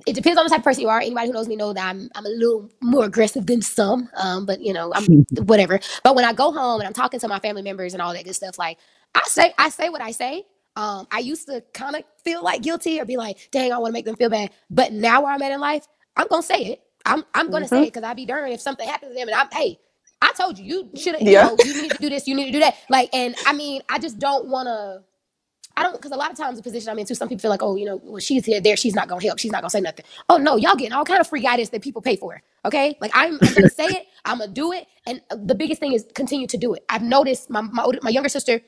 it 0.06 0.14
depends 0.14 0.38
on 0.38 0.46
the 0.46 0.50
type 0.50 0.60
of 0.60 0.64
person 0.64 0.82
you 0.82 0.90
are. 0.90 1.00
Anybody 1.00 1.28
who 1.28 1.34
knows 1.34 1.48
me 1.48 1.56
know 1.56 1.74
that 1.74 1.86
I'm 1.86 2.10
I'm 2.16 2.26
a 2.26 2.30
little 2.30 2.70
more 2.82 3.06
aggressive 3.06 3.46
than 3.46 3.62
some. 3.62 4.10
Um, 4.16 4.46
but 4.46 4.62
you 4.62 4.74
know, 4.74 4.92
I'm 4.94 5.06
whatever. 5.46 5.80
But 6.04 6.16
when 6.16 6.26
I 6.26 6.34
go 6.34 6.52
home 6.52 6.82
and 6.82 6.88
I'm 6.88 6.94
talking 6.94 7.20
to 7.20 7.28
my 7.28 7.40
family 7.40 7.62
members 7.62 7.94
and 7.94 8.02
all 8.02 8.14
that 8.14 8.26
good 8.26 8.36
stuff, 8.36 8.60
like 8.60 8.78
I 9.16 9.24
say 9.26 9.54
I 9.58 9.70
say 9.70 9.90
what 9.90 10.02
I 10.02 10.12
say. 10.12 10.46
Um, 10.76 11.08
I 11.12 11.20
used 11.20 11.48
to 11.48 11.64
kind 11.74 11.96
of 11.96 12.04
feel 12.24 12.44
like 12.44 12.62
guilty 12.62 13.02
or 13.02 13.06
be 13.06 13.18
like, 13.18 13.50
dang, 13.52 13.74
I 13.74 13.80
want 13.80 13.90
to 13.90 13.94
make 13.94 14.06
them 14.06 14.16
feel 14.16 14.30
bad. 14.30 14.52
But 14.70 14.94
now 14.94 15.24
where 15.24 15.34
I'm 15.34 15.42
at 15.42 15.52
in 15.52 15.60
life, 15.60 15.88
I'm 16.16 16.28
gonna 16.28 16.44
say 16.44 16.66
it. 16.66 16.82
I'm 17.06 17.24
I'm 17.34 17.50
gonna 17.50 17.66
mm-hmm. 17.66 17.76
say 17.76 17.84
it 17.84 17.94
because 17.94 18.04
I'd 18.04 18.16
be 18.16 18.26
darned 18.26 18.54
if 18.54 18.62
something 18.62 18.88
happens 18.88 19.14
to 19.14 19.18
them 19.18 19.28
and 19.28 19.36
I'm 19.36 19.48
hey, 19.52 19.80
I 20.22 20.34
told 20.34 20.60
you 20.60 20.90
you 20.94 21.00
should 21.00 21.16
have 21.16 21.24
yeah. 21.24 21.50
you 21.50 21.58
know, 21.58 21.58
you 21.64 21.82
need 21.82 21.92
to 21.92 21.98
do 21.98 22.10
this, 22.10 22.28
you 22.28 22.36
need 22.36 22.46
to 22.46 22.52
do 22.52 22.60
that. 22.60 22.76
Like, 22.90 23.10
and 23.14 23.36
I 23.46 23.54
mean, 23.54 23.82
I 23.90 24.00
just 24.00 24.20
don't 24.20 24.48
wanna 24.48 25.04
I 25.78 25.84
don't 25.84 25.94
because 25.94 26.12
a 26.12 26.18
lot 26.18 26.32
of 26.32 26.38
times 26.38 26.58
the 26.58 26.64
position 26.64 26.90
I'm 26.90 27.00
into, 27.00 27.16
some 27.16 27.30
people 27.30 27.42
feel 27.44 27.52
like, 27.52 27.64
oh, 27.64 27.78
you 27.78 27.86
know, 27.86 28.02
well, 28.04 28.20
she's 28.20 28.46
here, 28.46 28.62
there, 28.62 28.78
she's 28.78 28.96
not 28.96 29.10
gonna 29.10 29.24
help, 29.24 29.40
she's 29.40 29.54
not 29.54 29.62
gonna 29.64 29.72
say 29.72 29.82
nothing. 29.82 30.06
Oh 30.30 30.38
no, 30.38 30.58
y'all 30.58 30.76
getting 30.76 30.94
all 30.94 31.06
kind 31.06 31.22
of 31.22 31.28
free 31.28 31.42
guidance 31.42 31.70
that 31.72 31.84
people 31.84 32.04
pay 32.04 32.18
for. 32.18 32.44
Okay, 32.66 32.98
like 33.02 33.12
I'm, 33.16 33.40
I'm 33.44 33.56
gonna 33.56 33.70
say 33.70 33.86
it, 33.88 34.08
I'm 34.26 34.40
gonna 34.40 34.52
do 34.54 34.74
it, 34.74 34.88
and 35.08 35.22
the 35.32 35.56
biggest 35.56 35.82
thing 35.82 35.94
is 35.94 36.08
continue 36.16 36.48
to 36.48 36.58
do 36.58 36.76
it. 36.76 36.86
I've 36.90 37.04
noticed 37.04 37.50
my 37.52 37.62
my, 37.62 37.90
my 38.04 38.12
younger 38.12 38.30
sister 38.30 38.62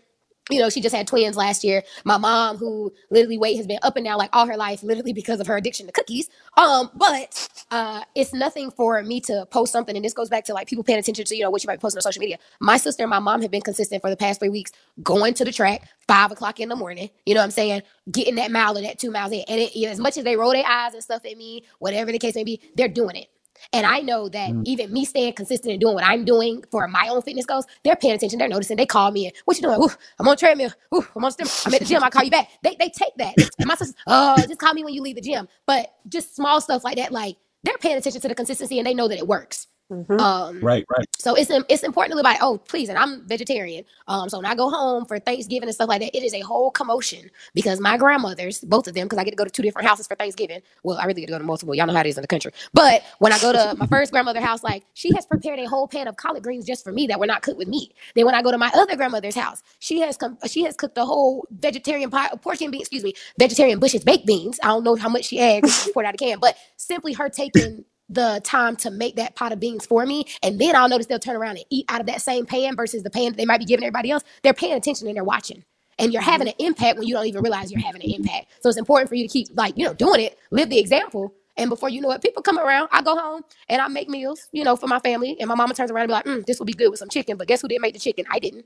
you 0.50 0.60
know, 0.60 0.70
she 0.70 0.82
just 0.82 0.96
had 0.96 1.08
twins 1.08 1.38
last 1.38 1.64
year. 1.64 1.84
My 2.06 2.18
mom, 2.18 2.58
who 2.58 2.94
literally 3.12 3.38
weight 3.38 3.58
has 3.58 3.68
been 3.68 3.80
up 3.84 3.96
and 3.98 4.06
down 4.06 4.18
like 4.18 4.30
all 4.34 4.48
her 4.48 4.58
life, 4.58 4.84
literally 4.84 5.14
because 5.14 5.40
of 5.40 5.48
her 5.48 5.58
addiction 5.58 5.86
to 5.88 5.92
cookies. 5.92 6.30
Um, 6.58 6.92
but 6.96 7.50
uh, 7.72 8.04
it's 8.16 8.34
nothing 8.34 8.72
for 8.72 9.02
me 9.04 9.22
to 9.22 9.46
post 9.52 9.72
something, 9.72 9.96
and 9.96 10.06
this 10.06 10.14
goes 10.14 10.30
back 10.30 10.46
to 10.46 10.54
like 10.54 10.68
people 10.68 10.84
paying 10.84 11.00
attention 11.00 11.26
to 11.26 11.36
you 11.36 11.44
know 11.44 11.50
what 11.50 11.64
you 11.64 11.68
might 11.68 11.78
be 11.78 11.82
posting 11.82 12.00
on 12.00 12.04
social 12.04 12.22
media. 12.22 12.38
My 12.60 12.78
sister 12.78 13.04
and 13.04 13.10
my 13.10 13.20
mom 13.20 13.42
have 13.42 13.52
been 13.52 13.62
consistent 13.62 14.02
for 14.02 14.10
the 14.10 14.18
past 14.18 14.40
three 14.40 14.50
weeks, 14.50 14.72
going 15.04 15.34
to 15.36 15.46
the 15.46 15.52
track 15.52 15.88
five 16.08 16.32
o'clock 16.32 16.60
in 16.60 16.70
the 16.70 16.76
morning. 16.76 17.10
You 17.26 17.36
know 17.36 17.42
what 17.42 17.46
I'm 17.46 17.52
saying? 17.52 17.84
Getting 18.12 18.36
that 18.36 18.52
mile 18.52 18.78
or 18.78 18.82
that 18.82 19.00
two 19.00 19.12
miles 19.12 19.32
in, 19.32 19.44
and 19.48 19.62
it, 19.62 19.76
you 19.76 19.86
know, 19.88 19.92
as 19.92 20.00
much 20.00 20.18
as 20.18 20.24
they 20.24 20.36
roll 20.36 20.52
their 20.52 20.66
eyes 20.66 20.94
and 20.94 21.04
stuff 21.04 21.26
at 21.26 21.38
me, 21.38 21.64
whatever 21.80 22.12
the 22.12 22.20
case 22.20 22.36
may 22.36 22.44
be, 22.44 22.62
they're 22.76 22.88
doing 22.90 23.16
it. 23.16 23.28
And 23.74 23.86
I 23.86 24.00
know 24.00 24.30
that 24.30 24.52
mm. 24.52 24.64
even 24.66 24.92
me 24.92 25.06
staying 25.06 25.34
consistent 25.34 25.72
and 25.72 25.82
doing 25.82 25.96
what 25.96 26.04
I'm 26.04 26.26
doing 26.26 26.64
for 26.72 26.88
my 26.88 27.08
own 27.10 27.22
fitness 27.22 27.46
goals, 27.46 27.66
they're 27.84 27.96
paying 27.96 28.16
attention. 28.16 28.40
They're 28.40 28.48
noticing. 28.48 28.78
They 28.78 28.86
call 28.86 29.12
me 29.12 29.28
and 29.28 29.36
what 29.46 29.58
you 29.58 29.64
doing? 29.64 29.80
Ooh, 29.82 29.90
I'm 30.20 30.28
on 30.28 30.38
treadmill. 30.38 30.72
Ooh, 30.94 31.06
I'm 31.16 31.24
on 31.24 31.32
stem. 31.32 31.48
I'm 31.66 31.74
at 31.74 31.80
the 31.80 31.86
gym. 31.86 32.04
I 32.04 32.10
call 32.10 32.24
you 32.24 32.32
back. 32.32 32.50
They 32.64 32.76
they 32.80 32.90
take 32.90 33.16
that. 33.18 33.36
And 33.60 33.68
my 33.68 33.76
sister, 33.76 33.96
oh, 34.08 34.36
just 34.38 34.60
call 34.60 34.74
me 34.74 34.84
when 34.84 34.94
you 34.94 35.02
leave 35.02 35.16
the 35.16 35.22
gym. 35.22 35.48
But 35.66 35.94
just 36.08 36.36
small 36.36 36.62
stuff 36.62 36.84
like 36.84 36.98
that, 36.98 37.12
like 37.12 37.38
they're 37.64 37.78
paying 37.78 37.98
attention 37.98 38.22
to 38.22 38.28
the 38.28 38.36
consistency 38.36 38.80
and 38.80 38.88
they 38.88 38.94
know 38.94 39.08
that 39.08 39.18
it 39.18 39.28
works. 39.28 39.68
Mm-hmm. 39.92 40.20
Um, 40.20 40.60
right, 40.62 40.86
right. 40.96 41.08
So 41.18 41.34
it's 41.34 41.50
it's 41.68 41.84
important 41.84 42.12
to 42.12 42.16
live 42.16 42.24
by. 42.24 42.38
Oh, 42.42 42.58
please, 42.58 42.90
and 42.90 42.98
I'm 42.98 43.26
vegetarian. 43.28 43.86
Um, 44.08 44.30
so 44.30 44.38
when 44.38 44.46
I 44.46 44.54
go 44.54 44.70
home 44.70 45.06
for 45.06 45.18
Thanksgiving 45.18 45.68
and 45.68 45.74
stuff 45.74 45.90
like 45.90 46.02
that, 46.02 46.16
it 46.16 46.24
is 46.24 46.34
a 46.36 46.42
whole 46.42 46.70
commotion 46.70 47.32
because 47.56 47.80
my 47.80 47.98
grandmothers, 47.98 48.60
both 48.60 48.88
of 48.88 48.94
them, 48.94 49.08
because 49.08 49.18
I 49.18 49.24
get 49.24 49.32
to 49.32 49.36
go 49.36 49.46
to 49.46 49.50
two 49.50 49.64
different 49.64 49.88
houses 49.88 50.06
for 50.06 50.14
Thanksgiving. 50.14 50.62
Well, 50.84 51.00
I 51.00 51.06
really 51.06 51.22
get 51.22 51.28
to 51.28 51.34
go 51.34 51.40
to 51.40 51.44
multiple. 51.44 51.74
Y'all 51.74 51.88
know 51.88 51.94
how 51.94 52.02
it 52.02 52.08
is 52.08 52.18
in 52.18 52.22
the 52.22 52.28
country. 52.28 52.52
But 52.72 53.04
when 53.18 53.34
I 53.34 53.40
go 53.40 53.52
to 53.52 53.76
my 53.80 53.88
first 53.88 54.12
grandmother's 54.12 54.44
house, 54.44 54.64
like 54.64 54.84
she 54.94 55.12
has 55.16 55.26
prepared 55.26 55.58
a 55.58 55.66
whole 55.66 55.88
pan 55.88 56.08
of 56.08 56.18
collard 56.18 56.44
greens 56.44 56.66
just 56.66 56.84
for 56.84 56.92
me 56.92 57.08
that 57.08 57.20
were 57.20 57.26
not 57.26 57.42
cooked 57.42 57.58
with 57.58 57.68
meat. 57.68 57.94
Then 58.14 58.28
when 58.28 58.36
I 58.36 58.44
go 58.44 58.52
to 58.52 58.60
my 58.60 58.70
other 58.76 58.96
grandmother's 58.96 59.36
house, 59.36 59.64
she 59.80 60.02
has 60.02 60.18
come, 60.18 60.38
she 60.46 60.64
has 60.66 60.76
cooked 60.76 61.00
a 61.00 61.06
whole 61.06 61.48
vegetarian 61.50 62.12
pie, 62.12 62.30
pork 62.42 62.62
and 62.62 62.72
beans, 62.72 62.84
excuse 62.84 63.04
me, 63.04 63.14
vegetarian 63.40 63.80
Bush's 63.80 64.04
baked 64.04 64.28
beans. 64.28 64.60
I 64.62 64.68
don't 64.68 64.84
know 64.84 64.96
how 64.96 65.10
much 65.10 65.26
she 65.26 65.40
adds 65.40 65.62
because 65.62 65.84
she 65.84 65.94
poured 65.94 66.06
out 66.06 66.14
a 66.14 66.18
can, 66.18 66.38
but 66.40 66.56
simply 66.78 67.14
her 67.14 67.28
taking 67.28 67.86
the 68.10 68.42
time 68.44 68.76
to 68.78 68.92
make 68.92 69.18
that 69.18 69.36
pot 69.36 69.54
of 69.54 69.60
beans 69.60 69.86
for 69.86 70.06
me. 70.06 70.26
And 70.44 70.60
then 70.60 70.76
I'll 70.76 70.90
notice 70.90 71.08
they'll 71.08 71.20
turn 71.20 71.36
around 71.38 71.58
and 71.58 71.66
eat 71.70 71.86
out 71.90 72.02
of 72.02 72.08
that 72.08 72.22
same 72.22 72.46
pan 72.46 72.76
versus 72.76 73.04
the 73.04 73.10
pan 73.12 73.28
that 73.32 73.38
they 73.38 73.46
might 73.46 73.60
be 73.60 73.66
giving 73.66 73.86
everybody 73.86 74.12
else. 74.12 74.24
They're 74.44 74.54
paying 74.54 74.74
attention 74.74 75.08
and 75.08 75.16
they're 75.18 75.24
watching. 75.24 75.64
And 76.00 76.14
you're 76.14 76.22
having 76.24 76.48
an 76.48 76.56
impact 76.60 76.98
when 77.00 77.08
you 77.08 77.16
don't 77.16 77.28
even 77.28 77.44
realize 77.44 77.72
you're 77.72 77.82
having 77.82 78.04
an 78.04 78.12
impact. 78.12 78.48
So 78.62 78.70
it's 78.70 78.80
important 78.80 79.10
for 79.10 79.16
you 79.16 79.28
to 79.28 79.32
keep 79.34 79.50
like, 79.56 79.78
you 79.78 79.86
know, 79.86 79.94
doing 79.94 80.22
it, 80.22 80.38
live 80.52 80.70
the 80.70 80.80
example. 80.80 81.34
And 81.58 81.70
before 81.70 81.90
you 81.90 82.02
know 82.02 82.12
it, 82.12 82.22
people 82.22 82.44
come 82.44 82.60
around. 82.60 82.90
I 82.92 83.02
go 83.02 83.16
home 83.18 83.44
and 83.70 83.82
I 83.82 83.88
make 83.90 84.10
meals, 84.10 84.48
you 84.54 84.64
know, 84.64 84.76
for 84.76 84.88
my 84.88 85.00
family. 85.00 85.38
And 85.40 85.50
my 85.50 85.56
mama 85.56 85.74
turns 85.76 85.92
around 85.92 86.04
and 86.04 86.10
be 86.10 86.14
like, 86.14 86.26
mm, 86.26 86.46
this 86.48 86.60
will 86.60 86.66
be 86.68 86.74
good 86.74 86.90
with 86.90 87.00
some 87.00 87.10
chicken. 87.10 87.38
But 87.38 87.48
guess 87.48 87.62
who 87.62 87.68
didn't 87.70 87.82
make 87.84 87.94
the 87.94 88.00
chicken? 88.00 88.26
I 88.32 88.40
didn't. 88.40 88.66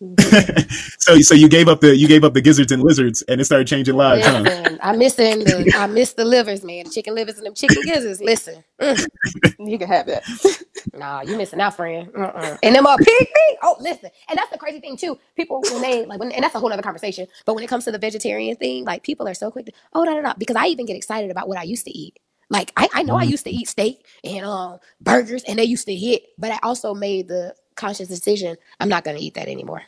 so 0.98 1.18
so 1.20 1.34
you 1.34 1.48
gave 1.48 1.68
up 1.68 1.80
the 1.80 1.96
you 1.96 2.08
gave 2.08 2.24
up 2.24 2.34
the 2.34 2.40
gizzards 2.40 2.72
and 2.72 2.82
lizards 2.82 3.22
and 3.22 3.40
it 3.40 3.44
started 3.44 3.66
changing 3.66 3.94
lives, 3.94 4.26
huh? 4.26 4.76
I 4.82 4.92
miss 4.92 5.14
them. 5.14 5.40
The, 5.40 5.70
I 5.74 5.86
miss 5.86 6.12
the 6.14 6.24
livers, 6.24 6.64
man. 6.64 6.90
Chicken 6.90 7.14
livers 7.14 7.36
and 7.36 7.46
them 7.46 7.54
chicken 7.54 7.82
gizzards. 7.84 8.20
Listen. 8.20 8.64
Mm. 8.80 9.06
You 9.58 9.78
can 9.78 9.88
have 9.88 10.06
that. 10.06 10.24
Nah, 10.96 11.22
you 11.22 11.36
missing 11.36 11.60
out, 11.60 11.74
friend. 11.74 12.08
Uh-uh. 12.16 12.56
And 12.62 12.74
them 12.74 12.86
uh, 12.86 12.96
pig 12.98 13.06
feet. 13.06 13.58
Oh, 13.64 13.76
listen. 13.80 14.10
And 14.28 14.38
that's 14.38 14.50
the 14.50 14.58
crazy 14.58 14.78
thing 14.78 14.96
too. 14.96 15.18
People 15.36 15.66
when 15.68 15.82
they 15.82 16.06
like, 16.06 16.20
when, 16.20 16.30
and 16.30 16.44
that's 16.44 16.54
a 16.54 16.60
whole 16.60 16.72
other 16.72 16.82
conversation. 16.82 17.26
But 17.46 17.54
when 17.54 17.64
it 17.64 17.66
comes 17.68 17.84
to 17.86 17.90
the 17.92 17.98
vegetarian 17.98 18.54
thing, 18.56 18.84
like 18.84 19.02
people 19.02 19.26
are 19.26 19.34
so 19.34 19.50
quick 19.50 19.66
to, 19.66 19.72
oh, 19.92 20.04
no, 20.04 20.14
no, 20.14 20.20
no. 20.20 20.34
Because 20.38 20.54
I 20.54 20.66
even 20.66 20.86
get 20.86 20.94
excited 20.96 21.32
about 21.32 21.48
what 21.48 21.58
I 21.58 21.64
used 21.64 21.84
to 21.86 21.90
eat. 21.90 22.20
Like 22.48 22.72
I, 22.76 22.88
I 22.92 23.02
know 23.02 23.16
I 23.16 23.24
Mhm. 23.24 23.30
used 23.30 23.44
to 23.44 23.50
eat 23.50 23.68
steak 23.68 24.06
and 24.22 24.44
um 24.46 24.78
burgers, 25.00 25.42
and 25.44 25.58
they 25.58 25.64
used 25.64 25.86
to 25.86 25.94
hit. 25.96 26.22
But 26.38 26.52
I 26.52 26.58
also 26.62 26.94
made 26.94 27.26
the 27.26 27.54
conscious 27.76 28.08
decision 28.08 28.56
I'm 28.80 28.88
not 28.88 29.04
going 29.04 29.16
to 29.16 29.22
eat 29.22 29.34
that 29.34 29.48
anymore. 29.48 29.82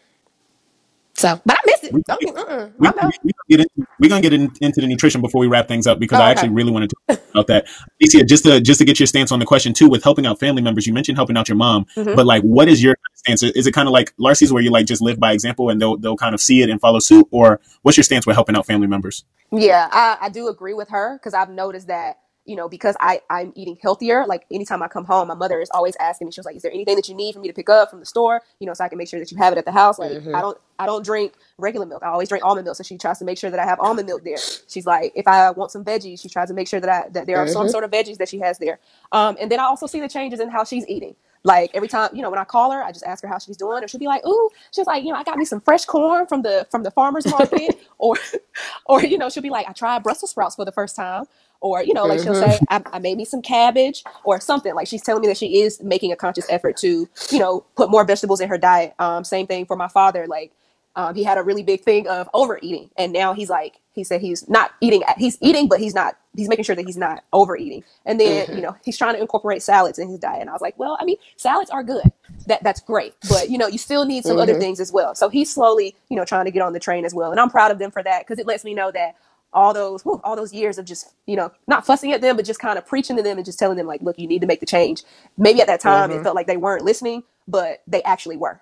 So, 1.14 1.40
but 1.47 1.57
I 1.59 1.61
miss 1.66 1.85
it. 1.85 1.95
We 1.95 2.02
Don't 2.09 2.21
get, 2.21 2.35
mm-mm, 2.35 2.73
we 2.78 2.88
my 2.88 2.93
gonna 2.93 2.97
mouth. 2.97 3.12
get, 3.12 3.21
we 3.25 3.33
gonna 3.33 3.49
get 3.50 3.61
into 3.61 3.88
we're 4.00 4.09
gonna 4.11 4.23
get 4.23 4.33
in, 4.35 4.52
into 4.61 4.81
the 4.83 4.87
nutrition 4.88 5.21
before 5.23 5.40
we 5.40 5.47
wrap 5.49 5.69
things 5.69 5.87
up 5.87 5.99
because 5.99 6.19
Oh, 6.19 6.21
I 6.21 6.31
okay. 6.31 6.31
actually 6.31 6.50
really 6.50 6.73
want 6.73 6.90
to 6.90 6.97
talk 6.97 6.97
about 7.35 7.47
that. 7.49 7.66
Alyssia, 8.02 8.26
just 8.28 8.45
to 8.45 8.61
just 8.61 8.81
to 8.81 8.85
get 8.87 9.00
your 9.00 9.07
stance 9.07 9.33
on 9.33 9.38
the 9.40 9.47
question 9.47 9.73
too, 9.75 9.88
with 9.88 10.05
helping 10.05 10.26
out 10.26 10.40
family 10.40 10.62
members, 10.62 10.87
you 10.87 10.93
mentioned 10.95 11.19
helping 11.19 11.37
out 11.37 11.49
your 11.49 11.57
mom, 11.57 11.87
Mhm. 11.97 12.16
but 12.16 12.26
like, 12.26 12.43
what 12.43 12.69
is 12.69 12.83
your 12.83 12.97
stance? 13.14 13.43
Is 13.43 13.66
it 13.66 13.73
kind 13.73 13.88
of 13.88 13.93
like 13.93 14.12
Larcy's, 14.19 14.52
where 14.52 14.62
you 14.62 14.71
like 14.71 14.87
just 14.87 15.02
live 15.02 15.19
by 15.21 15.33
example 15.33 15.71
and 15.71 15.81
they'll 15.81 15.97
they'll 15.97 16.16
kind 16.16 16.35
of 16.35 16.40
see 16.40 16.62
it 16.62 16.71
and 16.71 16.81
follow 16.81 16.99
suit, 17.00 17.28
or 17.31 17.61
what's 17.83 17.97
your 17.97 18.05
stance 18.05 18.26
with 18.26 18.37
helping 18.37 18.57
out 18.57 18.66
family 18.66 18.87
members? 18.88 19.25
Yeah, 19.52 19.88
I, 19.93 20.19
I 20.23 20.28
do 20.31 20.49
agree 20.49 20.75
with 20.75 20.90
her 20.90 21.19
because 21.19 21.35
I've 21.35 21.50
noticed 21.50 21.88
that, 21.88 22.19
you 22.47 22.57
know, 22.57 22.69
because 22.69 22.97
I, 23.00 23.21
I'm 23.31 23.53
eating 23.57 23.79
healthier, 23.83 24.26
like 24.26 24.47
anytime 24.53 24.83
I 24.83 24.88
come 24.88 25.05
home, 25.05 25.29
my 25.29 25.35
mother 25.35 25.61
is 25.61 25.71
always 25.71 25.97
asking 25.97 26.26
me, 26.29 26.33
she 26.33 26.41
was 26.41 26.47
like, 26.47 26.57
Is 26.57 26.62
there 26.62 26.73
anything 26.73 26.97
that 26.97 27.09
you 27.09 27.15
need 27.15 27.35
for 27.35 27.41
me 27.41 27.49
to 27.49 27.55
pick 27.55 27.69
up 27.69 27.91
from 27.91 28.00
the 28.00 28.07
store? 28.07 28.43
You 28.61 28.67
know, 28.67 28.75
so 28.75 28.85
I 28.85 28.88
can 28.88 28.99
make 28.99 29.09
sure 29.09 29.21
that 29.21 29.31
you 29.33 29.38
have 29.38 29.53
it 29.53 29.59
at 29.59 29.65
the 29.67 29.73
house. 29.73 29.99
Like 29.99 30.12
Mhm. 30.12 30.35
I 30.35 30.41
don't 30.43 30.59
I 30.79 30.87
don't 30.87 31.05
drink 31.05 31.35
regular 31.59 31.87
milk. 31.87 32.03
I 32.03 32.09
always 32.09 32.29
drink 32.29 32.45
almond 32.45 32.65
milk. 32.67 32.76
So 32.76 32.85
she 32.85 32.99
tries 32.99 33.19
to 33.21 33.25
make 33.25 33.38
sure 33.38 33.50
that 33.50 33.61
I 33.61 33.65
have 33.65 33.81
almond 33.83 34.07
milk 34.07 34.25
there. 34.25 34.38
She's 34.69 34.87
like, 34.87 35.12
if 35.17 35.29
I 35.29 35.50
want 35.50 35.71
some 35.73 35.85
veggies, 35.85 36.21
she 36.21 36.29
tries 36.29 36.49
to 36.49 36.55
make 36.55 36.69
sure 36.69 36.81
that 36.81 36.91
I 36.91 37.09
that 37.11 37.26
there 37.26 37.38
are 37.38 37.47
some 37.47 37.67
Mhm. 37.67 37.71
sort 37.71 37.85
of 37.85 37.91
veggies 37.91 38.19
that 38.19 38.29
she 38.29 38.38
has 38.41 38.59
there. 38.59 38.79
Um, 39.12 39.37
and 39.41 39.50
then 39.50 39.61
I 39.61 39.65
also 39.65 39.87
see 39.87 40.00
the 40.00 40.09
changes 40.09 40.41
in 40.41 40.49
how 40.50 40.65
she's 40.65 40.87
eating. 40.88 41.17
Like 41.45 41.71
every 41.75 41.88
time, 41.88 42.11
you 42.15 42.23
know, 42.23 42.31
when 42.31 42.38
I 42.41 42.45
call 42.45 42.73
her, 42.73 42.83
I 42.83 42.93
just 42.93 43.05
ask 43.07 43.23
her 43.23 43.29
how 43.29 43.38
she's 43.38 43.57
doing, 43.57 43.81
and 43.83 43.91
she'll 43.91 44.00
be 44.00 44.07
like, 44.09 44.26
"Ooh," 44.26 44.50
she's 44.73 44.87
like, 44.87 45.05
"You 45.05 45.12
know, 45.12 45.19
I 45.19 45.23
got 45.25 45.38
me 45.38 45.45
some 45.45 45.61
fresh 45.61 45.85
corn 45.85 46.26
from 46.26 46.43
the 46.43 46.67
from 46.71 46.83
the 46.83 46.91
farmers 46.91 47.26
market," 47.29 47.76
or, 47.99 48.17
or 48.87 49.03
you 49.03 49.17
know, 49.19 49.31
she'll 49.31 49.43
be 49.45 49.50
like, 49.50 49.69
"I 49.69 49.73
tried 49.73 50.03
Brussels 50.03 50.31
sprouts 50.33 50.57
for 50.57 50.65
the 50.65 50.73
first 50.73 50.97
time," 50.97 51.26
or 51.60 51.82
you 51.82 51.94
know, 51.94 52.06
like 52.06 52.20
she'll 52.20 52.34
Mhm. 52.34 52.40
say, 52.40 52.60
I, 52.68 52.82
"I 52.92 52.98
made 52.98 53.16
me 53.16 53.25
some 53.25 53.42
cabbage," 53.42 54.04
or 54.25 54.40
something. 54.40 54.75
Like 54.75 54.86
she's 54.88 55.02
telling 55.02 55.22
me 55.22 55.28
that 55.28 55.36
she 55.36 55.60
is 55.60 55.82
making 55.82 56.12
a 56.12 56.16
conscious 56.16 56.46
effort 56.48 56.76
to, 56.78 57.08
you 57.30 57.38
know, 57.38 57.64
put 57.76 57.90
more 57.90 58.04
vegetables 58.04 58.40
in 58.40 58.48
her 58.48 58.58
diet. 58.58 58.94
Um, 58.98 59.25
same 59.25 59.46
thing 59.46 59.66
for 59.66 59.76
my 59.76 59.88
father. 59.88 60.26
Like 60.26 60.52
um, 60.96 61.14
he 61.14 61.25
had 61.25 61.38
a 61.38 61.42
really 61.42 61.62
big 61.62 61.82
thing 61.82 62.08
of 62.08 62.28
overeating, 62.34 62.90
and 62.96 63.12
now 63.12 63.32
he's 63.34 63.50
like, 63.50 63.76
he 63.92 64.04
said 64.04 64.20
he's 64.20 64.48
not 64.48 64.72
eating. 64.80 65.02
He's 65.18 65.38
eating, 65.40 65.68
but 65.68 65.80
he's 65.80 65.94
not. 65.94 66.16
He's 66.34 66.48
making 66.48 66.64
sure 66.64 66.76
that 66.76 66.84
he's 66.86 66.96
not 66.98 67.25
overeating. 67.32 67.82
And 68.04 68.20
then 68.20 68.46
you 68.52 68.58
Mhm. 68.58 68.62
know 68.62 68.76
he's 68.84 68.98
trying 68.98 69.14
to 69.14 69.20
incorporate 69.20 69.62
salads 69.62 69.98
in 69.98 70.08
his 70.08 70.18
diet. 70.18 70.40
And 70.40 70.50
I 70.50 70.52
was 70.52 70.62
like, 70.62 70.78
well, 70.78 70.96
I 71.00 71.04
mean, 71.04 71.16
salads 71.36 71.70
are 71.70 71.82
good. 71.82 72.04
That 72.46 72.62
that's 72.62 72.80
great, 72.80 73.14
but 73.28 73.50
you 73.50 73.58
know 73.58 73.66
you 73.66 73.78
still 73.78 74.04
need 74.04 74.25
some 74.25 74.38
other 74.38 74.54
Mhm. 74.54 74.58
things 74.60 74.80
as 74.80 74.92
well. 74.92 75.14
So 75.14 75.28
he's 75.28 75.52
slowly, 75.52 75.96
you 76.08 76.16
know, 76.16 76.25
trying 76.25 76.44
to 76.44 76.50
get 76.52 76.62
on 76.62 76.72
the 76.75 76.78
train 76.80 77.04
as 77.04 77.12
well. 77.14 77.30
And 77.32 77.40
I'm 77.40 77.50
proud 77.50 77.70
of 77.72 77.78
them 77.78 77.90
for 77.90 78.02
that 78.04 78.20
because 78.20 78.38
it 78.38 78.46
lets 78.46 78.62
me 78.64 78.72
know 78.75 78.90
that 78.92 79.16
all 79.53 79.73
those 79.73 80.03
whew, 80.03 80.21
all 80.25 80.37
those 80.37 80.53
years 80.53 80.79
of 80.79 80.85
just 80.85 81.15
you 81.26 81.37
know 81.37 81.50
not 81.67 81.87
fussing 81.87 82.12
at 82.12 82.21
them, 82.21 82.37
but 82.37 82.45
just 82.45 82.61
kind 82.61 82.79
of 82.79 82.87
preaching 82.87 83.17
to 83.17 83.23
them 83.23 83.38
and 83.38 83.45
just 83.45 83.59
telling 83.59 83.76
them 83.76 83.87
like, 83.87 84.03
look, 84.03 84.19
you 84.19 84.26
need 84.26 84.41
to 84.41 84.47
make 84.47 84.61
the 84.61 84.67
change. 84.67 85.03
Maybe 85.38 85.61
at 85.61 85.67
that 85.67 85.81
time 85.81 86.11
it 86.11 86.21
Mhm. 86.21 86.23
felt 86.23 86.35
like 86.37 86.47
they 86.47 86.57
weren't 86.57 86.85
listening, 86.85 87.23
but 87.49 87.82
they 87.87 88.02
actually 88.02 88.37
were. 88.37 88.61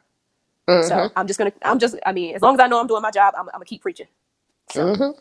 So 0.82 0.94
Mhm. 0.96 1.12
I'm 1.16 1.26
just 1.26 1.38
gonna, 1.38 1.52
I'm 1.62 1.78
just, 1.78 1.96
I 2.06 2.12
mean, 2.12 2.34
as 2.34 2.42
long 2.42 2.54
as 2.54 2.60
I 2.60 2.66
know 2.68 2.80
I'm 2.80 2.86
doing 2.86 3.02
my 3.02 3.10
job, 3.10 3.34
I'm, 3.36 3.48
I'm 3.48 3.54
gonna 3.54 3.64
keep 3.66 3.82
preaching. 3.82 4.06
So 4.70 4.94
Mhm. 4.94 5.14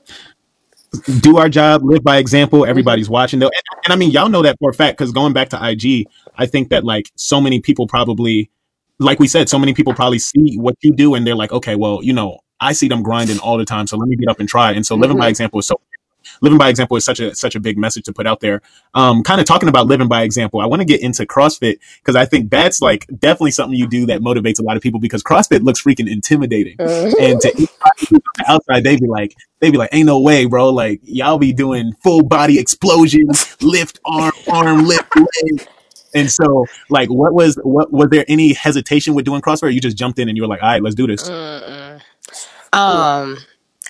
do 1.21 1.37
our 1.37 1.49
job, 1.49 1.83
live 1.83 2.03
by 2.03 2.17
example. 2.17 2.61
Mhm. 2.61 2.69
Everybody's 2.69 3.09
watching 3.09 3.39
though, 3.39 3.47
and, 3.47 3.83
and 3.85 3.93
I 3.93 3.95
mean, 3.95 4.11
y'all 4.11 4.29
know 4.29 4.41
that 4.43 4.57
for 4.59 4.69
a 4.69 4.73
fact 4.73 4.97
because 4.97 5.11
going 5.11 5.33
back 5.33 5.49
to 5.49 5.57
IG, 5.69 6.05
I 6.37 6.45
think 6.45 6.69
that 6.69 6.83
like 6.83 7.11
so 7.15 7.41
many 7.41 7.59
people 7.59 7.87
probably, 7.87 8.49
like 8.99 9.19
we 9.19 9.27
said, 9.27 9.49
so 9.49 9.59
many 9.59 9.73
people 9.73 9.93
probably 9.93 10.19
see 10.19 10.57
what 10.57 10.75
you 10.81 10.93
do 10.93 11.15
and 11.15 11.25
they're 11.25 11.35
like, 11.35 11.51
okay, 11.51 11.75
well, 11.75 12.03
you 12.03 12.13
know, 12.13 12.39
I 12.63 12.73
see 12.73 12.87
them 12.87 13.03
grinding 13.03 13.39
all 13.39 13.57
the 13.57 13.65
time, 13.65 13.87
so 13.87 13.97
let 13.97 14.07
me 14.07 14.15
get 14.15 14.29
up 14.29 14.39
and 14.39 14.47
try. 14.49 14.71
And 14.71 14.85
so 14.85 14.95
living 14.95 15.17
by 15.17 15.27
Mhm. 15.27 15.29
example 15.29 15.59
is 15.59 15.67
so 15.67 15.79
living 16.41 16.57
by 16.57 16.69
example 16.69 16.95
is 16.95 17.03
such 17.03 17.19
a 17.19 17.35
such 17.35 17.53
a 17.55 17.59
big 17.59 17.77
message 17.77 18.05
to 18.05 18.13
put 18.13 18.25
out 18.25 18.39
there. 18.39 18.61
Um, 18.93 19.23
kind 19.23 19.41
of 19.41 19.45
talking 19.45 19.67
about 19.69 19.87
living 19.87 20.07
by 20.07 20.23
example. 20.23 20.61
I 20.61 20.65
want 20.65 20.79
to 20.81 20.85
get 20.85 21.01
into 21.01 21.25
CrossFit 21.25 21.79
because 22.01 22.15
I 22.15 22.25
think 22.25 22.49
that's 22.49 22.81
like 22.81 23.05
definitely 23.19 23.51
something 23.51 23.77
you 23.77 23.87
do 23.87 24.05
that 24.07 24.21
motivates 24.21 24.59
a 24.59 24.63
lot 24.63 24.77
of 24.77 24.81
people 24.81 24.99
because 24.99 25.21
CrossFit 25.21 25.63
looks 25.63 25.81
freaking 25.81 26.09
intimidating. 26.09 26.77
Mhm. 26.77 27.13
And 27.19 27.41
to 27.41 27.49
anybody 27.49 27.69
who's 28.09 28.11
on 28.11 28.21
the 28.37 28.45
outside, 28.51 28.83
they 28.83 28.95
be 28.95 29.07
like, 29.07 29.35
they 29.59 29.69
be 29.69 29.77
like, 29.77 29.89
ain't 29.91 30.05
no 30.05 30.19
way, 30.19 30.45
bro. 30.45 30.69
Like 30.69 31.01
y'all 31.03 31.37
be 31.37 31.51
doing 31.51 31.93
full 32.03 32.23
body 32.23 32.57
explosions, 32.57 33.57
lift 33.61 33.99
arm, 34.05 34.31
arm, 34.49 34.85
lift 34.87 35.15
leg. 35.15 35.67
And 36.15 36.31
so, 36.31 36.65
like, 36.89 37.09
what 37.09 37.33
was 37.33 37.59
what 37.63 37.91
was 37.91 38.09
there 38.11 38.23
any 38.27 38.53
hesitation 38.53 39.15
with 39.15 39.25
doing 39.25 39.41
CrossFit? 39.41 39.63
Or 39.63 39.69
you 39.69 39.81
just 39.81 39.97
jumped 39.97 40.19
in 40.19 40.29
and 40.29 40.37
you 40.37 40.43
were 40.43 40.47
like, 40.47 40.61
all 40.61 40.69
right, 40.69 40.81
let's 40.83 40.95
do 40.95 41.07
this. 41.07 41.27
Mm-mm. 41.27 41.99
Um, 42.73 43.37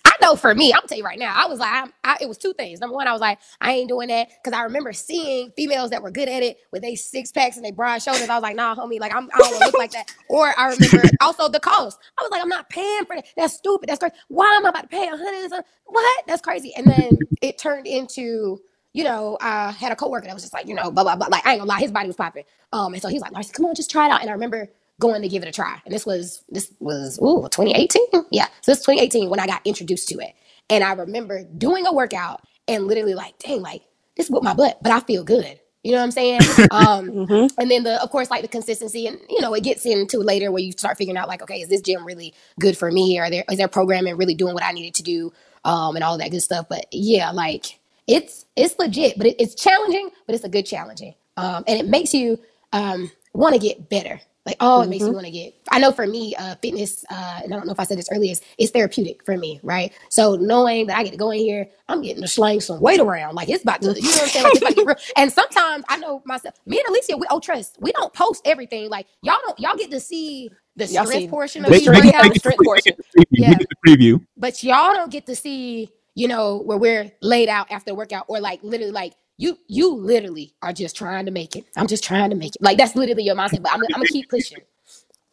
I 0.06 0.13
know 0.22 0.36
for 0.36 0.56
me, 0.56 0.74
I'm 0.74 0.80
gonna 0.80 0.89
tell 0.89 1.00
you 1.00 1.06
right 1.06 1.19
now, 1.19 1.34
I 1.36 1.48
was 1.48 1.60
like, 1.60 1.74
I'm, 1.74 1.93
I, 2.04 2.17
it 2.22 2.30
was 2.30 2.38
two 2.38 2.54
things. 2.54 2.82
Number 2.82 2.96
one, 2.96 3.08
I 3.08 3.13
was 3.13 3.22
like, 3.22 3.39
I 3.62 3.74
ain't 3.74 3.89
doing 3.89 4.10
that 4.10 4.30
because 4.43 4.58
I 4.58 4.63
remember 4.63 4.93
seeing 4.93 5.52
females 5.58 5.91
that 5.91 6.04
were 6.04 6.12
good 6.12 6.30
at 6.30 6.43
it 6.43 6.58
with 6.72 6.84
they 6.84 6.96
six 6.96 7.32
packs 7.32 7.58
and 7.58 7.65
they 7.65 7.72
broad 7.72 8.02
shoulders. 8.02 8.30
I 8.30 8.36
was 8.36 8.43
like, 8.43 8.58
nah, 8.58 8.76
homie, 8.76 9.00
like 9.00 9.15
I'm, 9.15 9.30
I 9.34 9.39
don't 9.39 9.52
want 9.52 9.62
to 9.62 9.67
look 9.67 9.80
like 9.80 9.91
that. 9.93 10.12
Or 10.30 10.54
I 10.58 10.69
remember 10.74 11.10
also 11.22 11.50
the 11.50 11.62
cost. 11.62 12.00
I 12.19 12.24
was 12.24 12.32
like, 12.32 12.41
I'm 12.43 12.50
not 12.50 12.69
paying 12.69 13.06
for 13.06 13.15
that. 13.17 13.26
That's 13.38 13.56
stupid. 13.56 13.89
That's 13.89 14.00
crazy. 14.00 14.15
Why 14.30 14.56
am 14.58 14.65
I 14.65 14.69
about 14.72 14.84
to 14.84 14.89
pay 14.89 15.08
a 15.08 15.17
hundred? 15.17 15.65
What? 15.86 16.26
That's 16.28 16.41
crazy. 16.43 16.74
And 16.78 16.88
then 16.88 17.19
it 17.41 17.58
turned 17.60 17.88
into. 17.88 18.60
You 18.93 19.06
know, 19.06 19.38
I 19.41 19.72
had 19.72 19.91
a 19.91 19.96
coworker 19.96 20.28
that 20.28 20.34
was 20.34 20.43
just 20.43 20.54
like, 20.54 20.67
you 20.67 20.76
know, 20.76 20.91
blah 20.91 21.04
blah 21.04 21.15
blah. 21.15 21.28
Like 21.28 21.46
I 21.48 21.52
ain't 21.54 21.62
gonna 21.62 21.69
lie, 21.69 21.80
his 21.80 21.91
body 21.91 22.08
was 22.08 22.15
popping. 22.15 22.43
Um, 22.74 22.93
and 22.93 23.02
so 23.02 23.08
he 23.10 23.15
was 23.15 23.22
like, 23.22 23.32
Larcy, 23.32 23.54
come 23.54 23.65
on, 23.65 23.76
just 23.76 23.91
try 23.91 24.08
it 24.08 24.12
out. 24.12 24.22
And 24.22 24.30
I 24.30 24.34
remember 24.34 24.69
going 25.00 25.22
to 25.24 25.30
give 25.30 25.44
it 25.44 25.50
a 25.50 25.52
try. 25.54 25.82
And 25.86 25.94
this 25.94 26.06
was 26.06 26.44
this 26.50 26.74
was 26.80 27.20
ooh 27.22 27.48
2018. 27.52 28.26
Yeah, 28.32 28.48
so 28.62 28.72
this 28.72 28.80
is 28.80 28.86
2018 28.86 29.30
when 29.30 29.40
I 29.40 29.48
got 29.48 29.62
introduced 29.66 30.10
to 30.10 30.20
it. 30.20 30.34
And 30.70 30.84
I 30.84 30.94
remember 30.94 31.44
doing 31.46 31.86
a 31.88 31.94
workout 31.94 32.42
and 32.68 32.88
literally 32.88 33.16
like, 33.16 33.38
dang, 33.40 33.62
like 33.62 33.84
this 34.18 34.30
with 34.30 34.44
my 34.44 34.54
butt, 34.54 34.80
but 34.84 34.92
I 34.92 35.02
feel 35.02 35.24
good. 35.24 35.60
You 35.84 35.94
know 35.94 36.00
what 36.00 36.06
I'm 36.06 36.12
saying? 36.12 36.42
Um, 36.72 37.14
hmm 37.28 37.48
and 37.58 37.72
then 37.72 37.84
the 37.84 38.02
of 38.04 38.10
course 38.12 38.30
like 38.32 38.42
the 38.42 38.48
consistency 38.50 39.08
and 39.08 39.20
you 39.30 39.42
know 39.42 39.54
it 39.54 39.64
gets 39.64 39.86
into 39.86 40.20
later 40.20 40.52
where 40.52 40.62
you 40.64 40.72
start 40.74 40.98
figuring 40.98 41.18
out 41.18 41.28
like 41.28 41.42
okay 41.44 41.62
is 41.62 41.70
this 41.70 41.82
gym 41.82 42.06
really 42.06 42.34
good 42.60 42.78
for 42.78 42.92
me 42.92 43.20
or 43.20 43.30
there 43.30 43.46
is 43.52 43.58
their 43.58 43.68
programming 43.68 44.18
really 44.18 44.36
doing 44.36 44.54
what 44.54 44.64
I 44.64 44.72
needed 44.74 44.96
to 44.96 45.04
do 45.04 45.34
um 45.66 45.96
and 45.96 46.04
all 46.04 46.18
that 46.18 46.32
good 46.32 46.42
stuff 46.44 46.68
but 46.70 46.86
yeah 46.92 47.32
like 47.32 47.80
it's 48.08 48.46
it's 48.56 48.78
legit 48.80 49.18
but 49.18 49.28
it, 49.28 49.36
it's 49.40 49.56
challenging 49.56 50.10
but 50.28 50.36
it's 50.36 50.44
a 50.46 50.50
good 50.50 50.66
challenging 50.66 51.16
um 51.38 51.64
and 51.68 51.80
it 51.80 51.88
makes 51.88 52.14
you 52.14 52.40
um 52.74 53.12
want 53.34 53.54
to 53.56 53.60
get 53.60 53.90
better 53.90 54.22
like 54.46 54.58
oh 54.60 54.82
it 54.82 54.90
makes 54.90 55.04
me 55.04 55.12
want 55.12 55.26
to 55.26 55.32
get 55.32 55.54
i 55.72 55.80
know 55.80 55.92
for 55.92 56.06
me 56.06 56.36
uh 56.36 56.56
fitness 56.62 57.06
uh 57.10 57.40
and 57.44 57.54
i 57.54 57.58
don't 57.58 57.66
know 57.66 57.72
if 57.72 57.80
i 57.80 57.84
said 57.86 57.98
this 57.98 58.10
earlier 58.12 58.32
is 58.32 58.42
it's 58.58 58.72
therapeutic 58.72 59.24
for 59.26 59.38
me 59.38 59.60
right? 59.64 59.94
So 60.10 60.36
knowing 60.36 60.88
that 60.88 60.98
i 60.98 61.04
get 61.04 61.12
to 61.12 61.18
go 61.18 61.32
in 61.32 61.40
here 61.40 61.68
i'm 61.88 62.02
getting 62.02 62.22
to 62.22 62.28
sling 62.28 62.60
some 62.62 62.80
weight 62.82 63.00
around. 63.00 63.36
Like 63.36 63.50
it's 63.50 63.64
about 63.64 63.82
to 63.82 63.94
you 63.94 64.02
know 64.02 64.10
what 64.10 64.22
i'm 64.24 64.30
saying? 64.30 64.44
Like 64.46 64.54
it's 64.54 64.62
about 64.62 64.70
to 64.70 64.76
get 64.76 64.88
real. 64.88 64.96
And 65.18 65.32
sometimes 65.32 65.86
i 65.90 65.98
know 65.98 66.22
myself 66.26 66.56
me 66.66 66.82
and 66.86 66.96
alyssia 66.96 67.20
we 67.20 67.26
oh 67.30 67.40
trust 67.40 67.78
we 67.80 67.92
don't 67.94 68.14
post 68.14 68.42
everything. 68.46 68.90
Like 68.90 69.08
y'all 69.22 69.38
don't 69.46 69.60
y'all 69.60 69.78
get 69.78 69.92
to 69.92 70.00
see 70.00 70.50
the 70.76 70.88
Y'all 70.88 71.06
strength 71.06 71.24
see. 71.26 71.28
portion 71.30 71.66
of 71.66 71.72
They, 71.72 71.80
they, 71.80 71.86
get, 71.86 72.02
they, 72.02 72.12
the 72.12 72.30
get 72.30 72.38
strength 72.40 72.64
portion. 72.64 72.94
the 72.98 73.04
preview. 73.04 73.26
We 73.32 73.42
yeah. 73.42 73.54
get 73.54 73.68
the 73.70 73.90
preview. 73.90 74.26
but 74.38 74.64
y'all 74.64 74.94
don't 74.94 75.12
get 75.12 75.26
to 75.28 75.36
see, 75.36 75.92
you 76.16 76.28
know, 76.28 76.58
where 76.58 76.78
we're 76.78 77.12
laid 77.22 77.48
out 77.50 77.72
after 77.72 77.92
the 77.92 77.96
workout 77.96 78.26
or 78.28 78.40
like 78.40 78.64
literally 78.64 78.92
like 78.92 79.14
you 79.38 79.58
you 79.67 79.93
literally 79.96 80.54
are 80.62 80.74
just 80.74 80.96
trying 80.96 81.26
to 81.26 81.32
make 81.32 81.56
it. 81.56 81.65
I'm 81.76 81.88
just 81.88 82.04
trying 82.04 82.30
to 82.30 82.36
make 82.36 82.56
it. 82.56 82.62
Like 82.62 82.78
that's 82.78 82.96
literally 82.96 83.24
your 83.24 83.36
mindset. 83.36 83.62
But 83.63 83.74
I'm, 83.74 83.82
I'm 83.86 84.02
gonna 84.02 84.06
keep 84.08 84.30
pushing. 84.30 84.60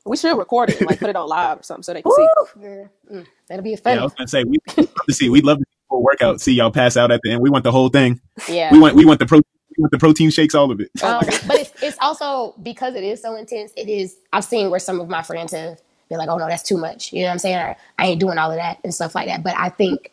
We 0.07 0.17
should 0.17 0.37
record 0.39 0.71
it 0.71 0.79
and 0.81 0.89
like 0.89 0.99
put 0.99 1.11
it 1.11 1.15
on 1.15 1.29
live 1.29 1.61
or 1.61 1.63
something 1.63 1.83
so 1.83 1.93
they 1.93 2.01
can 2.01 2.11
Woo! 2.11 2.29
see. 2.55 2.61
girl. 2.61 2.89
Mm, 3.13 3.27
that'll 3.49 3.63
be 3.63 3.71
Yeah, 3.73 3.77
I 3.77 3.79
funny. 3.83 4.01
was 4.01 4.15
gonna 4.15 4.29
say 4.29 4.45
we 4.45 4.57
we'd 4.75 4.89
love 4.89 5.07
to 5.07 5.13
see 5.13 5.29
we'd 5.29 5.45
love 5.45 5.59
to 5.59 5.65
see 5.65 5.77
a 5.77 5.89
full 5.91 6.03
workout, 6.03 6.41
see 6.41 6.55
y'all 6.55 6.71
pass 6.71 6.97
out 6.97 7.11
at 7.13 7.21
the 7.23 7.33
end. 7.33 7.43
We 7.43 7.51
want 7.51 7.65
the 7.65 7.71
whole 7.71 7.91
thing. 7.91 8.19
Yeah. 8.49 8.73
We 8.73 8.79
want 8.81 8.95
we 8.97 9.05
want 9.05 9.19
the 9.21 9.27
protein 9.27 9.45
we 9.77 9.83
want 9.83 9.93
the 9.93 9.99
protein 9.99 10.31
shakes, 10.31 10.55
all 10.55 10.71
of 10.71 10.81
it. 10.81 10.91
Oh 11.03 11.07
my 11.07 11.19
Um, 11.19 11.27
god. 11.27 11.41
but 11.47 11.61
it's 11.61 11.73
it's 11.83 11.99
also 12.01 12.55
because 12.63 12.95
it 12.95 13.05
is 13.05 13.21
so 13.21 13.37
intense. 13.37 13.73
It 13.77 13.91
is. 13.91 14.17
I've 14.33 14.45
seen 14.45 14.71
where 14.71 14.81
some 14.81 15.01
of 15.01 15.11
my 15.11 15.21
friends 15.21 15.53
have 15.53 15.79
been 16.09 16.17
like, 16.19 16.31
"Oh 16.31 16.39
no, 16.39 16.49
that's 16.49 16.63
too 16.63 16.79
much." 16.79 17.13
You 17.13 17.21
know 17.21 17.27
what 17.27 17.33
I'm 17.33 17.39
saying? 17.39 17.59
Or 17.59 17.77
I 17.99 18.07
ain't 18.07 18.21
doing 18.21 18.39
all 18.39 18.51
of 18.51 18.57
that 18.57 18.79
and 18.83 18.95
stuff 18.95 19.15
like 19.15 19.27
that. 19.29 19.43
But 19.45 19.55
I 19.59 19.69
think 19.69 20.10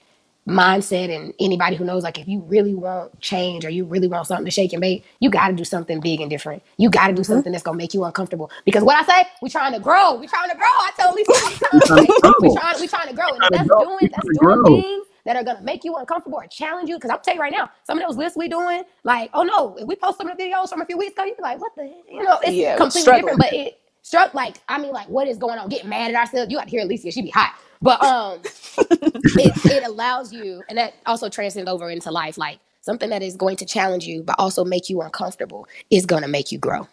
mindset 0.47 1.13
and 1.15 1.33
anybody 1.39 1.75
who 1.75 1.85
knows 1.85 2.03
like 2.03 2.17
if 2.19 2.27
you 2.27 2.41
really 2.41 2.73
want 2.73 3.19
change 3.21 3.65
or 3.65 3.69
you 3.69 3.85
really 3.85 4.07
want 4.07 4.27
something 4.27 4.45
to 4.45 4.51
shake 4.51 4.73
and 4.73 4.81
bake, 4.81 5.05
you 5.19 5.29
got 5.29 5.49
to 5.49 5.53
do 5.53 5.65
something 5.65 5.99
big 6.01 6.21
and 6.21 6.29
different. 6.29 6.63
You 6.77 6.89
got 6.89 7.07
to 7.07 7.13
do 7.13 7.23
Mm-hmm. 7.27 7.33
something 7.33 7.51
that's 7.51 7.63
gonna 7.63 7.77
make 7.77 7.93
you 7.93 8.03
uncomfortable. 8.05 8.51
Because 8.65 8.83
what 8.83 8.95
I 8.95 9.03
say, 9.23 9.29
we 9.41 9.49
trying 9.49 9.73
to 9.73 9.79
grow. 9.79 10.15
We 10.15 10.27
trying 10.27 10.49
to 10.49 10.55
grow. 10.55 10.65
I 10.67 10.91
tell 10.97 11.13
Lisa 11.13 11.33
all 11.33 11.51
the 11.51 11.57
time, 11.57 11.79
like, 11.89 12.15
we 12.39 12.49
grow. 12.49 12.51
trying 12.51 12.79
we 12.79 12.87
trying 12.87 13.07
to 13.09 13.15
grow, 13.15 13.33
and 13.35 13.43
if 13.43 13.51
that's 13.51 13.69
grow. 13.69 13.77
doing 13.77 14.09
that's 14.11 14.29
doing 14.29 14.59
grow. 14.63 14.63
things 14.63 15.07
that 15.25 15.35
are 15.35 15.43
gonna 15.43 15.61
make 15.61 15.83
you 15.83 15.95
uncomfortable 15.97 16.39
or 16.39 16.47
challenge 16.47 16.89
you. 16.89 16.95
Because 16.97 17.11
I'm 17.11 17.19
tell 17.23 17.35
you 17.35 17.41
right 17.41 17.51
now, 17.51 17.69
some 17.83 17.99
of 17.99 18.07
those 18.07 18.17
lists 18.17 18.37
we 18.37 18.47
doing, 18.49 18.83
like, 19.03 19.29
oh 19.33 19.43
no, 19.43 19.75
if 19.77 19.87
we 19.87 19.95
post 19.95 20.17
some 20.17 20.29
of 20.29 20.37
the 20.37 20.43
videos 20.43 20.69
from 20.69 20.81
a 20.81 20.85
few 20.85 20.97
weeks 20.97 21.13
ago, 21.13 21.25
you'd 21.25 21.37
be 21.37 21.43
like, 21.43 21.59
what 21.59 21.75
the, 21.75 21.83
hell? 21.83 22.03
you 22.09 22.23
know, 22.23 22.39
it's 22.43 22.57
Yeah, 22.57 22.75
completely 22.75 23.01
struggling. 23.01 23.13
different, 23.13 23.39
but 23.39 23.53
it 23.53 23.79
struck 24.03 24.33
like 24.33 24.57
I 24.69 24.79
mean, 24.79 24.91
like, 24.93 25.09
what 25.09 25.27
is 25.27 25.37
going 25.37 25.59
on? 25.59 25.69
Getting 25.69 25.89
mad 25.89 26.11
at 26.11 26.17
ourselves. 26.17 26.51
You 26.51 26.57
got 26.57 26.65
to 26.65 26.69
hear 26.71 26.85
Alyssia, 26.85 27.13
she'd 27.13 27.23
be 27.23 27.31
hot, 27.31 27.53
but 27.81 28.01
um 28.01 28.41
it, 28.79 29.53
it 29.69 29.83
allows 29.85 30.33
you, 30.33 30.63
and 30.69 30.77
that 30.77 30.95
also 31.05 31.29
transcends 31.29 31.69
over 31.69 31.89
into 31.89 32.11
life. 32.11 32.37
Like 32.37 32.59
something 32.81 33.09
that 33.09 33.21
is 33.23 33.35
going 33.35 33.57
to 33.57 33.65
challenge 33.65 34.05
you, 34.05 34.23
but 34.23 34.35
also 34.39 34.63
make 34.63 34.89
you 34.89 35.01
uncomfortable, 35.01 35.67
is 35.91 36.05
going 36.05 36.21
to 36.23 36.27
make 36.27 36.51
you 36.51 36.59
grow. 36.59 36.87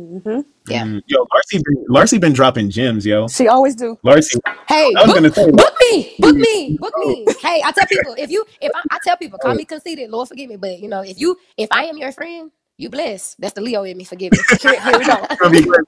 Mm-hmm. 0.00 0.40
Yeah. 0.68 0.84
Mm, 0.84 1.02
Yo, 1.06 1.26
Larcy 1.32 1.58
been, 1.58 1.84
Larcy 1.88 2.18
been 2.18 2.32
dropping 2.32 2.70
gems, 2.70 3.06
yo. 3.06 3.28
She 3.28 3.46
always 3.48 3.74
do. 3.76 3.98
Larcy, 4.02 4.38
Hey, 4.68 4.92
I 4.96 5.02
was 5.02 5.12
book, 5.12 5.16
gonna 5.16 5.32
say, 5.32 5.50
book 5.50 5.74
me, 5.80 6.16
book 6.18 6.36
me, 6.40 6.76
book 6.80 6.94
me. 6.96 7.26
Hey, 7.42 7.62
I 7.64 7.72
tell 7.72 7.86
people 7.86 8.14
if 8.16 8.30
you, 8.30 8.44
if 8.60 8.72
I, 8.74 8.82
I 8.90 8.98
tell 9.04 9.16
people, 9.16 9.38
call 9.38 9.54
me 9.54 9.64
conceited, 9.64 10.10
Lord 10.10 10.28
forgive 10.28 10.48
me, 10.48 10.56
but 10.56 10.78
you 10.78 10.88
know, 10.88 11.02
if 11.02 11.20
you, 11.20 11.36
if 11.56 11.68
I 11.72 11.84
am 11.84 11.98
your 11.98 12.12
friend, 12.12 12.50
you 12.78 12.88
blessed. 12.88 13.40
That's 13.40 13.54
the 13.54 13.60
Leo 13.60 13.84
in 13.84 13.96
me. 13.96 14.04
Forgive 14.04 14.32
me. 14.32 14.46
Here, 14.60 14.80
here 14.84 14.98
we 14.98 15.04
go. 15.04 15.26
I'll 15.42 15.50
be 15.50 15.62
great. 15.62 15.86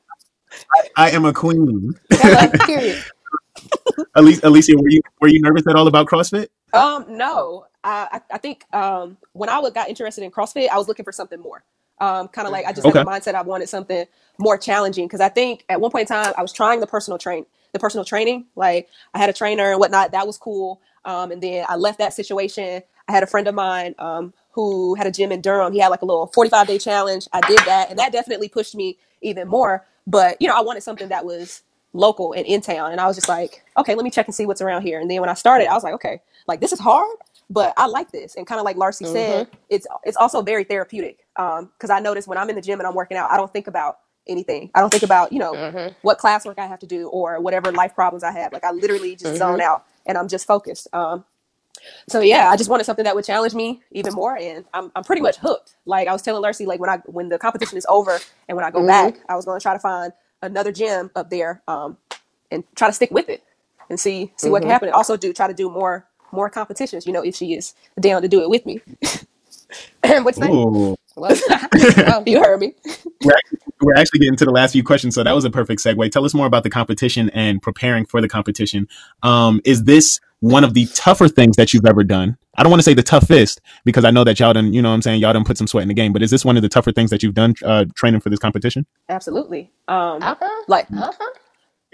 I, 0.75 1.07
I 1.07 1.11
am 1.11 1.25
a 1.25 1.33
queen. 1.33 1.95
Hello, 2.21 2.53
period. 2.67 3.05
Alyssia, 4.17 4.41
Alyssia, 4.43 4.77
were 4.81 4.91
you 4.91 5.03
were 5.21 5.29
you 5.29 5.41
nervous 5.43 5.67
at 5.69 5.77
all 5.77 5.89
about 5.89 6.07
CrossFit? 6.09 6.49
Um, 6.73 7.07
no, 7.09 7.67
I, 7.85 8.09
I 8.13 8.35
I 8.35 8.39
think 8.39 8.65
um, 8.75 9.19
when 9.33 9.49
I 9.49 9.61
got 9.71 9.89
interested 9.89 10.25
in 10.25 10.31
CrossFit, 10.31 10.69
I 10.69 10.79
was 10.79 10.89
looking 10.89 11.05
for 11.05 11.13
something 11.13 11.41
more. 11.41 11.65
Um, 12.01 12.29
kind 12.29 12.47
of 12.49 12.53
like 12.53 12.65
I 12.67 12.73
just 12.73 12.87
Okay. 12.87 12.89
had 12.89 12.97
the 12.99 13.03
mindset 13.03 13.35
I 13.35 13.43
wanted 13.43 13.69
something 13.69 14.07
more 14.39 14.57
challenging 14.57 15.07
because 15.07 15.21
I 15.21 15.29
think 15.29 15.65
at 15.69 15.81
one 15.81 15.91
point 15.91 16.11
in 16.11 16.17
time 16.17 16.33
I 16.39 16.43
was 16.43 16.53
trying 16.53 16.81
the 16.81 16.87
personal 16.87 17.19
train, 17.19 17.45
the 17.75 17.79
personal 17.79 18.05
training. 18.07 18.47
Like 18.57 18.89
I 19.15 19.19
had 19.19 19.29
a 19.29 19.35
trainer 19.35 19.71
and 19.71 19.81
whatnot, 19.81 20.13
that 20.13 20.27
was 20.27 20.39
cool. 20.39 20.81
Um, 21.05 21.31
and 21.33 21.43
then 21.43 21.67
I 21.69 21.77
left 21.77 21.99
that 21.99 22.15
situation. 22.15 22.83
I 23.09 23.13
had 23.13 23.23
a 23.23 23.27
friend 23.27 23.49
of 23.49 23.55
mine 23.55 23.95
um, 23.99 24.33
who 24.53 24.95
had 24.95 25.07
a 25.07 25.11
gym 25.11 25.33
in 25.33 25.43
Durham. 25.43 25.73
He 25.75 25.81
had 25.81 25.89
like 25.89 26.03
a 26.03 26.07
little 26.07 26.29
45 26.29 26.67
day 26.67 26.79
challenge. 26.79 27.29
I 27.33 27.43
did 27.43 27.65
that, 27.67 27.91
and 27.91 27.99
that 27.99 28.13
definitely 28.13 28.49
pushed 28.49 28.75
me 28.75 28.99
even 29.21 29.49
more. 29.49 29.85
But 30.07 30.41
you 30.41 30.49
know, 30.49 30.55
I 30.57 30.63
wanted 30.63 30.83
something 30.85 31.09
that 31.11 31.27
was 31.27 31.63
local 31.95 32.35
and 32.35 32.47
in 32.47 32.63
town, 32.63 32.93
and 32.93 33.01
I 33.01 33.07
was 33.09 33.17
just 33.17 33.31
like, 33.31 33.65
okay, 33.79 33.97
let 33.97 34.05
me 34.05 34.11
check 34.13 34.27
and 34.29 34.37
see 34.37 34.47
what's 34.47 34.63
around 34.63 34.83
here. 34.83 35.01
And 35.01 35.11
then 35.11 35.23
when 35.23 35.31
I 35.31 35.35
started, 35.35 35.69
I 35.69 35.75
was 35.75 35.85
like, 35.85 35.95
okay, 35.95 36.23
like 36.49 36.61
this 36.61 36.73
is 36.73 36.81
hard, 36.81 37.17
but 37.51 37.75
I 37.79 37.87
like 37.87 38.13
this. 38.13 38.37
And 38.37 38.47
kind 38.47 38.61
of 38.61 38.67
like 38.67 38.77
Larcy 38.79 39.07
said, 39.07 39.49
it's 39.71 39.87
it's 40.05 40.19
also 40.19 40.43
very 40.43 40.65
therapeutic. 40.65 41.27
Um, 41.37 41.73
because 41.79 41.91
I 41.91 42.01
notice 42.01 42.29
when 42.29 42.39
I'm 42.39 42.51
in 42.51 42.57
the 42.57 42.63
gym 42.63 42.81
and 42.81 42.89
I'm 42.89 42.95
working 42.97 43.19
out, 43.19 43.31
I 43.33 43.39
don't 43.39 43.53
think 43.53 43.69
about 43.69 44.01
anything. 44.29 44.71
I 44.75 44.81
don't 44.81 44.91
think 44.91 45.05
about 45.05 45.33
you 45.33 45.41
know 45.41 45.55
Mhm. 45.55 45.97
what 46.03 46.19
classwork 46.19 46.59
I 46.61 46.67
have 46.67 46.81
to 46.81 46.87
do 46.89 47.09
or 47.09 47.41
whatever 47.41 47.73
life 47.73 47.95
problems 47.97 48.25
I 48.25 48.33
have. 48.33 48.53
Like 48.53 48.65
I 48.65 48.73
literally 48.73 49.17
just 49.17 49.37
zone 49.37 49.63
out 49.63 49.85
and 50.07 50.19
I'm 50.19 50.29
just 50.29 50.47
focused. 50.47 50.89
Um, 50.95 51.25
so 52.09 52.21
yeah, 52.21 52.51
I 52.51 52.57
just 52.57 52.71
wanted 52.71 52.85
something 52.85 53.05
that 53.05 53.15
would 53.17 53.25
challenge 53.25 53.55
me 53.55 53.83
even 53.93 54.15
more, 54.15 54.37
and 54.39 54.65
I'm 54.75 54.93
I'm 54.97 55.05
pretty 55.05 55.23
much 55.23 55.39
hooked. 55.39 55.77
Like 55.87 56.09
I 56.09 56.13
was 56.13 56.23
telling 56.23 56.43
Larcy, 56.43 56.67
like 56.67 56.81
when 56.81 56.91
I 56.91 56.99
when 57.07 57.31
the 57.31 57.39
competition 57.39 57.79
is 57.79 57.87
over 57.89 58.21
and 58.49 58.57
when 58.57 58.65
I 58.65 58.71
go 58.71 58.83
back, 58.83 59.21
I 59.29 59.37
was 59.37 59.45
going 59.47 59.59
to 59.59 59.63
try 59.63 59.73
to 59.75 59.79
find 59.79 60.13
another 60.47 60.73
gym 60.73 61.11
up 61.17 61.31
there, 61.31 61.63
um, 61.69 61.97
and 62.51 62.65
try 62.77 62.89
to 62.89 62.93
stick 62.95 63.11
with 63.11 63.29
it 63.29 63.43
and 63.91 63.99
see 63.99 64.33
see 64.37 64.51
what 64.51 64.63
can 64.63 64.71
happen. 64.71 64.89
And 64.89 64.95
also 64.95 65.17
do 65.17 65.33
try 65.33 65.49
to 65.49 65.55
do 65.55 65.71
more 65.71 66.07
more 66.33 66.51
competitions. 66.51 67.07
You 67.07 67.13
know, 67.13 67.23
if 67.23 67.37
she 67.37 67.55
is 67.55 67.75
down 68.01 68.23
to 68.23 68.29
do 68.29 68.43
it 68.43 68.51
with 68.51 68.67
me. 68.67 68.81
What's 70.23 70.39
that? 70.39 70.51
Ooh. 70.51 70.97
Well, 71.17 71.37
well, 71.37 72.23
You 72.27 72.43
heard 72.43 72.61
me. 72.61 72.75
We're 73.23 73.33
actually, 73.33 73.59
we're 73.81 73.97
actually 73.97 74.21
getting 74.21 74.37
to 74.37 74.45
the 74.45 74.51
last 74.51 74.73
few 74.73 74.83
questions, 74.83 75.15
so 75.15 75.23
that 75.23 75.35
was 75.35 75.45
a 75.45 75.51
perfect 75.51 75.83
segue. 75.83 76.11
Tell 76.11 76.25
us 76.25 76.35
more 76.35 76.47
about 76.47 76.65
the 76.65 76.71
competition 76.71 77.31
and 77.31 77.63
preparing 77.63 78.05
for 78.05 78.21
the 78.21 78.29
competition. 78.29 78.89
Um, 79.23 79.61
is 79.65 79.85
this 79.85 80.21
one 80.41 80.65
of 80.65 80.75
the 80.75 80.87
tougher 80.87 81.29
things 81.29 81.57
that 81.57 81.73
you've 81.73 81.87
ever 81.87 82.05
done? 82.05 82.37
I 82.57 82.63
don't 82.63 82.71
want 82.71 82.81
to 82.81 82.85
say 82.85 82.95
the 82.95 83.03
toughest 83.03 83.61
because 83.85 84.05
I 84.05 84.11
know 84.11 84.25
that 84.25 84.39
y'all 84.41 84.53
done, 84.53 84.73
you 84.73 84.83
know 84.83 84.91
what 84.91 84.97
I'm 84.97 85.03
saying, 85.03 85.21
y'all 85.21 85.33
done 85.33 85.45
put 85.45 85.59
some 85.59 85.67
sweat 85.67 85.83
in 85.83 85.89
the 85.89 85.95
game, 85.95 86.13
but 86.13 86.23
is 86.23 86.31
this 86.31 86.45
one 86.45 86.57
of 86.57 86.63
the 86.63 86.69
tougher 86.69 86.93
things 86.93 87.11
that 87.11 87.23
you've 87.23 87.35
done 87.35 87.55
uh, 87.65 87.85
training 87.95 88.21
for 88.21 88.31
this 88.31 88.39
competition? 88.39 88.87
Absolutely. 89.09 89.73
Um, 89.89 90.23
uh-huh, 90.23 90.63
like 90.69 90.87
uh-huh. 90.93 91.13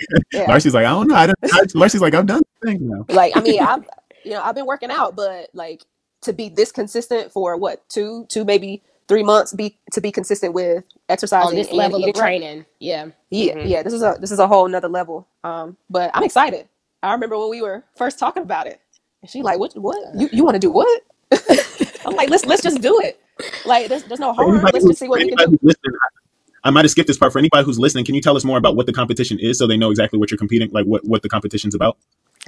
yeah, 0.33 0.45
Larcy's 0.45 0.75
like, 0.75 0.87
I 0.87 0.91
don't 0.91 1.09
know. 1.09 1.15
I 1.15 1.27
don't, 1.27 1.39
I, 1.53 1.61
Larcy's 1.75 2.01
like, 2.01 2.15
I've 2.15 2.27
done 2.27 2.43
things 2.63 2.81
now. 2.83 3.05
like 3.09 3.37
I 3.37 3.41
mean, 3.41 3.61
I've 3.61 3.85
you 4.25 4.33
know 4.33 4.43
I've 4.43 4.55
been 4.55 4.67
working 4.67 4.91
out, 4.91 5.17
but 5.17 5.51
like 5.55 5.83
to 6.23 6.33
be 6.33 6.49
this 6.49 6.73
consistent 6.73 7.33
for 7.33 7.57
what 7.57 7.89
two 7.89 8.27
two 8.29 8.45
maybe 8.45 8.83
three 9.09 9.23
months 9.23 9.53
be 9.53 9.77
to 9.93 10.01
be 10.01 10.13
consistent 10.13 10.55
with 10.55 10.85
exercising 11.09 11.49
On 11.49 11.55
this 11.55 11.69
and 11.69 11.77
level 11.77 11.99
eating 12.01 12.11
of 12.11 12.21
right. 12.21 12.41
training, 12.41 12.67
yeah. 12.79 13.07
Yeah, 13.31 13.55
Mhm. 13.55 13.69
yeah. 13.69 13.83
This 13.83 13.93
is 13.93 14.03
a 14.03 14.17
this 14.21 14.31
is 14.31 14.39
a 14.39 14.47
whole 14.47 14.69
nother 14.69 14.89
level. 14.89 15.27
Um, 15.45 15.77
but 15.89 16.11
I'm 16.15 16.23
excited. 16.25 16.69
I 17.03 17.13
remember 17.13 17.39
when 17.39 17.51
we 17.51 17.63
were 17.63 17.83
first 17.97 18.19
talking 18.19 18.43
about 18.43 18.67
it, 18.67 18.81
and 19.23 19.31
she 19.31 19.43
like, 19.43 19.59
"What? 19.59 19.73
What? 19.75 19.97
You 20.15 20.29
you 20.33 20.45
want 20.45 20.55
to 20.55 20.59
do 20.61 20.71
what?" 20.71 21.03
I'm 22.07 22.15
like, 22.15 22.29
"Let's 22.31 22.45
let's 22.47 22.63
just 22.63 22.81
do 22.83 23.01
it. 23.03 23.19
Like, 23.65 23.89
there's 23.89 24.05
there's 24.05 24.21
no 24.21 24.33
harm. 24.33 24.51
anybody, 24.51 24.73
Let's 24.75 24.87
just 24.87 24.99
see 24.99 25.09
what 25.09 25.21
we 25.21 25.29
can 25.35 25.51
do." 25.51 25.59
who's 25.63 25.75
I, 25.85 26.69
I 26.69 26.71
might 26.71 26.85
have 26.85 26.91
skipped 26.91 27.07
this 27.09 27.17
part. 27.17 27.33
For 27.33 27.39
anybody 27.39 27.65
who's 27.65 27.79
listening, 27.79 28.05
can 28.05 28.15
you 28.15 28.21
tell 28.21 28.37
us 28.37 28.45
more 28.45 28.59
about 28.59 28.77
what 28.77 28.87
the 28.87 28.93
competition 28.93 29.39
is 29.39 29.57
so 29.59 29.67
they 29.67 29.79
know 29.79 29.91
exactly 29.91 30.19
what 30.19 30.31
you're 30.31 30.39
competing, 30.39 30.71
like 30.73 30.85
what, 30.85 31.05
what 31.07 31.23
the 31.23 31.29
competition's 31.29 31.75
about? 31.75 31.97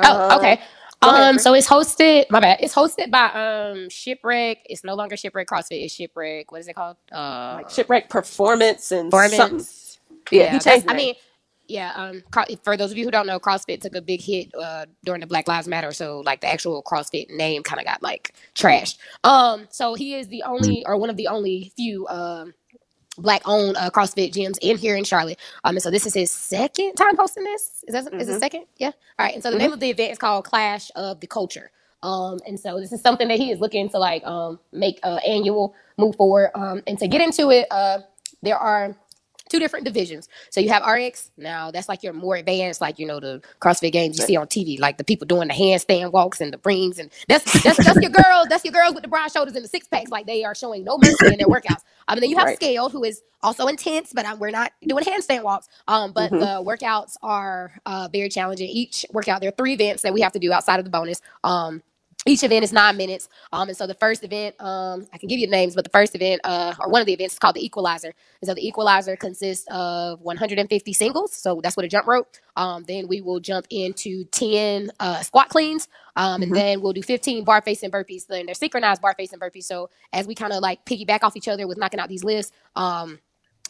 Oh, 0.02 0.36
okay. 0.38 0.60
Um, 1.02 1.38
so 1.38 1.54
it's 1.54 1.68
hosted. 1.68 2.26
My 2.30 2.40
bad. 2.40 2.58
It's 2.60 2.74
hosted 2.74 3.10
by 3.10 3.26
um 3.32 3.88
Shipwreck. 3.88 4.58
It's 4.66 4.84
no 4.84 4.94
longer 4.94 5.16
Shipwreck 5.16 5.48
CrossFit. 5.48 5.84
It's 5.84 5.94
Shipwreck. 5.94 6.52
What 6.52 6.60
is 6.60 6.68
it 6.68 6.74
called? 6.74 6.96
Uh, 7.10 7.54
Like 7.58 7.70
shipwreck 7.70 8.08
performance 8.08 8.92
and 8.92 9.10
something. 9.10 9.30
Performance. 9.38 9.98
Yeah, 10.30 10.44
he 10.52 10.58
that's- 10.58 10.64
changed. 10.64 10.86
the 10.86 10.90
I 10.92 10.96
name. 10.96 11.06
mean, 11.06 11.14
yeah. 11.68 11.92
Um, 11.94 12.22
Cro- 12.30 12.44
for 12.62 12.76
those 12.76 12.90
of 12.92 12.98
you 12.98 13.04
who 13.04 13.10
don't 13.10 13.26
know, 13.26 13.40
CrossFit 13.40 13.80
took 13.80 13.94
a 13.96 14.02
big 14.02 14.20
hit 14.20 14.50
uh 14.54 14.86
during 15.04 15.20
the 15.20 15.26
Black 15.26 15.48
Lives 15.48 15.66
Matter. 15.68 15.92
So 15.92 16.20
like 16.20 16.40
the 16.40 16.48
actual 16.48 16.82
CrossFit 16.82 17.30
name 17.30 17.62
kind 17.62 17.80
of 17.80 17.86
got 17.86 18.02
like 18.02 18.34
trashed. 18.54 18.98
Um, 19.24 19.66
so 19.70 19.94
he 19.94 20.14
is 20.14 20.28
the 20.28 20.42
only 20.44 20.84
or 20.86 20.96
one 20.96 21.10
of 21.10 21.16
the 21.16 21.28
only 21.28 21.72
few 21.76 22.06
um 22.08 22.54
black 23.18 23.42
owned 23.44 23.76
uh, 23.76 23.90
CrossFit 23.90 24.32
gyms 24.32 24.58
in 24.62 24.78
here 24.78 24.96
in 24.96 25.04
Charlotte. 25.04 25.38
Um, 25.64 25.76
and 25.76 25.82
so 25.82 25.90
this 25.90 26.06
is 26.06 26.14
his 26.14 26.30
second 26.30 26.94
time 26.94 27.16
hosting 27.16 27.44
this. 27.44 27.84
Is 27.88 27.94
that 27.94 28.12
is 28.14 28.28
it 28.28 28.36
Mhm. 28.36 28.40
second? 28.40 28.66
Yeah. 28.78 28.88
All 29.18 29.26
right. 29.26 29.34
And 29.34 29.42
so 29.42 29.50
the 29.50 29.58
name 29.58 29.72
of 29.72 29.80
the 29.80 29.90
event 29.90 30.12
is 30.12 30.18
called 30.18 30.44
Clash 30.44 30.90
of 30.96 31.20
the 31.20 31.26
Culture. 31.26 31.70
Um, 32.02 32.40
and 32.46 32.58
so 32.58 32.80
this 32.80 32.92
is 32.92 33.00
something 33.00 33.28
that 33.28 33.38
he 33.38 33.50
is 33.52 33.60
looking 33.60 33.88
to 33.90 33.98
like 33.98 34.24
um 34.24 34.58
make 34.72 34.98
uh, 35.02 35.20
annual 35.26 35.74
move 35.98 36.16
forward. 36.16 36.50
Um, 36.54 36.82
and 36.86 36.98
to 36.98 37.08
get 37.08 37.20
into 37.20 37.50
it, 37.50 37.66
uh, 37.70 38.00
there 38.42 38.58
are 38.58 38.96
two 39.52 39.60
different 39.60 39.84
divisions. 39.84 40.28
So 40.50 40.60
you 40.60 40.70
have 40.70 40.82
RX. 40.86 41.30
Now 41.36 41.70
that's 41.70 41.88
like 41.88 42.02
your 42.02 42.14
more 42.14 42.36
advanced, 42.36 42.80
like 42.80 42.98
you 42.98 43.06
know 43.06 43.20
the 43.20 43.42
CrossFit 43.60 43.92
games 43.92 44.16
you 44.16 44.22
see 44.22 44.36
on 44.36 44.46
TV, 44.48 44.80
like 44.80 44.98
the 44.98 45.04
people 45.04 45.26
doing 45.26 45.48
the 45.48 45.54
handstand 45.54 46.12
walks 46.12 46.40
and 46.40 46.52
the 46.52 46.60
rings, 46.64 46.98
and 46.98 47.10
that's 47.28 47.46
that's 47.62 47.80
that's 47.80 48.00
your 48.00 48.10
girls. 48.10 48.48
That's 48.48 48.64
your 48.64 48.72
girls 48.72 48.94
with 48.94 49.02
the 49.02 49.08
broad 49.08 49.30
shoulders 49.30 49.54
and 49.54 49.64
the 49.64 49.68
six 49.68 49.86
packs, 49.88 50.10
like 50.10 50.26
they 50.26 50.44
are 50.44 50.54
showing 50.54 50.84
no 50.84 50.98
mercy 50.98 51.32
in 51.32 51.38
their 51.38 51.48
workouts. 51.48 51.84
Um, 52.08 52.16
and 52.16 52.22
then 52.22 52.30
you 52.30 52.38
have 52.38 52.46
Right. 52.48 52.56
Scaled, 52.56 52.92
who 52.92 53.04
is 53.04 53.22
also 53.42 53.66
intense, 53.68 54.12
but 54.14 54.24
um, 54.24 54.38
we're 54.38 54.50
not 54.50 54.72
doing 54.86 55.04
handstand 55.04 55.42
walks. 55.44 55.68
Um, 55.88 56.12
but 56.12 56.30
Mhm. 56.32 56.40
the 56.40 56.62
workouts 56.64 57.16
are 57.22 57.72
uh, 57.86 58.08
very 58.12 58.28
challenging. 58.30 58.68
Each 58.68 59.04
workout, 59.12 59.40
there 59.40 59.48
are 59.48 59.56
three 59.56 59.74
events 59.74 60.02
that 60.02 60.14
we 60.14 60.22
have 60.22 60.32
to 60.32 60.38
do 60.38 60.52
outside 60.52 60.78
of 60.78 60.84
the 60.84 60.90
bonus. 60.90 61.20
Um, 61.44 61.82
each 62.26 62.42
event 62.44 62.64
is 62.64 62.72
nine 62.72 62.96
minutes. 62.96 63.28
Um, 63.52 63.68
and 63.68 63.76
so 63.76 63.86
the 63.86 63.94
first 63.94 64.22
event, 64.24 64.54
um, 64.60 65.08
I 65.12 65.18
can 65.18 65.28
give 65.28 65.38
you 65.40 65.46
the 65.46 65.50
names, 65.50 65.74
but 65.74 65.84
the 65.84 65.90
first 65.90 66.14
event, 66.14 66.40
uh, 66.44 66.74
or 66.78 66.88
one 66.88 67.00
of 67.00 67.06
the 67.06 67.12
events 67.12 67.34
is 67.34 67.38
called 67.38 67.56
the 67.56 67.64
Equalizer. 67.64 68.14
And 68.40 68.48
so 68.48 68.54
the 68.54 68.66
Equalizer 68.66 69.16
consists 69.16 69.66
of 69.70 70.20
150 70.20 70.92
singles. 70.92 71.32
So 71.34 71.60
that's 71.62 71.76
what 71.76 71.84
a 71.84 71.88
jump 71.88 72.06
rope. 72.06 72.28
Um, 72.56 72.84
then 72.86 73.08
we 73.08 73.20
will 73.20 73.40
jump 73.40 73.66
into 73.70 74.24
10 74.26 74.92
uh, 75.00 75.22
squat 75.22 75.48
cleans. 75.48 75.88
Um, 76.16 76.42
and 76.42 76.52
Mhm. 76.52 76.56
then 76.56 76.80
we'll 76.82 76.92
do 76.92 77.02
15 77.02 77.44
bar 77.44 77.62
facing 77.62 77.90
burpees. 77.90 78.26
Then 78.28 78.46
they're 78.46 78.54
synchronized 78.54 79.02
bar 79.02 79.14
facing 79.18 79.40
burpees. 79.40 79.64
So 79.64 79.90
as 80.12 80.26
we 80.26 80.34
kind 80.36 80.52
of 80.52 80.60
like 80.60 80.84
piggyback 80.84 81.24
off 81.24 81.36
each 81.36 81.48
other 81.48 81.66
with 81.66 81.78
knocking 81.78 82.00
out 82.00 82.08
these 82.08 82.24
lifts, 82.24 82.52
um, 82.76 83.18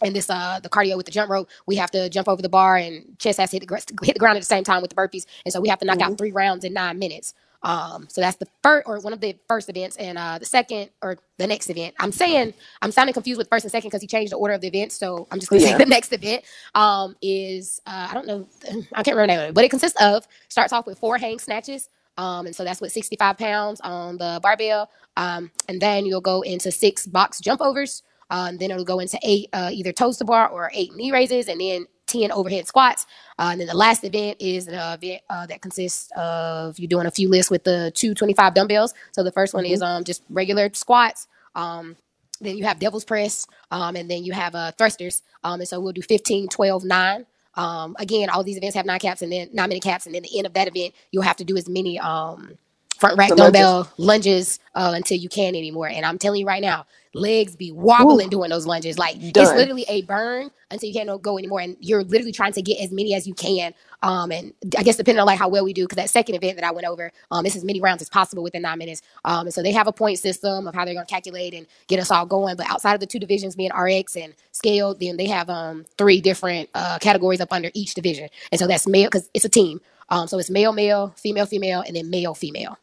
and 0.02 0.16
this 0.16 0.28
uh 0.30 0.60
the 0.62 0.68
cardio 0.68 0.96
with 0.96 1.06
the 1.06 1.12
jump 1.12 1.30
rope, 1.30 1.48
we 1.66 1.76
have 1.76 1.90
to 1.92 2.08
jump 2.10 2.28
over 2.28 2.42
the 2.42 2.48
bar 2.48 2.76
and 2.76 3.18
chest 3.18 3.38
has 3.38 3.50
to 3.50 3.56
hit 3.56 3.60
the, 3.60 3.66
gr- 3.66 3.76
hit 4.04 4.14
the 4.14 4.18
ground 4.18 4.36
at 4.36 4.40
the 4.42 4.46
same 4.46 4.64
time 4.64 4.82
with 4.82 4.90
the 4.90 4.96
burpees. 4.96 5.26
And 5.44 5.52
so 5.52 5.60
we 5.60 5.68
have 5.68 5.78
to 5.80 5.86
knock 5.86 6.02
out 6.02 6.18
three 6.18 6.32
rounds 6.32 6.64
in 6.64 6.72
nine 6.74 6.98
minutes. 6.98 7.34
Um, 7.64 8.07
so 8.09 8.20
that's 8.20 8.37
the 8.38 8.46
first 8.62 8.87
or 8.88 8.98
one 9.01 9.12
of 9.12 9.20
the 9.20 9.37
first 9.48 9.68
events, 9.68 9.96
and 9.96 10.18
uh, 10.18 10.38
the 10.38 10.44
second 10.46 10.90
or 11.03 11.18
the 11.38 11.46
next 11.46 11.70
event. 11.70 11.94
I'm 12.01 12.12
saying 12.12 12.55
I'm 12.83 12.92
sounding 12.92 13.14
confused 13.14 13.38
with 13.38 13.48
first 13.48 13.64
and 13.64 13.72
second 13.72 13.88
because 13.90 14.03
he 14.03 14.09
changed 14.09 14.33
the 14.33 14.37
order 14.37 14.55
of 14.55 14.61
the 14.61 14.68
events. 14.68 14.96
So 14.96 15.27
I'm 15.31 15.38
just 15.40 15.51
gonna 15.51 15.62
Yeah. 15.62 15.79
say 15.79 15.85
the 15.85 15.87
next 15.87 16.12
event 16.12 16.44
um, 16.75 17.16
is 17.22 17.81
uh, 17.87 18.09
I 18.11 18.14
don't 18.14 18.27
know 18.27 18.48
I 18.94 19.03
can't 19.03 19.16
remember 19.16 19.22
the 19.22 19.27
name 19.29 19.40
of 19.40 19.48
it, 19.51 19.55
but 19.55 19.64
it 19.64 19.70
consists 19.70 20.01
of 20.03 20.27
starts 20.48 20.72
off 20.72 20.87
with 20.87 20.98
four 20.98 21.18
hang 21.18 21.38
snatches. 21.38 21.88
Um, 22.18 22.46
and 22.46 22.55
so 22.55 22.64
that's 22.64 22.81
with 22.81 22.92
65 22.92 23.38
pounds 23.38 23.81
on 23.81 24.18
the 24.18 24.38
barbell. 24.42 24.90
Um, 25.16 25.51
and 25.68 25.81
then 25.81 26.07
you'll 26.07 26.20
go 26.20 26.42
into 26.42 26.70
six 26.70 27.07
box 27.07 27.40
jump 27.40 27.61
overs. 27.62 28.03
Uh, 28.31 28.46
and 28.48 28.59
then 28.59 28.70
it'll 28.70 28.85
go 28.85 28.98
into 29.01 29.18
eight 29.25 29.48
uh, 29.53 29.70
either 29.72 29.92
toes 29.92 30.18
to 30.18 30.25
bar 30.25 30.48
or 30.48 30.70
eight 30.75 30.94
knee 30.96 31.12
raises, 31.12 31.48
and 31.48 31.61
then 31.61 31.87
10 32.12 32.33
overhead 32.33 32.66
squats. 32.66 33.07
Uh, 33.38 33.51
and 33.53 33.61
then 33.61 33.68
the 33.68 33.77
last 33.77 34.05
event 34.05 34.38
is 34.40 34.68
an 34.68 34.75
event 34.75 35.22
uh, 35.31 35.46
that 35.46 35.62
consists 35.62 36.11
of 36.16 36.79
you 36.79 36.88
doing 36.88 37.07
a 37.07 37.11
few 37.11 37.29
lifts 37.29 37.51
with 37.51 37.64
the 37.64 37.92
225 37.94 38.55
dumbbells. 38.55 38.94
So 39.12 39.22
the 39.22 39.33
first 39.33 39.55
one 39.55 39.66
is 39.66 39.83
um, 39.83 40.05
just 40.05 40.22
regular 40.31 40.70
squats. 40.75 41.29
Um, 41.55 41.96
then 42.40 42.57
you 42.59 42.64
have 42.64 42.79
devil's 42.79 43.05
press, 43.05 43.46
um, 43.70 43.96
and 43.96 44.11
then 44.11 44.25
you 44.25 44.33
have 44.33 44.55
uh, 44.55 44.72
thrusters. 44.72 45.22
Um, 45.44 45.61
and 45.61 45.68
so 45.68 45.81
we'll 45.81 45.92
do 45.92 46.03
15, 46.03 46.48
12, 46.48 46.85
9. 46.85 47.27
Um, 47.55 47.96
again, 47.98 48.31
all 48.31 48.44
these 48.44 48.57
events 48.57 48.77
have 48.77 48.87
nine 48.87 48.98
caps 49.01 49.22
and 49.22 49.31
then 49.31 49.51
nine 49.53 49.68
minute 49.68 49.85
caps, 49.85 50.07
and 50.07 50.14
then 50.14 50.22
the 50.22 50.38
end 50.38 50.46
of 50.46 50.55
that 50.55 50.68
event, 50.68 50.94
you'll 51.12 51.22
have 51.22 51.37
to 51.37 51.44
do 51.44 51.57
as 51.57 51.68
many 51.68 51.98
um, 52.01 52.59
front 52.98 53.18
rack 53.18 53.31
The 53.31 53.37
dumbbell 53.37 53.88
lunges 53.98 54.59
uh, 54.75 54.92
until 54.96 55.18
you 55.18 55.29
can't 55.29 55.57
anymore. 55.57 55.88
And 55.88 56.05
I'm 56.07 56.18
telling 56.18 56.40
you 56.40 56.46
right 56.46 56.62
now, 56.62 56.87
legs 57.14 57.57
be 57.57 57.72
wobbling 57.72 58.29
doing 58.31 58.51
those 58.51 58.66
lunges. 58.66 58.98
Like 58.98 59.16
it's 59.20 59.33
Done. 59.33 59.57
literally 59.57 59.85
a 59.88 60.03
burn 60.03 60.51
until 60.70 60.88
you 60.88 60.94
can't 60.94 61.22
go 61.22 61.38
anymore. 61.38 61.61
And 61.61 61.77
you're 61.81 62.05
literally 62.05 62.33
trying 62.33 62.53
to 62.55 62.62
get 62.62 62.81
as 62.81 62.90
many 62.92 63.14
as 63.14 63.27
you 63.27 63.35
can. 63.35 63.75
Um, 64.03 64.33
and 64.33 64.53
I 64.79 64.83
guess 64.83 64.96
depending 64.96 65.20
on 65.20 65.27
like 65.27 65.38
how 65.38 65.48
well 65.48 65.64
we 65.64 65.72
do, 65.72 65.85
because 65.85 65.96
that 65.96 66.11
second 66.11 66.35
event 66.37 66.57
that 66.57 66.64
I 66.64 66.72
went 66.72 66.87
over, 66.87 67.12
um, 67.31 67.46
it's 67.46 67.57
as 67.57 67.64
many 67.64 67.81
rounds 67.81 68.03
as 68.03 68.09
possible 68.09 68.42
within 68.42 68.62
nine 68.62 68.79
minutes. 68.79 69.03
Um, 69.25 69.46
and 69.46 69.55
so 69.55 69.62
they 69.62 69.72
have 69.72 69.87
a 69.87 69.92
point 69.92 70.18
system 70.18 70.66
of 70.66 70.75
how 70.75 70.85
they're 70.85 70.94
going 70.94 71.07
to 71.07 71.11
calculate 71.12 71.55
and 71.55 71.66
get 71.88 72.01
us 72.01 72.11
all 72.11 72.27
going. 72.27 72.57
But 72.57 72.70
outside 72.70 72.94
of 72.94 73.01
the 73.01 73.07
two 73.07 73.18
divisions 73.20 73.57
being 73.57 73.72
RX 73.75 74.16
and 74.16 74.35
scale, 74.53 74.94
then 74.94 75.16
they 75.16 75.27
have 75.27 75.51
um 75.51 75.85
three 75.98 76.20
different 76.20 76.70
uh 76.75 76.98
categories 77.01 77.40
up 77.40 77.53
under 77.53 77.70
each 77.75 77.94
division. 77.94 78.29
And 78.51 78.59
so 78.59 78.66
that's 78.66 78.87
male 78.87 79.09
because 79.09 79.29
it's 79.35 79.44
a 79.44 79.51
team. 79.51 79.81
Um, 80.09 80.29
so 80.29 80.38
it's 80.38 80.51
male, 80.51 80.72
male, 80.72 81.14
female, 81.16 81.46
female, 81.46 81.83
and 81.87 81.96
then 81.96 82.11
male, 82.11 82.35
female. 82.35 82.79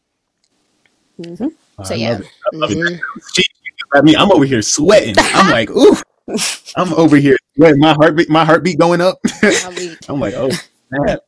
So 1.84 1.96
I 1.96 1.98
yeah. 1.98 2.12
love 2.12 2.22
it. 2.22 2.28
I 2.54 2.56
love 2.58 2.72
it. 2.72 2.80
Mhm. 2.80 3.00
She, 3.36 3.44
I 3.94 4.02
mean, 4.02 4.16
I'm 4.16 4.32
over 4.32 4.46
here 4.46 4.62
sweating. 4.62 5.16
I'm 5.18 5.52
like, 5.52 5.70
ooh, 5.72 5.96
I'm 6.76 6.94
over 6.94 7.18
here 7.18 7.38
sweating. 7.56 7.80
My 7.80 7.94
heartbeat, 7.94 8.30
my 8.30 8.46
heartbeat 8.46 8.78
going 8.80 9.02
up. 9.02 9.20
I'm 10.10 10.20
like, 10.20 10.34
oh, 10.36 10.50
snap. 10.94 11.20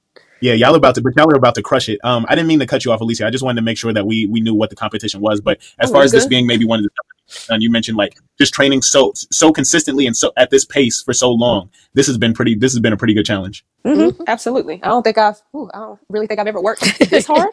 Yeah, 0.44 0.54
y'all 0.54 0.74
about 0.74 0.96
to, 0.96 1.02
but 1.04 1.14
y'all 1.16 1.32
are 1.32 1.38
about 1.38 1.54
to 1.56 1.62
crush 1.62 1.88
it. 1.88 2.00
Um, 2.04 2.26
I 2.28 2.34
didn't 2.34 2.48
mean 2.48 2.58
to 2.60 2.66
cut 2.66 2.84
you 2.84 2.92
off, 2.92 3.00
Alyssia. 3.00 3.28
I 3.28 3.30
just 3.30 3.44
wanted 3.44 3.62
to 3.62 3.64
make 3.64 3.78
sure 3.78 3.94
that 3.94 4.08
we 4.08 4.26
we 4.26 4.42
knew 4.42 4.56
what 4.56 4.72
the 4.72 4.76
competition 4.76 5.22
was. 5.22 5.40
But 5.40 5.60
as 5.78 5.90
Oh, 5.92 5.94
far 5.94 6.02
you 6.02 6.06
as 6.06 6.12
this 6.12 6.26
being 6.26 6.48
maybe 6.48 6.66
one 6.66 6.80
of 6.80 6.84
the 6.84 6.90
toughest, 6.90 7.50
and 7.52 7.62
you 7.62 7.70
mentioned 7.70 7.96
like 7.96 8.18
just 8.40 8.52
training 8.52 8.82
so 8.82 9.12
so 9.16 9.52
consistently 9.52 10.08
and 10.08 10.18
so 10.18 10.32
at 10.38 10.50
this 10.50 10.66
pace 10.66 11.04
for 11.04 11.14
so 11.14 11.30
long, 11.30 11.70
this 11.94 12.08
has 12.08 12.18
been 12.18 12.34
pretty. 12.34 12.56
This 12.56 12.74
has 12.74 12.80
been 12.80 12.92
a 12.92 12.98
pretty 12.98 13.14
good 13.14 13.26
challenge. 13.26 13.64
Mhm, 13.86 14.20
Absolutely. 14.28 14.82
I 14.82 14.88
don't 14.88 15.04
think 15.04 15.20
I've. 15.20 15.40
Ooh, 15.56 15.70
I 15.76 15.78
don't 15.78 16.00
really 16.10 16.26
think 16.26 16.40
I've 16.40 16.48
ever 16.48 16.62
worked 16.62 16.82
this 17.12 17.28
hard. 17.28 17.50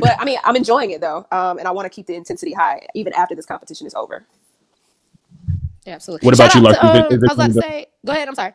But 0.00 0.16
I 0.20 0.24
mean, 0.24 0.38
I'm 0.44 0.56
enjoying 0.56 0.90
it 0.90 1.00
though, 1.00 1.26
um, 1.32 1.58
and 1.58 1.66
I 1.66 1.70
want 1.70 1.86
to 1.86 1.90
keep 1.90 2.06
the 2.06 2.14
intensity 2.14 2.52
high 2.52 2.86
even 2.94 3.12
after 3.14 3.34
this 3.34 3.46
competition 3.46 3.86
is 3.86 3.94
over. 3.94 4.24
Absolutely. 5.86 6.26
What 6.26 6.34
about 6.34 6.52
Shout 6.52 6.62
you, 6.62 6.68
out 6.68 6.80
to, 6.80 6.86
Larcy? 6.86 6.98
Is- 6.98 7.12
um, 7.12 7.12
is 7.12 7.22
I 7.22 7.26
was 7.26 7.32
about 7.32 7.36
one 7.38 7.38
to 7.38 7.50
of 7.50 7.54
the- 7.54 7.62
say, 7.62 7.86
go 8.06 8.12
ahead. 8.12 8.28
I'm 8.28 8.34
sorry. 8.34 8.52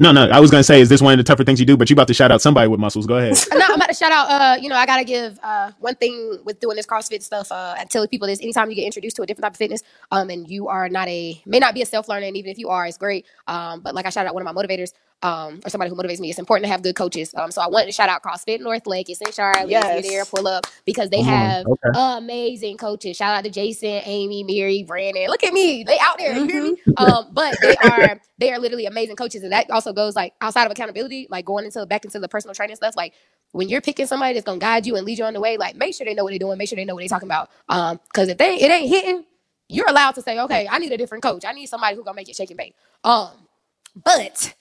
No, 0.00 0.12
no, 0.12 0.28
I 0.28 0.38
was 0.38 0.52
gonna 0.52 0.62
say, 0.62 0.80
is 0.80 0.88
this 0.88 1.02
one 1.02 1.12
of 1.12 1.18
the 1.18 1.24
tougher 1.24 1.42
things 1.42 1.58
you 1.58 1.66
do? 1.66 1.76
But 1.76 1.90
you 1.90 1.94
about 1.94 2.06
to 2.06 2.14
shout 2.14 2.30
out 2.30 2.40
somebody 2.40 2.68
with 2.68 2.78
muscles. 2.78 3.04
Go 3.04 3.16
ahead. 3.16 3.36
no, 3.52 3.64
I'm 3.66 3.74
about 3.74 3.88
to 3.88 3.94
shout 3.94 4.12
out. 4.12 4.30
Uh, 4.30 4.56
you 4.60 4.68
know, 4.68 4.76
I 4.76 4.86
gotta 4.86 5.02
give 5.02 5.40
uh 5.42 5.72
one 5.80 5.96
thing 5.96 6.38
with 6.44 6.60
doing 6.60 6.76
this 6.76 6.86
CrossFit 6.86 7.20
stuff. 7.20 7.50
Uh, 7.50 7.74
I 7.76 7.84
tell 7.84 8.06
people 8.06 8.28
this: 8.28 8.40
anytime 8.40 8.70
you 8.70 8.76
get 8.76 8.84
introduced 8.84 9.16
to 9.16 9.22
a 9.22 9.26
different 9.26 9.42
type 9.42 9.54
of 9.54 9.56
fitness, 9.56 9.82
um, 10.12 10.30
and 10.30 10.48
you 10.48 10.68
are 10.68 10.88
not 10.88 11.08
a 11.08 11.42
may 11.46 11.58
not 11.58 11.74
be 11.74 11.82
a 11.82 11.86
self 11.86 12.08
learner, 12.08 12.26
and 12.26 12.36
even 12.36 12.48
if 12.52 12.58
you 12.58 12.68
are, 12.68 12.86
it's 12.86 12.96
great. 12.96 13.26
Um, 13.48 13.80
but 13.80 13.92
like 13.96 14.06
I 14.06 14.10
shout 14.10 14.24
out 14.28 14.34
one 14.34 14.46
of 14.46 14.54
my 14.54 14.62
motivators, 14.62 14.92
um, 15.22 15.60
or 15.64 15.70
somebody 15.70 15.90
who 15.90 15.96
motivates 15.96 16.20
me. 16.20 16.30
It's 16.30 16.38
important 16.38 16.64
to 16.66 16.70
have 16.70 16.82
good 16.82 16.94
coaches. 16.94 17.34
Um, 17.34 17.50
so 17.50 17.60
I 17.60 17.66
wanted 17.68 17.86
to 17.86 17.92
shout 17.92 18.08
out 18.08 18.22
CrossFit 18.22 18.60
North 18.60 18.86
Lake. 18.86 19.10
It's 19.10 19.20
in 19.20 19.32
Charlotte. 19.32 19.68
Yes. 19.68 20.04
you're 20.04 20.12
there, 20.12 20.24
pull 20.24 20.46
up 20.46 20.66
because 20.84 21.10
they 21.10 21.22
have 21.22 21.66
Okay. 21.66 21.88
amazing 21.94 22.76
coaches. 22.76 23.16
Shout 23.16 23.34
out 23.36 23.44
to 23.44 23.50
Jason, 23.50 24.00
Amy, 24.04 24.44
Mary, 24.44 24.84
Brandon. 24.84 25.26
Look 25.28 25.42
at 25.44 25.52
me, 25.52 25.82
they 25.84 25.98
out 25.98 26.18
there. 26.18 26.34
You 26.36 26.46
hear 26.46 26.62
me? 26.62 26.76
Um, 26.98 27.28
but 27.32 27.60
they 27.60 27.76
are 27.76 28.20
they 28.38 28.52
are 28.52 28.58
literally 28.58 28.86
amazing 28.86 29.14
coaches, 29.16 29.42
and 29.44 29.52
that 29.52 29.70
also 29.70 29.92
goes 29.92 30.16
like 30.16 30.34
outside 30.40 30.64
of 30.64 30.72
accountability, 30.72 31.28
like 31.30 31.44
going 31.44 31.64
into 31.64 31.84
back 31.86 32.04
into 32.04 32.18
the 32.18 32.28
personal 32.28 32.54
training 32.54 32.74
stuff. 32.76 32.96
Like 32.96 33.14
when 33.52 33.68
you're 33.68 33.80
picking 33.80 34.06
somebody 34.06 34.34
that's 34.34 34.44
gonna 34.44 34.58
guide 34.58 34.84
you 34.86 34.96
and 34.96 35.06
lead 35.06 35.18
you 35.18 35.24
on 35.24 35.32
the 35.34 35.40
way, 35.40 35.56
like 35.56 35.76
make 35.76 35.94
sure 35.94 36.04
they 36.04 36.14
know 36.14 36.24
what 36.24 36.30
they're 36.30 36.38
doing, 36.40 36.58
make 36.58 36.68
sure 36.68 36.76
they 36.76 36.84
know 36.84 36.94
what 36.94 37.00
they're 37.02 37.08
talking 37.08 37.28
about. 37.28 37.50
Um, 37.68 38.00
because 38.08 38.28
if 38.28 38.38
they 38.38 38.56
it 38.56 38.70
ain't 38.70 38.88
hitting, 38.88 39.24
you're 39.68 39.88
allowed 39.88 40.12
to 40.16 40.22
say, 40.22 40.40
okay, 40.40 40.66
I 40.68 40.78
need 40.78 40.90
a 40.92 40.96
different 40.96 41.22
coach. 41.22 41.44
I 41.44 41.52
need 41.52 41.66
somebody 41.66 41.94
who's 41.94 42.04
gonna 42.04 42.16
make 42.16 42.28
it 42.28 42.34
shake 42.36 42.50
and 42.50 42.58
bake. 42.58 42.74
Um, 43.04 43.30
but 44.04 44.54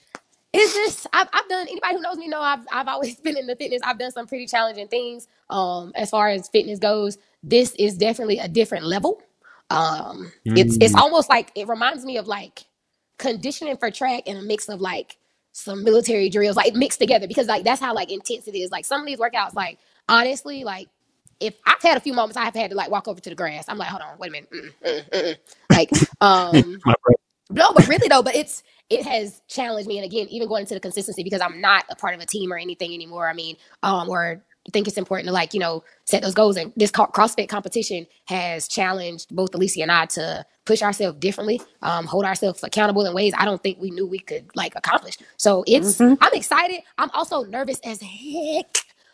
it's 0.58 0.74
just 0.74 1.08
I've, 1.14 1.28
I've 1.34 1.48
done 1.48 1.68
anybody 1.70 1.96
who 1.96 2.02
knows 2.02 2.18
me 2.18 2.28
know 2.28 2.42
I've 2.42 2.66
I've 2.72 2.88
always 2.88 3.16
been 3.22 3.38
in 3.38 3.48
the 3.48 3.56
fitness. 3.56 3.82
I've 3.84 4.00
done 4.00 4.12
some 4.12 4.28
pretty 4.28 4.48
challenging 4.48 4.88
things. 4.88 5.28
Um, 5.50 5.92
as 5.96 6.10
far 6.10 6.30
as 6.30 6.50
fitness 6.50 6.80
goes, 6.80 7.18
this 7.44 7.74
is 7.78 7.98
definitely 7.98 8.40
a 8.40 8.48
different 8.48 8.86
level. 8.86 9.22
Um, 9.70 10.32
it's 10.46 10.78
it's 10.80 10.96
almost 10.96 11.30
like 11.30 11.52
it 11.56 11.68
reminds 11.68 12.06
me 12.06 12.18
of 12.18 12.28
like 12.28 12.66
conditioning 13.18 13.78
for 13.78 13.92
track 13.92 14.24
and 14.28 14.38
a 14.38 14.42
mix 14.42 14.70
of 14.70 14.80
like 14.80 15.18
some 15.52 15.84
military 15.84 16.30
drills, 16.30 16.56
like 16.56 16.74
mixed 16.74 17.00
together 17.00 17.28
because 17.28 17.48
like 17.48 17.64
that's 17.64 17.82
how 17.82 17.94
like 17.94 18.12
intense 18.12 18.48
it 18.48 18.56
is. 18.56 18.72
Like 18.72 18.86
some 18.86 19.02
of 19.02 19.08
these 19.08 19.20
workouts, 19.20 19.54
like 19.56 19.80
honestly, 20.08 20.64
like 20.64 20.88
if 21.40 21.56
I've 21.66 21.82
had 21.82 21.98
a 21.98 22.00
few 22.00 22.14
moments, 22.14 22.38
I've 22.38 22.56
had 22.56 22.72
to 22.72 22.78
like 22.78 22.90
walk 22.90 23.08
over 23.08 23.20
to 23.20 23.30
the 23.30 23.36
grass. 23.36 23.66
I'm 23.68 23.78
like, 23.78 23.90
hold 23.90 24.02
on, 24.02 24.18
wait 24.20 24.30
a 24.30 24.32
minute, 24.32 24.52
mm, 24.52 24.74
mm, 24.86 25.10
mm, 25.10 25.24
mm. 25.24 25.38
like 25.70 25.92
um. 26.22 26.80
My. 26.86 26.94
No, 27.50 27.72
but 27.74 27.88
really 27.88 28.10
though, 28.10 28.24
but 28.24 28.36
it's 28.36 28.62
it 28.90 29.06
has 29.06 29.42
challenged 29.48 29.88
me, 29.88 29.98
and 29.98 30.06
again, 30.06 30.28
even 30.30 30.48
going 30.48 30.62
into 30.62 30.74
the 30.74 30.80
consistency 30.80 31.24
because 31.24 31.42
I'm 31.42 31.60
not 31.60 31.86
a 31.90 31.96
part 31.96 32.14
of 32.16 32.22
a 32.22 32.26
team 32.26 32.52
or 32.52 32.58
anything 32.58 32.94
anymore. 32.94 33.28
I 33.28 33.34
mean, 33.34 33.58
um, 33.84 34.10
or 34.10 34.44
think 34.72 34.88
it's 34.88 34.98
important 34.98 35.28
to 35.28 35.34
like 35.34 35.54
you 35.54 35.60
know 35.60 35.84
set 36.06 36.22
those 36.22 36.34
goals. 36.34 36.58
And 36.58 36.74
this 36.76 36.92
CrossFit 36.92 37.50
competition 37.50 38.08
has 38.26 38.68
challenged 38.68 39.36
both 39.36 39.52
Alyssia 39.52 39.84
and 39.84 39.92
I 39.92 40.06
to 40.08 40.46
push 40.66 40.82
ourselves 40.82 41.18
differently, 41.20 41.62
um, 41.82 42.06
hold 42.06 42.26
ourselves 42.26 42.64
accountable 42.64 43.06
in 43.06 43.14
ways 43.14 43.34
I 43.38 43.46
don't 43.46 43.62
think 43.62 43.80
we 43.80 43.92
knew 43.92 44.06
we 44.06 44.20
could 44.20 44.50
like 44.56 44.74
accomplish. 44.76 45.18
So 45.38 45.64
it's 45.68 46.00
I'm 46.02 46.34
excited. 46.34 46.82
I'm 46.98 47.10
also 47.14 47.44
nervous 47.44 47.80
as 47.84 48.02
heck. 48.02 48.68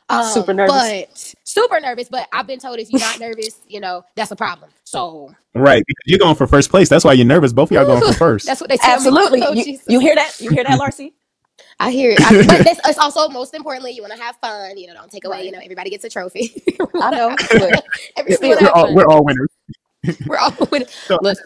Um, 0.10 0.26
Super 0.32 0.54
nervous. 0.54 0.74
but 0.76 1.36
super 1.44 1.80
nervous. 1.80 2.10
But 2.10 2.28
I've 2.34 2.46
been 2.48 2.60
told 2.60 2.80
if 2.80 2.92
you're 2.92 3.00
not 3.00 3.20
nervous, 3.20 3.60
you 3.68 3.80
know 3.80 4.04
that's 4.16 4.32
a 4.32 4.36
problem. 4.36 4.70
So 4.84 5.34
Right, 5.56 5.84
because 5.86 6.04
you're 6.06 6.20
going 6.20 6.36
for 6.36 6.46
first 6.48 6.70
place. 6.70 6.90
That's 6.90 7.06
why 7.06 7.14
you're 7.14 7.26
nervous. 7.26 7.54
Both 7.54 7.72
of 7.72 7.76
y'all 7.76 7.86
going 7.86 8.02
for 8.12 8.14
first. 8.18 8.46
that's 8.46 8.60
what 8.62 8.70
they 8.70 8.78
tell 8.78 8.96
Absolutely. 8.96 9.40
me. 9.42 9.46
Oh, 9.50 9.54
You, 9.54 9.80
you 9.88 10.00
hear 10.00 10.16
that? 10.16 10.40
You 10.42 10.50
hear 10.50 10.64
that, 10.64 10.78
Larcy? 10.80 11.14
I 11.80 11.92
hear 11.92 12.12
it. 12.12 12.22
I, 12.22 12.46
but 12.46 12.64
that's, 12.66 12.80
it's 12.88 12.98
also 12.98 13.30
most 13.30 13.54
importantly, 13.54 13.92
you 13.92 14.02
want 14.02 14.14
to 14.14 14.20
have 14.22 14.36
fun. 14.38 14.78
You 14.78 14.88
know, 14.88 14.94
don't 14.96 15.12
take 15.12 15.26
away. 15.26 15.38
Right. 15.38 15.46
You 15.46 15.52
know, 15.52 15.60
everybody 15.64 15.90
gets 15.90 16.04
a 16.04 16.10
trophy. 16.10 16.62
I 17.02 17.12
know. 17.12 17.36
But 17.52 17.86
Every 18.18 18.34
Still, 18.34 18.58
we're 18.60 18.70
all 18.70 18.86
one. 18.86 18.96
we're 18.96 19.06
all 19.08 19.24
winners. 19.24 19.50
We're 20.28 20.38
all 20.38 20.54
winning. 20.72 20.88
So 21.06 21.18
look, 21.22 21.38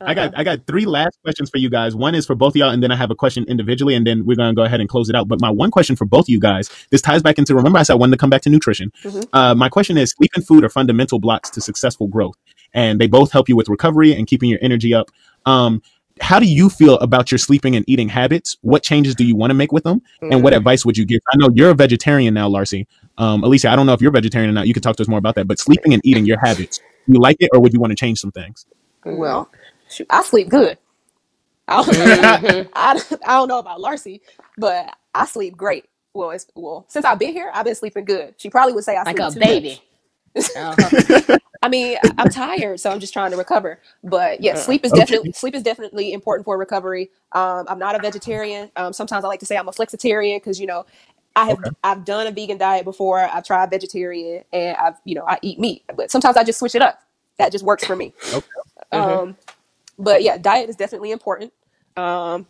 I 0.00 0.14
got 0.14 0.38
I 0.38 0.44
got 0.44 0.66
three 0.66 0.86
last 0.86 1.18
questions 1.22 1.50
for 1.50 1.58
you 1.58 1.68
guys. 1.68 1.94
One 1.94 2.14
is 2.14 2.26
for 2.26 2.34
both 2.34 2.52
of 2.52 2.56
y'all, 2.56 2.70
and 2.70 2.82
then 2.82 2.92
I 2.92 2.96
have 2.96 3.10
a 3.10 3.14
question 3.14 3.44
individually, 3.48 3.94
and 3.94 4.06
then 4.06 4.24
we're 4.24 4.36
gonna 4.36 4.54
go 4.54 4.62
ahead 4.62 4.80
and 4.80 4.88
close 4.88 5.08
it 5.08 5.16
out. 5.16 5.28
But 5.28 5.40
my 5.40 5.50
one 5.50 5.70
question 5.70 5.96
for 5.96 6.04
both 6.04 6.26
of 6.26 6.28
you 6.28 6.40
guys, 6.40 6.70
this 6.90 7.02
ties 7.02 7.22
back 7.22 7.38
into 7.38 7.54
remember 7.54 7.78
I 7.78 7.82
said 7.82 7.94
I 7.94 7.96
wanted 7.96 8.12
to 8.12 8.18
come 8.18 8.30
back 8.30 8.42
to 8.42 8.50
nutrition. 8.50 8.92
Mhm. 9.04 9.26
Uh, 9.32 9.54
my 9.54 9.68
question 9.68 9.98
is: 9.98 10.12
sleep 10.12 10.30
and 10.34 10.46
food 10.46 10.64
are 10.64 10.68
fundamental 10.68 11.18
blocks 11.18 11.50
to 11.50 11.60
successful 11.60 12.06
growth, 12.06 12.36
and 12.72 13.00
they 13.00 13.06
both 13.06 13.32
help 13.32 13.48
you 13.48 13.56
with 13.56 13.68
recovery 13.68 14.14
and 14.14 14.26
keeping 14.26 14.48
your 14.48 14.60
energy 14.62 14.94
up. 14.94 15.10
Um, 15.46 15.82
how 16.20 16.38
do 16.40 16.46
you 16.46 16.68
feel 16.68 16.96
about 16.98 17.30
your 17.30 17.38
sleeping 17.38 17.76
and 17.76 17.84
eating 17.88 18.08
habits? 18.08 18.56
What 18.62 18.82
changes 18.82 19.14
do 19.14 19.24
you 19.24 19.36
want 19.36 19.50
to 19.50 19.54
make 19.54 19.72
with 19.72 19.84
them? 19.84 20.02
And 20.20 20.42
what 20.42 20.52
advice 20.52 20.84
would 20.84 20.96
you 20.96 21.04
give? 21.04 21.20
I 21.32 21.36
know 21.36 21.48
you're 21.54 21.70
a 21.70 21.74
vegetarian 21.74 22.34
now, 22.34 22.48
Larcy. 22.48 22.88
Um, 23.18 23.42
Alyssia, 23.42 23.70
I 23.70 23.76
don't 23.76 23.86
know 23.86 23.92
if 23.92 24.02
you're 24.02 24.10
vegetarian 24.10 24.50
or 24.50 24.52
not. 24.52 24.66
You 24.66 24.74
can 24.74 24.82
talk 24.82 24.96
to 24.96 25.02
us 25.02 25.08
more 25.08 25.18
about 25.18 25.36
that. 25.36 25.46
But 25.46 25.60
sleeping 25.60 25.94
and 25.94 26.04
eating, 26.04 26.24
your 26.24 26.38
habits, 26.38 26.78
do 26.78 27.12
you 27.12 27.20
like 27.20 27.36
it, 27.40 27.50
or 27.52 27.60
would 27.60 27.72
you 27.72 27.80
want 27.80 27.92
to 27.92 27.96
change 27.96 28.18
some 28.20 28.32
things? 28.32 28.66
well, 29.04 29.50
shoot, 29.90 30.06
I 30.10 30.22
sleep 30.22 30.48
good. 30.50 30.78
I 31.68 31.84
don't, 31.84 31.98
Mhm. 31.98 32.70
I, 32.74 33.02
I 33.26 33.36
don't 33.38 33.48
know 33.48 33.58
about 33.60 33.80
Larcy, 33.80 34.22
but 34.58 34.94
I 35.14 35.26
sleep 35.26 35.56
great. 35.56 35.86
Well, 36.14 36.30
it's 36.32 36.46
well 36.56 36.86
since 36.88 37.04
I've 37.04 37.18
been 37.20 37.32
here, 37.34 37.50
I've 37.54 37.66
been 37.66 37.74
sleeping 37.76 38.04
good. 38.06 38.34
She 38.38 38.50
probably 38.50 38.74
would 38.74 38.84
say 38.84 38.96
I 38.96 39.04
like 39.06 39.18
sleep 39.18 39.20
a 39.20 39.30
too 39.30 39.40
baby. 39.40 39.80
much. 39.80 39.82
Uh-huh. 40.56 40.90
I 41.62 41.68
mean, 41.68 41.98
I- 42.02 42.12
I'm 42.18 42.30
tired, 42.30 42.80
so 42.80 42.90
I'm 42.90 43.00
just 43.00 43.12
trying 43.12 43.32
to 43.32 43.38
recover. 43.38 43.80
But 44.04 44.42
yeah, 44.42 44.54
sleep 44.54 44.84
is 44.84 44.92
Okay. 44.92 44.94
definitely 44.94 45.32
sleep 45.34 45.54
is 45.54 45.62
definitely 45.64 46.12
important 46.14 46.46
for 46.46 46.58
recovery. 46.58 47.10
Um, 47.32 47.66
I'm 47.68 47.80
not 47.80 47.96
a 47.96 48.00
vegetarian. 48.00 48.70
Um, 48.76 48.92
sometimes 48.94 49.24
I 49.24 49.28
like 49.28 49.40
to 49.40 49.46
say 49.46 49.56
I'm 49.58 49.68
a 49.68 49.72
flexitarian 49.72 50.38
because 50.38 50.60
you 50.60 50.68
know 50.68 50.86
I 51.36 51.46
have 51.46 51.64
Okay. 51.64 51.70
I've 51.84 52.04
done 52.04 52.26
a 52.28 52.32
vegan 52.32 52.58
diet 52.58 52.84
before. 52.84 53.20
I've 53.20 53.44
tried 53.44 53.70
vegetarian, 53.70 54.44
and 54.52 54.76
I've 54.76 54.96
you 55.04 55.16
know 55.16 55.24
I 55.28 55.38
eat 55.42 55.58
meat. 55.60 55.84
But 55.96 56.10
sometimes 56.10 56.36
I 56.38 56.44
just 56.44 56.58
switch 56.60 56.74
it 56.76 56.82
up. 56.82 57.00
That 57.38 57.52
just 57.52 57.64
works 57.64 57.84
for 57.84 57.96
me. 57.96 58.14
Okay. 58.32 58.46
Um, 58.92 59.36
but 59.98 60.22
yeah, 60.22 60.38
diet 60.38 60.68
is 60.68 60.76
definitely 60.76 61.10
important. 61.10 61.52
Um, 61.96 62.46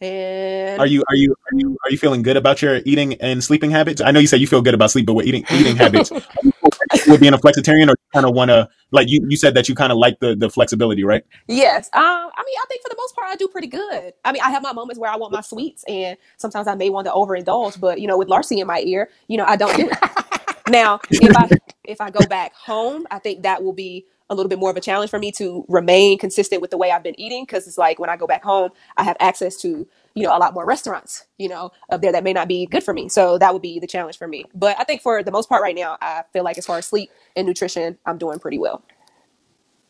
and 0.00 0.80
Are 0.80 0.86
you 0.86 1.04
are 1.08 1.14
you 1.14 1.32
are 1.32 1.58
you 1.58 1.76
are 1.84 1.90
you 1.90 1.98
feeling 1.98 2.22
good 2.22 2.38
about 2.38 2.62
your 2.62 2.80
eating 2.86 3.14
and 3.20 3.44
sleeping 3.44 3.70
habits? 3.70 4.00
I 4.00 4.10
know 4.12 4.18
you 4.18 4.26
said 4.26 4.40
you 4.40 4.46
feel 4.46 4.62
good 4.62 4.72
about 4.72 4.90
sleep, 4.90 5.04
but 5.04 5.12
with 5.12 5.26
eating 5.26 5.44
eating 5.52 5.76
habits, 5.76 6.10
are 6.12 6.22
you 6.42 6.52
cool 6.52 6.70
with 7.06 7.20
being 7.20 7.34
a 7.34 7.38
flexitarian, 7.38 7.88
or 7.88 7.90
you 7.90 8.10
kind 8.14 8.24
of 8.24 8.34
want 8.34 8.48
to 8.50 8.66
like 8.92 9.10
you 9.10 9.20
you 9.28 9.36
said 9.36 9.52
that 9.54 9.68
you 9.68 9.74
kind 9.74 9.92
of 9.92 9.98
like 9.98 10.18
the 10.20 10.34
the 10.34 10.48
flexibility, 10.48 11.04
right? 11.04 11.22
Yes. 11.48 11.90
Um, 11.92 12.02
I 12.02 12.42
mean, 12.46 12.56
I 12.62 12.64
think 12.68 12.82
for 12.82 12.88
the 12.88 12.96
most 12.96 13.14
part, 13.14 13.28
I 13.28 13.36
do 13.36 13.46
pretty 13.46 13.66
good. 13.66 14.14
I 14.24 14.32
mean, 14.32 14.40
I 14.42 14.50
have 14.50 14.62
my 14.62 14.72
moments 14.72 14.98
where 14.98 15.10
I 15.10 15.16
want 15.16 15.34
my 15.34 15.42
sweets, 15.42 15.84
and 15.86 16.16
sometimes 16.38 16.66
I 16.66 16.74
may 16.76 16.88
want 16.88 17.06
to 17.06 17.12
overindulge. 17.12 17.78
But 17.78 18.00
you 18.00 18.06
know, 18.06 18.16
with 18.16 18.28
Larcy 18.28 18.60
in 18.60 18.66
my 18.66 18.80
ear, 18.80 19.10
you 19.28 19.36
know, 19.36 19.44
I 19.44 19.56
don't 19.56 19.76
do 19.76 19.90
it. 19.90 20.68
now, 20.70 21.00
if 21.10 21.36
I 21.36 21.48
if 21.84 22.00
I 22.00 22.08
go 22.10 22.26
back 22.26 22.54
home, 22.54 23.06
I 23.10 23.18
think 23.18 23.42
that 23.42 23.62
will 23.62 23.74
be 23.74 24.06
a 24.30 24.34
little 24.34 24.48
bit 24.48 24.58
more 24.58 24.70
of 24.70 24.76
a 24.76 24.80
challenge 24.80 25.10
for 25.10 25.18
me 25.18 25.30
to 25.32 25.64
remain 25.68 26.16
consistent 26.18 26.62
with 26.62 26.70
the 26.70 26.78
way 26.78 26.90
I've 26.90 27.02
been 27.02 27.18
eating 27.20 27.44
because 27.44 27.66
it's 27.66 27.76
like 27.76 27.98
when 27.98 28.08
I 28.08 28.16
go 28.16 28.26
back 28.26 28.42
home, 28.42 28.70
I 28.96 29.02
have 29.02 29.16
access 29.20 29.56
to 29.58 29.86
you 30.14 30.24
know 30.24 30.36
a 30.36 30.38
lot 30.38 30.54
more 30.54 30.66
restaurants 30.66 31.26
you 31.38 31.48
know 31.48 31.70
up 31.90 32.00
there 32.00 32.10
that 32.12 32.24
may 32.24 32.32
not 32.32 32.48
be 32.48 32.66
good 32.66 32.82
for 32.82 32.94
me. 32.94 33.08
So 33.08 33.36
that 33.38 33.52
would 33.52 33.62
be 33.62 33.78
the 33.78 33.86
challenge 33.86 34.16
for 34.16 34.28
me. 34.28 34.44
But 34.54 34.76
I 34.78 34.84
think 34.84 35.02
for 35.02 35.22
the 35.22 35.30
most 35.32 35.48
part 35.48 35.62
right 35.62 35.76
now, 35.76 35.98
I 36.00 36.22
feel 36.32 36.44
like 36.44 36.56
as 36.56 36.66
far 36.66 36.78
as 36.78 36.86
sleep 36.86 37.10
and 37.36 37.46
nutrition, 37.46 37.98
I'm 38.06 38.18
doing 38.18 38.38
pretty 38.38 38.58
well. 38.58 38.82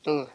Mm. 0.07 0.29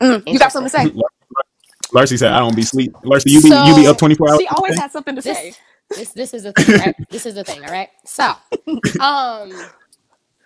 Mm, 0.00 0.22
you 0.26 0.38
got 0.38 0.52
something 0.52 0.70
to 0.70 0.90
say? 0.92 1.00
Larcy 1.92 2.16
said, 2.16 2.32
"I 2.32 2.38
don't 2.38 2.54
be 2.54 2.62
sleep." 2.62 2.94
Larcy, 3.02 3.30
you 3.32 3.42
be 3.42 3.48
you 3.48 3.74
be 3.74 3.86
up 3.86 3.98
twenty 3.98 4.14
four 4.14 4.30
hours. 4.30 4.38
She 4.40 4.46
always 4.48 4.78
has 4.78 4.92
something 4.92 5.16
to 5.16 5.22
say. 5.22 5.54
this 5.90 6.12
this 6.12 6.30
this 6.30 6.34
is 6.34 6.42
the 6.44 6.52
thing, 6.52 6.78
right? 6.78 6.94
this 7.10 7.26
is 7.26 7.34
the 7.34 7.44
thing, 7.44 7.64
all 7.64 7.70
right? 7.70 7.88
So, 8.04 8.32
um, 9.00 9.52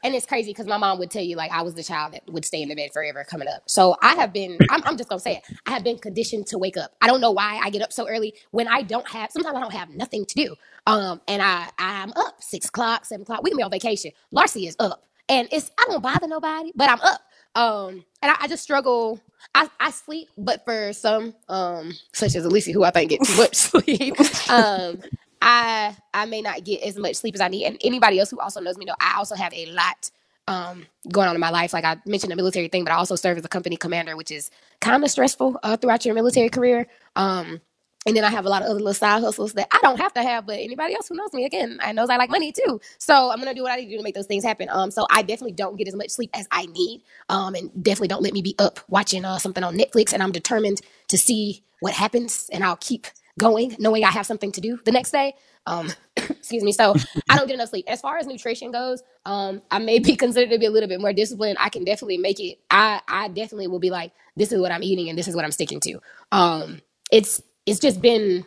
and 0.05 0.15
it's 0.15 0.27
crazy 0.27 0.53
because 0.53 0.67
my 0.69 0.79
mom 0.79 1.01
would 1.01 1.11
tell 1.11 1.23
you 1.25 1.37
like 1.37 1.53
I 1.53 1.63
was 1.63 1.75
the 1.75 1.85
child 1.85 2.15
that 2.15 2.23
would 2.33 2.47
stay 2.47 2.63
in 2.63 2.71
the 2.71 2.77
bed 2.77 2.93
forever 2.95 3.25
coming 3.29 3.49
up. 3.49 3.65
So 3.67 3.97
I 4.03 4.15
have 4.17 4.33
been, 4.35 4.59
I'm, 4.71 4.83
I'm 4.87 4.99
just 4.99 5.11
gonna 5.11 5.21
say 5.21 5.39
it. 5.39 5.45
I 5.67 5.73
have 5.73 5.85
been 5.85 5.99
conditioned 5.99 6.49
to 6.49 6.59
wake 6.59 6.79
up. 6.79 6.95
I 7.03 7.09
don't 7.09 7.23
know 7.23 7.33
why 7.33 7.61
I 7.65 7.71
get 7.71 7.83
up 7.83 7.93
so 7.93 8.09
early 8.09 8.35
when 8.53 8.69
I 8.69 8.83
don't 8.83 9.09
have. 9.09 9.33
Sometimes 9.33 9.57
I 9.57 9.61
don't 9.63 9.75
have 9.75 9.91
nothing 9.91 10.27
to 10.27 10.37
do. 10.37 10.57
Um, 10.87 11.23
and 11.29 11.43
I 11.43 11.71
I'm 11.79 12.13
up 12.17 12.43
six 12.43 12.69
o'clock, 12.69 13.07
seven 13.07 13.23
o'clock. 13.25 13.43
We 13.45 13.51
can 13.51 13.59
be 13.59 13.65
on 13.65 13.73
vacation. 13.73 14.13
Larcy 14.33 14.69
is 14.69 14.77
up, 14.81 15.05
and 15.29 15.49
it's 15.53 15.73
I 15.79 15.87
don't 15.89 16.03
bother 16.03 16.29
nobody, 16.29 16.73
but 16.77 16.91
I'm 16.91 17.01
up. 17.03 17.23
Um, 17.57 18.05
and 18.23 18.33
I, 18.33 18.37
I 18.43 18.49
just 18.49 18.65
struggle. 18.65 19.21
I, 19.55 19.71
I 19.81 19.91
sleep, 19.93 20.29
but 20.39 20.65
for 20.65 20.93
some, 20.95 21.35
um, 21.49 21.93
such 22.13 22.37
as 22.37 22.47
Alyssia, 22.47 22.75
who 22.75 22.85
I 22.85 22.93
think 22.93 23.11
gets 23.11 23.27
too 23.27 23.37
much 23.37 23.57
sleep, 23.57 24.17
um, 24.51 25.01
I 25.45 25.97
I 26.15 26.27
may 26.27 26.43
not 26.43 26.65
get 26.65 26.83
as 26.85 26.99
much 26.99 27.17
sleep 27.17 27.37
as 27.37 27.43
I 27.43 27.49
need. 27.49 27.67
And 27.67 27.79
anybody 27.85 28.21
else 28.21 28.31
who 28.33 28.41
also 28.41 28.61
knows 28.61 28.79
me 28.79 28.87
know 28.87 28.97
I 29.01 29.17
also 29.19 29.37
have 29.37 29.55
a 29.55 29.67
lot 29.69 30.11
um 30.49 30.87
going 31.13 31.29
on 31.29 31.37
in 31.37 31.43
my 31.43 31.51
life. 31.51 31.75
Like 31.75 31.85
I 31.87 31.99
mentioned 32.07 32.33
the 32.33 32.37
military 32.37 32.69
thing, 32.69 32.85
but 32.85 32.93
I 32.93 32.97
also 32.97 33.17
serve 33.17 33.39
as 33.39 33.47
a 33.47 33.51
company 33.51 33.77
commander, 33.77 34.17
which 34.17 34.33
is 34.33 34.51
kind 34.83 35.05
of 35.05 35.11
stressful 35.11 35.61
uh, 35.65 35.79
throughout 35.79 36.07
your 36.07 36.17
military 36.17 36.51
career. 36.51 36.89
Um 37.17 37.63
and 38.07 38.17
then 38.17 38.25
I 38.25 38.31
have 38.31 38.47
a 38.47 38.51
lot 38.51 38.63
of 38.63 38.69
other 38.71 38.81
little 38.81 38.95
side 38.95 39.23
hustles 39.23 39.55
that 39.55 39.69
I 39.73 39.81
don't 39.83 39.99
have 40.01 40.15
to 40.15 40.25
have, 40.25 40.47
but 40.47 40.61
anybody 40.61 40.95
else 40.97 41.09
who 41.09 41.17
knows 41.17 41.35
me 41.35 41.47
again, 41.47 41.79
I 41.83 41.93
knows 41.93 42.11
I 42.11 42.19
like 42.19 42.31
money 42.31 42.53
too. 42.53 42.81
So 42.99 43.31
I'm 43.33 43.39
gonna 43.39 43.55
do 43.55 43.65
what 43.65 43.73
I 43.73 43.77
need 43.79 43.87
to 43.87 43.93
do 43.93 43.99
to 43.99 44.05
make 44.05 44.17
those 44.17 44.27
things 44.29 44.45
happen. 44.45 44.69
Um, 44.73 44.91
so 44.91 45.07
I 45.11 45.23
definitely 45.23 45.55
don't 45.55 45.77
get 45.77 45.89
as 45.89 45.97
much 45.97 46.11
sleep 46.11 46.31
as 46.35 46.49
I 46.53 46.67
need. 46.67 47.03
Um, 47.31 47.55
and 47.57 47.71
definitely 47.85 48.09
don't 48.09 48.23
let 48.23 48.35
me 48.35 48.43
be 48.43 48.57
up 48.59 48.81
watching 48.89 49.27
uh, 49.27 49.39
something 49.39 49.65
on 49.65 49.79
Netflix. 49.79 50.15
And 50.15 50.23
I'm 50.23 50.33
determined 50.33 50.83
to 51.09 51.19
see 51.19 51.63
what 51.81 51.95
happens, 51.95 52.51
and 52.53 52.65
I'll 52.65 52.77
keep 52.77 53.07
going, 53.39 53.77
knowing 53.79 54.05
I 54.05 54.11
have 54.11 54.27
something 54.27 54.53
to 54.53 54.61
do 54.61 54.79
the 54.85 54.93
next 54.93 55.11
day. 55.11 55.35
Um, 55.67 55.91
excuse 56.17 56.63
me. 56.63 56.73
So 56.73 56.95
I 57.31 57.37
don't 57.37 57.47
get 57.47 57.55
enough 57.55 57.71
sleep. 57.71 57.87
As 57.89 58.01
far 58.01 58.19
as 58.19 58.27
nutrition 58.27 58.71
goes, 58.71 59.03
um, 59.27 59.63
I 59.71 59.79
may 59.79 59.99
be 59.99 60.17
considered 60.19 60.51
to 60.51 60.59
be 60.59 60.67
a 60.67 60.71
little 60.71 60.89
bit 60.89 61.01
more 61.01 61.13
disciplined. 61.13 61.59
I 61.61 61.69
can 61.69 61.85
definitely 61.85 62.19
make 62.19 62.41
it. 62.41 62.59
I 62.71 63.01
I 63.09 63.29
definitely 63.29 63.69
will 63.69 63.81
be 63.81 63.91
like, 63.91 64.13
this 64.37 64.53
is 64.53 64.61
what 64.61 64.73
I'm 64.73 64.83
eating 64.83 65.09
and 65.09 65.19
this 65.19 65.29
is 65.29 65.37
what 65.37 65.45
I'm 65.45 65.53
sticking 65.53 65.81
to. 65.81 66.01
Um, 66.33 66.81
it's 67.11 67.43
it's 67.67 67.81
just 67.81 68.01
been 68.03 68.45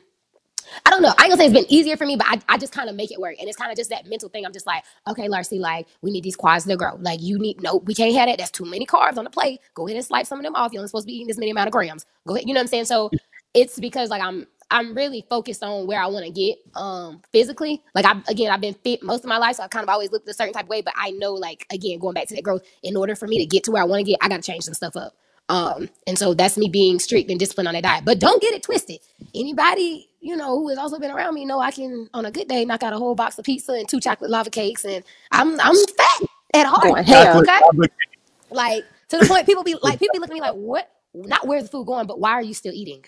I 0.86 0.89
don't 0.89 1.02
know. 1.02 1.13
I 1.17 1.23
ain't 1.23 1.32
gonna 1.32 1.38
say 1.38 1.45
it's 1.45 1.54
been 1.54 1.71
easier 1.71 1.97
for 1.97 2.06
me, 2.06 2.15
but 2.15 2.28
I, 2.28 2.41
I 2.50 2.58
just 2.58 2.73
kind 2.73 2.89
of 2.89 2.95
make 2.95 3.12
it 3.12 3.19
work. 3.19 3.36
And 3.39 3.47
it's 3.47 3.58
kind 3.58 3.71
of 3.71 3.78
just 3.78 3.89
that 3.89 4.08
mental 4.08 4.30
thing. 4.30 4.45
I'm 4.45 4.54
just 4.54 4.65
like, 4.65 4.84
okay, 5.08 5.28
Larcy, 5.28 5.60
like, 5.60 5.88
we 6.02 6.12
need 6.12 6.23
these 6.23 6.36
quads 6.36 6.65
to 6.65 6.76
grow. 6.76 6.95
Like, 7.00 7.21
you 7.21 7.39
need, 7.39 7.62
no, 7.62 7.78
we 7.78 7.93
can't 7.93 8.15
have 8.15 8.28
that. 8.28 8.38
That's 8.38 8.52
too 8.52 8.65
many 8.65 8.86
carbs 8.86 9.17
on 9.17 9.23
the 9.23 9.30
plate. 9.30 9.60
Go 9.73 9.88
ahead 9.88 9.97
and 9.97 10.06
slice 10.06 10.28
some 10.28 10.39
of 10.39 10.43
them 10.43 10.56
off. 10.56 10.73
You're 10.73 10.82
only 10.82 10.89
supposed 10.89 11.06
to 11.06 11.08
be 11.08 11.15
eating 11.15 11.28
this 11.28 11.38
many 11.38 11.52
amount 11.52 11.67
of 11.67 11.73
grams. 11.73 12.06
Go 12.28 12.36
ahead. 12.36 12.47
You 12.47 12.54
know 12.54 12.60
what 12.60 12.63
I'm 12.63 12.67
saying? 12.67 12.86
So 12.86 13.12
it's 13.54 13.80
because, 13.80 14.10
like, 14.10 14.21
I'm, 14.21 14.47
I'm 14.71 14.93
really 14.95 15.25
focused 15.30 15.63
on 15.63 15.88
where 15.88 16.01
I 16.01 16.08
want 16.08 16.25
to 16.25 16.32
get 16.32 16.58
um 16.75 17.21
physically. 17.32 17.82
Like 17.95 18.06
I 18.06 18.21
again, 18.30 18.51
I've 18.51 18.62
been 18.62 18.75
fit 18.75 19.03
most 19.03 19.23
of 19.23 19.30
my 19.30 19.38
life, 19.38 19.58
so 19.58 19.63
I 19.63 19.67
kind 19.67 19.84
of 19.84 19.89
always 19.89 20.12
looked 20.12 20.27
a 20.30 20.34
certain 20.34 20.53
type 20.53 20.63
of 20.65 20.69
way. 20.69 20.82
But 20.82 20.93
I 20.97 21.12
know, 21.12 21.34
like 21.34 21.65
again, 21.71 21.99
going 21.99 22.13
back 22.13 22.27
to 22.27 22.36
that 22.36 22.43
growth, 22.43 22.63
in 22.84 22.97
order 22.97 23.15
for 23.15 23.27
me 23.27 23.39
to 23.39 23.45
get 23.45 23.63
to 23.65 23.71
where 23.71 23.82
I 23.82 23.86
want 23.86 24.06
to 24.06 24.12
get, 24.12 24.19
I 24.21 24.30
got 24.30 24.38
to 24.38 24.43
change 24.43 24.63
some 24.65 24.73
stuff 24.73 24.95
up. 24.95 25.13
Um, 25.49 25.89
and 26.08 26.17
so 26.17 26.34
that's 26.34 26.58
me 26.58 26.69
being 26.69 26.99
strict 26.99 27.30
and 27.32 27.39
disciplined 27.39 27.69
on 27.69 27.73
that 27.75 27.84
diet. 27.84 28.06
But 28.06 28.19
don't 28.19 28.41
get 28.41 28.53
it 28.53 28.63
twisted. 28.63 28.99
Anybody, 29.34 30.10
you 30.21 30.36
know, 30.36 30.60
who 30.60 30.69
has 30.69 30.77
also 30.77 30.99
been 30.99 31.12
around 31.12 31.36
me 31.36 31.45
know 31.45 31.60
I 31.60 31.71
can 31.71 32.10
on 32.13 32.25
a 32.25 32.32
good 32.32 32.47
day 32.49 32.65
knock 32.65 32.84
out 32.84 32.93
a 32.93 32.97
whole 32.97 33.15
box 33.15 33.38
of 33.39 33.45
pizza 33.45 33.73
and 33.73 33.88
two 33.88 33.99
chocolate 34.01 34.30
lava 34.32 34.49
cakes 34.49 34.86
and 34.86 35.03
I'm 35.32 35.60
I'm 35.62 35.75
fat 35.97 36.21
at 36.53 36.65
heart. 36.67 36.97
Going. 37.06 37.06
Chocolate, 37.06 37.45
Okay? 37.47 37.60
chocolate. 37.60 37.91
Like 38.51 38.86
to 39.10 39.17
the 39.17 39.25
point 39.25 39.45
people 39.45 39.63
be 39.63 39.75
like 39.82 39.99
people 39.99 40.13
be 40.13 40.19
looking 40.19 40.38
at 40.38 40.41
me 40.43 40.49
like, 40.49 40.56
what? 40.56 40.91
Not 41.13 41.47
where's 41.47 41.63
the 41.63 41.69
food 41.69 41.88
going, 41.88 42.08
but 42.08 42.19
why 42.19 42.32
are 42.32 42.43
you 42.43 42.53
still 42.53 42.73
eating? 42.73 43.06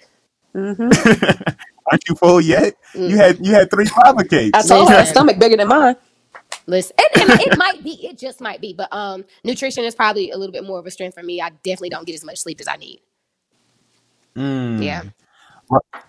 Mm-hmm. 0.56 0.94
Aren't 1.92 2.04
you 2.10 2.16
full 2.16 2.42
yet? 2.42 2.76
You 3.06 3.18
Mm, 3.18 3.18
had 3.18 3.46
you 3.46 3.54
had 3.54 3.70
three 3.72 3.88
lava 4.06 4.26
cakes. 4.26 4.54
I 4.54 4.64
cakes. 4.64 4.64
told 4.64 4.90
her 4.90 5.00
her 5.00 5.06
listen, 5.06 5.06
stomach 5.06 5.40
bigger 5.40 5.58
than 5.58 5.68
mine. 5.70 5.96
listen. 6.68 6.96
And, 7.00 7.32
and 7.32 7.42
it 7.42 7.56
might 7.56 7.84
be, 7.84 8.08
it 8.08 8.18
just 8.20 8.42
might 8.42 8.62
be, 8.62 8.74
but 8.74 8.94
um 8.94 9.26
nutrition 9.44 9.86
is 9.86 9.96
probably 9.96 10.32
a 10.32 10.38
little 10.38 10.54
bit 10.54 10.66
more 10.66 10.80
of 10.80 10.86
a 10.88 10.92
strength 10.92 11.16
for 11.16 11.24
me. 11.24 11.42
I 11.42 11.50
definitely 11.50 11.90
don't 11.92 12.08
get 12.08 12.16
as 12.16 12.26
much 12.26 12.40
sleep 12.40 12.62
as 12.62 12.68
I 12.68 12.78
need. 12.78 13.02
Yeah. 14.78 15.04
Mm. 15.04 15.14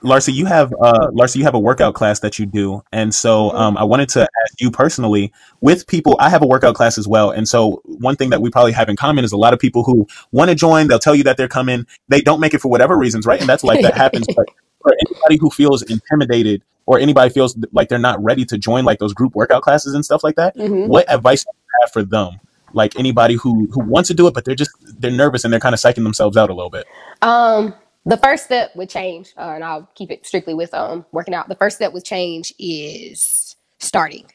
Larcy, 0.02 0.32
you 0.32 0.46
have 0.46 0.72
uh 0.82 1.08
Larcy, 1.12 1.40
you 1.40 1.44
have 1.44 1.54
a 1.54 1.58
workout 1.58 1.94
class 1.94 2.20
that 2.20 2.38
you 2.38 2.46
do. 2.46 2.82
And 2.92 3.14
so 3.14 3.50
hmm 3.50 3.56
um 3.56 3.76
I 3.76 3.84
wanted 3.84 4.08
to 4.10 4.22
ask 4.22 4.60
you 4.60 4.70
personally, 4.70 5.32
with 5.60 5.86
people, 5.86 6.16
I 6.18 6.30
have 6.30 6.42
a 6.42 6.46
workout 6.46 6.74
class 6.74 6.98
as 6.98 7.06
well. 7.06 7.30
And 7.30 7.48
so 7.48 7.82
one 7.84 8.16
thing 8.16 8.30
that 8.30 8.40
we 8.40 8.50
probably 8.50 8.72
have 8.72 8.88
in 8.88 8.96
common 8.96 9.24
is 9.24 9.32
a 9.32 9.36
lot 9.36 9.52
of 9.52 9.58
people 9.60 9.84
who 9.84 10.06
want 10.32 10.48
to 10.50 10.54
join, 10.54 10.88
they'll 10.88 10.98
tell 10.98 11.14
you 11.14 11.24
that 11.24 11.36
they're 11.36 11.48
coming, 11.48 11.86
they 12.08 12.20
don't 12.20 12.40
make 12.40 12.54
it 12.54 12.60
for 12.60 12.68
whatever 12.68 12.96
reasons, 12.96 13.26
right? 13.26 13.40
And 13.40 13.48
that's 13.48 13.64
like 13.64 13.80
that 13.82 13.94
happens. 13.98 14.26
But 14.34 14.46
for 14.82 14.92
anybody 14.92 15.38
who 15.40 15.50
feels 15.50 15.82
intimidated 15.82 16.62
or 16.86 16.98
anybody 16.98 17.30
feels 17.32 17.56
like 17.72 17.88
they're 17.88 17.98
not 17.98 18.22
ready 18.22 18.44
to 18.46 18.58
join 18.58 18.84
like 18.84 18.98
those 18.98 19.12
group 19.12 19.34
workout 19.34 19.62
classes 19.62 19.94
and 19.94 20.04
stuff 20.04 20.24
like 20.24 20.36
that, 20.36 20.56
hmm 20.56 20.86
what 20.86 21.12
advice 21.12 21.44
do 21.44 21.50
you 21.54 21.80
have 21.82 21.92
for 21.92 22.02
them? 22.02 22.40
Like 22.72 22.92
anybody 22.96 23.34
who 23.34 23.68
who 23.72 23.80
wants 23.80 24.08
to 24.08 24.14
do 24.14 24.26
it, 24.28 24.34
but 24.34 24.44
they're 24.44 24.54
just 24.54 24.70
they're 24.80 25.10
nervous 25.10 25.44
and 25.44 25.52
they're 25.52 25.60
kind 25.60 25.74
of 25.74 25.80
psyching 25.80 26.04
themselves 26.04 26.36
out 26.36 26.50
a 26.50 26.54
little 26.54 26.70
bit. 26.70 26.86
Um, 27.20 27.74
the 28.04 28.16
first 28.16 28.44
step 28.44 28.74
with 28.76 28.88
change, 28.88 29.32
uh, 29.36 29.52
and 29.54 29.64
I'll 29.64 29.90
keep 29.94 30.10
it 30.10 30.26
strictly 30.26 30.54
with 30.54 30.74
um 30.74 31.06
working 31.12 31.34
out. 31.34 31.48
The 31.48 31.56
first 31.56 31.76
step 31.76 31.92
with 31.92 32.04
change 32.04 32.54
is 32.58 33.56
starting. 33.78 34.26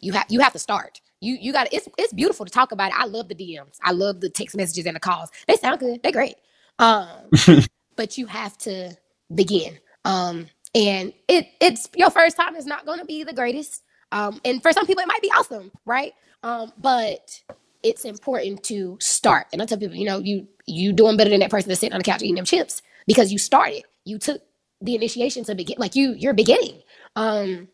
You 0.00 0.12
have 0.12 0.26
you 0.28 0.40
have 0.40 0.52
to 0.52 0.58
start. 0.58 1.00
You 1.20 1.36
you 1.40 1.52
got 1.52 1.72
it's 1.72 1.88
it's 1.98 2.12
beautiful 2.12 2.46
to 2.46 2.52
talk 2.52 2.72
about 2.72 2.90
it. 2.90 2.98
I 2.98 3.06
love 3.06 3.28
the 3.28 3.34
DMs. 3.34 3.78
I 3.82 3.92
love 3.92 4.20
the 4.20 4.30
text 4.30 4.56
messages 4.56 4.86
and 4.86 4.96
the 4.96 5.00
calls. 5.00 5.30
They 5.46 5.56
sound 5.56 5.80
good. 5.80 6.02
They're 6.02 6.12
great. 6.12 6.36
Um, 6.78 7.08
but 7.96 8.18
you 8.18 8.26
have 8.26 8.58
to 8.58 8.96
begin. 9.34 9.78
Um, 10.04 10.48
and 10.74 11.12
it 11.28 11.48
it's 11.60 11.88
your 11.96 12.10
first 12.10 12.36
time 12.36 12.56
is 12.56 12.66
not 12.66 12.86
going 12.86 12.98
to 12.98 13.04
be 13.04 13.24
the 13.24 13.32
greatest. 13.32 13.82
Um, 14.12 14.40
and 14.44 14.62
for 14.62 14.72
some 14.72 14.86
people 14.86 15.02
it 15.02 15.08
might 15.08 15.22
be 15.22 15.30
awesome, 15.30 15.70
right? 15.86 16.12
Um, 16.42 16.72
but 16.78 17.40
it's 17.82 18.04
important 18.04 18.62
to 18.64 18.96
start. 19.00 19.46
And 19.52 19.60
I 19.60 19.66
tell 19.66 19.78
people, 19.78 19.96
you 19.96 20.06
know, 20.06 20.18
you 20.18 20.48
you 20.66 20.92
doing 20.92 21.16
better 21.16 21.30
than 21.30 21.40
that 21.40 21.50
person 21.50 21.68
that's 21.68 21.80
sitting 21.80 21.94
on 21.94 22.00
the 22.00 22.04
couch 22.04 22.22
eating 22.22 22.36
them 22.36 22.44
chips 22.44 22.82
because 23.06 23.32
you 23.32 23.38
started. 23.38 23.82
You 24.04 24.18
took 24.18 24.42
the 24.80 24.94
initiation 24.94 25.44
to 25.44 25.54
begin. 25.54 25.76
Like 25.78 25.94
you, 25.94 26.14
you're 26.14 26.34
beginning. 26.34 26.82
Um, 27.16 27.68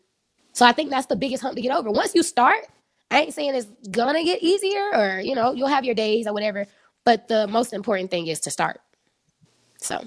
so 0.53 0.65
I 0.65 0.71
think 0.71 0.89
that's 0.89 1.07
the 1.07 1.15
biggest 1.15 1.43
hump 1.43 1.55
to 1.55 1.61
get 1.61 1.75
over. 1.75 1.91
Once 1.91 2.15
you 2.15 2.23
start, 2.23 2.65
I 3.11 3.21
ain't 3.21 3.33
saying 3.33 3.55
it's 3.55 3.67
gonna 3.89 4.23
get 4.23 4.43
easier 4.43 4.89
or 4.93 5.19
you 5.19 5.35
know 5.35 5.53
you'll 5.53 5.67
have 5.67 5.85
your 5.85 5.95
days 5.95 6.27
or 6.27 6.33
whatever. 6.33 6.65
But 7.05 7.27
the 7.27 7.47
most 7.47 7.73
important 7.73 8.11
thing 8.11 8.27
is 8.27 8.39
to 8.41 8.51
start. 8.51 8.81
So. 9.77 10.03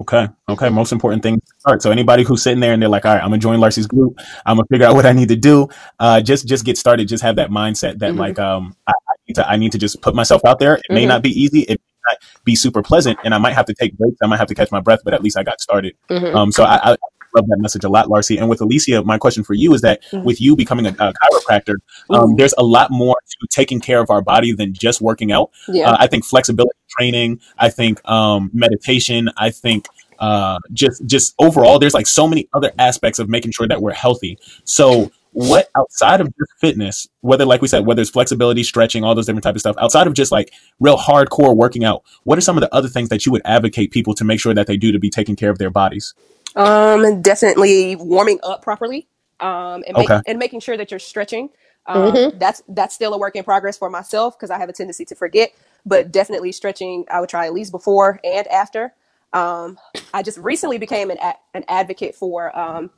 Okay. 0.00 0.28
Okay. 0.48 0.68
Most 0.68 0.92
important 0.92 1.22
thing 1.22 1.40
All 1.64 1.72
right. 1.72 1.82
So 1.82 1.90
anybody 1.90 2.22
who's 2.22 2.42
sitting 2.42 2.60
there 2.60 2.72
and 2.72 2.82
they're 2.82 2.88
like, 2.88 3.06
all 3.06 3.14
right, 3.14 3.22
I'm 3.22 3.30
gonna 3.30 3.38
join 3.38 3.60
Larcy's 3.60 3.86
group. 3.86 4.18
I'm 4.44 4.56
gonna 4.56 4.66
figure 4.70 4.86
out 4.86 4.94
what 4.94 5.06
I 5.06 5.12
need 5.12 5.28
to 5.28 5.36
do. 5.36 5.68
Uh, 5.98 6.20
just 6.20 6.46
just 6.46 6.64
get 6.64 6.76
started. 6.78 7.08
Just 7.08 7.22
have 7.22 7.36
that 7.36 7.50
mindset 7.50 7.98
that 8.00 8.12
hmm 8.12 8.18
like 8.18 8.38
um 8.38 8.76
I, 8.86 8.92
I 8.92 9.14
need 9.26 9.34
to 9.34 9.48
I 9.48 9.56
need 9.56 9.72
to 9.72 9.78
just 9.78 10.02
put 10.02 10.14
myself 10.14 10.42
out 10.44 10.58
there. 10.58 10.74
It 10.76 10.84
may 10.90 11.04
hmm 11.04 11.08
not 11.08 11.22
be 11.22 11.30
easy. 11.30 11.60
It 11.62 11.80
may 11.80 12.12
not 12.12 12.18
be 12.44 12.54
super 12.54 12.82
pleasant, 12.82 13.18
and 13.24 13.34
I 13.34 13.38
might 13.38 13.54
have 13.54 13.66
to 13.66 13.74
take 13.74 13.96
breaks. 13.96 14.16
I 14.22 14.26
might 14.26 14.38
have 14.38 14.48
to 14.48 14.54
catch 14.54 14.70
my 14.70 14.80
breath, 14.80 15.00
but 15.04 15.14
at 15.14 15.22
least 15.22 15.38
I 15.38 15.42
got 15.44 15.60
started. 15.60 15.96
hmm 16.08 16.36
Um, 16.36 16.52
so 16.52 16.64
I, 16.64 16.92
I 16.92 16.96
love 17.36 17.46
that 17.48 17.58
message 17.58 17.84
a 17.84 17.88
lot, 17.88 18.08
Larcy. 18.08 18.38
And 18.38 18.48
with 18.48 18.60
Alyssia, 18.60 19.04
my 19.04 19.18
question 19.18 19.44
for 19.44 19.54
you 19.54 19.74
is 19.74 19.82
that 19.82 20.02
hmm 20.10 20.16
with 20.26 20.40
you 20.40 20.56
becoming 20.56 20.86
a, 20.86 20.90
a 20.90 21.12
chiropractor, 21.12 21.76
um, 22.10 22.32
Ooh, 22.32 22.36
there's 22.36 22.54
a 22.58 22.64
lot 22.64 22.90
more 22.90 23.14
to 23.14 23.46
taking 23.48 23.80
care 23.80 24.00
of 24.00 24.10
our 24.10 24.22
body 24.22 24.52
than 24.52 24.72
just 24.72 25.00
working 25.00 25.30
out. 25.30 25.50
yeah. 25.68 25.90
Uh, 25.90 25.96
I 26.00 26.06
think 26.08 26.24
flexibility 26.24 26.76
training. 26.98 27.40
I 27.58 27.68
think 27.68 28.06
um, 28.08 28.50
meditation. 28.52 29.30
I 29.36 29.50
think 29.50 29.86
uh, 30.18 30.58
just 30.72 31.04
just 31.06 31.34
overall, 31.38 31.78
there's 31.78 31.94
like 31.94 32.06
so 32.06 32.26
many 32.26 32.48
other 32.52 32.72
aspects 32.78 33.18
of 33.18 33.28
making 33.28 33.52
sure 33.52 33.68
that 33.68 33.82
we're 33.82 33.92
healthy. 33.92 34.38
So, 34.64 35.10
what 35.32 35.68
outside 35.76 36.20
of 36.20 36.28
just 36.28 36.52
fitness, 36.60 37.06
whether 37.20 37.44
like 37.44 37.60
we 37.60 37.68
said, 37.68 37.86
whether 37.86 38.00
it's 38.00 38.10
flexibility, 38.10 38.62
stretching, 38.62 39.04
all 39.04 39.14
those 39.14 39.26
different 39.26 39.44
type 39.44 39.54
of 39.54 39.60
stuff, 39.60 39.76
outside 39.78 40.06
of 40.06 40.14
just 40.14 40.32
like 40.32 40.52
real 40.80 40.96
hardcore 40.96 41.54
working 41.54 41.84
out, 41.84 42.02
what 42.24 42.38
are 42.38 42.42
some 42.42 42.56
of 42.56 42.62
the 42.62 42.74
other 42.74 42.88
things 42.88 43.10
that 43.10 43.26
you 43.26 43.32
would 43.32 43.42
advocate 43.44 43.90
people 43.90 44.14
to 44.14 44.24
make 44.24 44.40
sure 44.40 44.54
that 44.54 44.66
they 44.66 44.76
do 44.76 44.92
to 44.92 44.98
be 44.98 45.10
taking 45.10 45.36
care 45.36 45.50
of 45.50 45.58
their 45.58 45.70
bodies? 45.70 46.14
Um, 46.56 47.22
definitely 47.22 47.96
warming 47.96 48.40
up 48.44 48.62
properly. 48.62 49.08
Um, 49.40 49.84
and 49.86 49.96
make 49.98 50.10
Okay. 50.10 50.22
and 50.26 50.38
making 50.38 50.60
sure 50.60 50.76
that 50.78 50.90
you're 50.90 51.00
stretching. 51.00 51.50
Um, 51.86 52.14
hmm 52.14 52.38
that's 52.38 52.62
that's 52.68 52.94
still 52.94 53.14
a 53.14 53.18
work 53.18 53.36
in 53.36 53.44
progress 53.44 53.78
for 53.78 53.90
myself 53.90 54.38
because 54.38 54.50
I 54.50 54.58
have 54.58 54.70
a 54.70 54.74
tendency 54.74 55.04
to 55.06 55.16
forget. 55.16 55.52
But 55.86 56.12
definitely 56.12 56.52
stretching, 56.52 57.06
I 57.10 57.20
would 57.20 57.30
try 57.30 57.46
at 57.46 57.54
least 57.54 57.72
before 57.72 58.20
and 58.24 58.46
after. 58.48 58.94
Um, 59.32 59.78
I 60.14 60.22
just 60.22 60.38
recently 60.38 60.78
became 60.78 61.10
an 61.10 61.18
a- 61.22 61.36
an 61.54 61.64
advocate 61.68 62.14
for 62.16 62.56
um, 62.58 62.90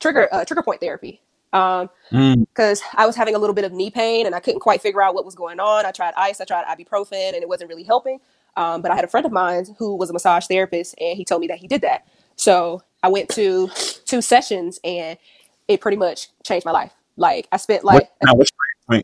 trigger 0.00 0.28
uh, 0.32 0.44
trigger 0.44 0.62
point 0.62 0.80
therapy. 0.80 1.22
Um, 1.52 1.90
because 2.10 2.82
mm. 2.82 2.84
I 2.94 3.06
was 3.06 3.16
having 3.16 3.34
a 3.34 3.38
little 3.38 3.54
bit 3.54 3.64
of 3.64 3.72
knee 3.72 3.90
pain 3.90 4.26
and 4.26 4.34
I 4.34 4.40
couldn't 4.40 4.60
quite 4.60 4.82
figure 4.82 5.02
out 5.02 5.14
what 5.14 5.24
was 5.24 5.34
going 5.34 5.60
on. 5.60 5.86
I 5.86 5.92
tried 5.92 6.14
ice, 6.16 6.40
I 6.40 6.44
tried 6.44 6.66
ibuprofen, 6.66 7.34
and 7.34 7.36
it 7.42 7.48
wasn't 7.48 7.70
really 7.70 7.84
helping. 7.84 8.20
Um, 8.56 8.82
but 8.82 8.90
I 8.90 8.96
had 8.96 9.04
a 9.04 9.08
friend 9.08 9.26
of 9.26 9.32
mine 9.32 9.66
who 9.78 9.96
was 9.96 10.10
a 10.10 10.12
massage 10.12 10.46
therapist, 10.46 10.94
and 11.00 11.16
he 11.16 11.24
told 11.24 11.40
me 11.40 11.46
that 11.48 11.58
he 11.58 11.68
did 11.68 11.82
that. 11.82 12.06
So 12.36 12.82
I 13.02 13.08
went 13.08 13.28
to 13.30 13.70
two 14.04 14.22
sessions, 14.22 14.78
and 14.84 15.18
it 15.68 15.80
pretty 15.80 15.96
much 15.96 16.28
changed 16.44 16.64
my 16.64 16.72
life. 16.72 16.92
Like 17.16 17.48
I 17.50 17.56
spent 17.56 17.84
like 17.84 18.10
what, 18.20 18.36
what's, 18.36 18.50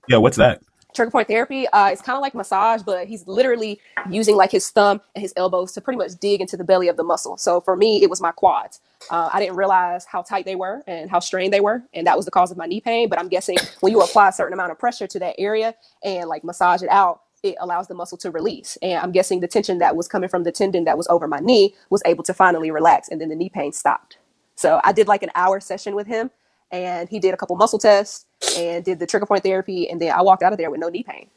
yeah, 0.09 0.19
what's 0.19 0.37
that? 0.37 0.61
trigger 0.95 1.11
point 1.11 1.29
therapy 1.29 1.67
uh, 1.69 1.89
it's 1.89 2.03
kind 2.03 2.17
of 2.17 2.23
like 2.23 2.35
massage 2.35 2.83
but 2.83 3.07
he's 3.07 3.27
literally 3.27 3.81
using 4.11 4.37
like 4.37 4.51
his 4.51 4.69
thumb 4.71 5.01
and 5.15 5.23
his 5.23 5.33
elbows 5.37 5.73
to 5.73 5.81
pretty 5.81 5.97
much 5.97 6.13
dig 6.21 6.41
into 6.41 6.57
the 6.57 6.65
belly 6.65 6.89
of 6.89 6.97
the 6.97 7.03
muscle 7.03 7.37
so 7.37 7.61
for 7.61 7.77
me 7.77 8.03
it 8.03 8.11
was 8.11 8.21
my 8.21 8.33
quads 8.33 8.81
uh, 9.11 9.31
i 9.33 9.41
didn't 9.41 9.57
realize 9.57 10.05
how 10.05 10.23
tight 10.23 10.45
they 10.45 10.55
were 10.55 10.83
and 10.87 11.11
how 11.11 11.19
strained 11.19 11.53
they 11.53 11.61
were 11.61 11.83
and 11.95 12.07
that 12.07 12.17
was 12.17 12.25
the 12.25 12.31
cause 12.31 12.51
of 12.51 12.57
my 12.57 12.67
knee 12.67 12.81
pain 12.81 13.09
but 13.09 13.19
i'm 13.19 13.29
guessing 13.29 13.57
when 13.81 13.93
you 13.93 14.01
apply 14.01 14.29
a 14.29 14.33
certain 14.33 14.53
amount 14.53 14.71
of 14.71 14.79
pressure 14.79 15.07
to 15.07 15.19
that 15.19 15.35
area 15.39 15.75
and 16.05 16.29
like 16.29 16.45
massage 16.45 16.83
it 16.83 16.91
out 16.91 17.23
it 17.43 17.57
allows 17.61 17.89
the 17.89 17.95
muscle 17.95 18.19
to 18.19 18.31
release 18.31 18.79
and 18.83 18.99
i'm 19.01 19.13
guessing 19.13 19.41
the 19.41 19.49
tension 19.49 19.79
that 19.79 19.97
was 19.97 20.09
coming 20.09 20.29
from 20.29 20.45
the 20.45 20.53
tendon 20.53 20.85
that 20.85 20.97
was 20.99 21.09
over 21.09 21.29
my 21.29 21.41
knee 21.41 21.75
was 21.91 22.03
able 22.07 22.25
to 22.25 22.35
finally 22.35 22.71
relax 22.71 23.09
and 23.09 23.21
then 23.21 23.29
the 23.29 23.37
knee 23.37 23.51
pain 23.51 23.73
stopped 23.73 24.19
so 24.57 24.81
i 24.85 24.93
did 24.93 25.09
like 25.09 25.23
an 25.23 25.31
hour 25.35 25.61
session 25.61 25.95
with 25.95 26.07
him 26.07 26.31
and 26.73 27.09
he 27.09 27.21
did 27.21 27.35
a 27.35 27.37
couple 27.37 27.55
muscle 27.57 27.79
tests 27.79 28.27
and 28.59 28.85
did 28.85 28.99
the 28.99 29.07
trigger 29.07 29.27
point 29.27 29.45
therapy, 29.45 29.89
and 29.89 30.01
then 30.01 30.13
I 30.13 30.23
walked 30.23 30.43
out 30.43 30.53
of 30.53 30.59
there 30.59 30.71
with 30.71 30.81
no 30.81 30.89
knee 30.89 31.05
pain. 31.05 31.29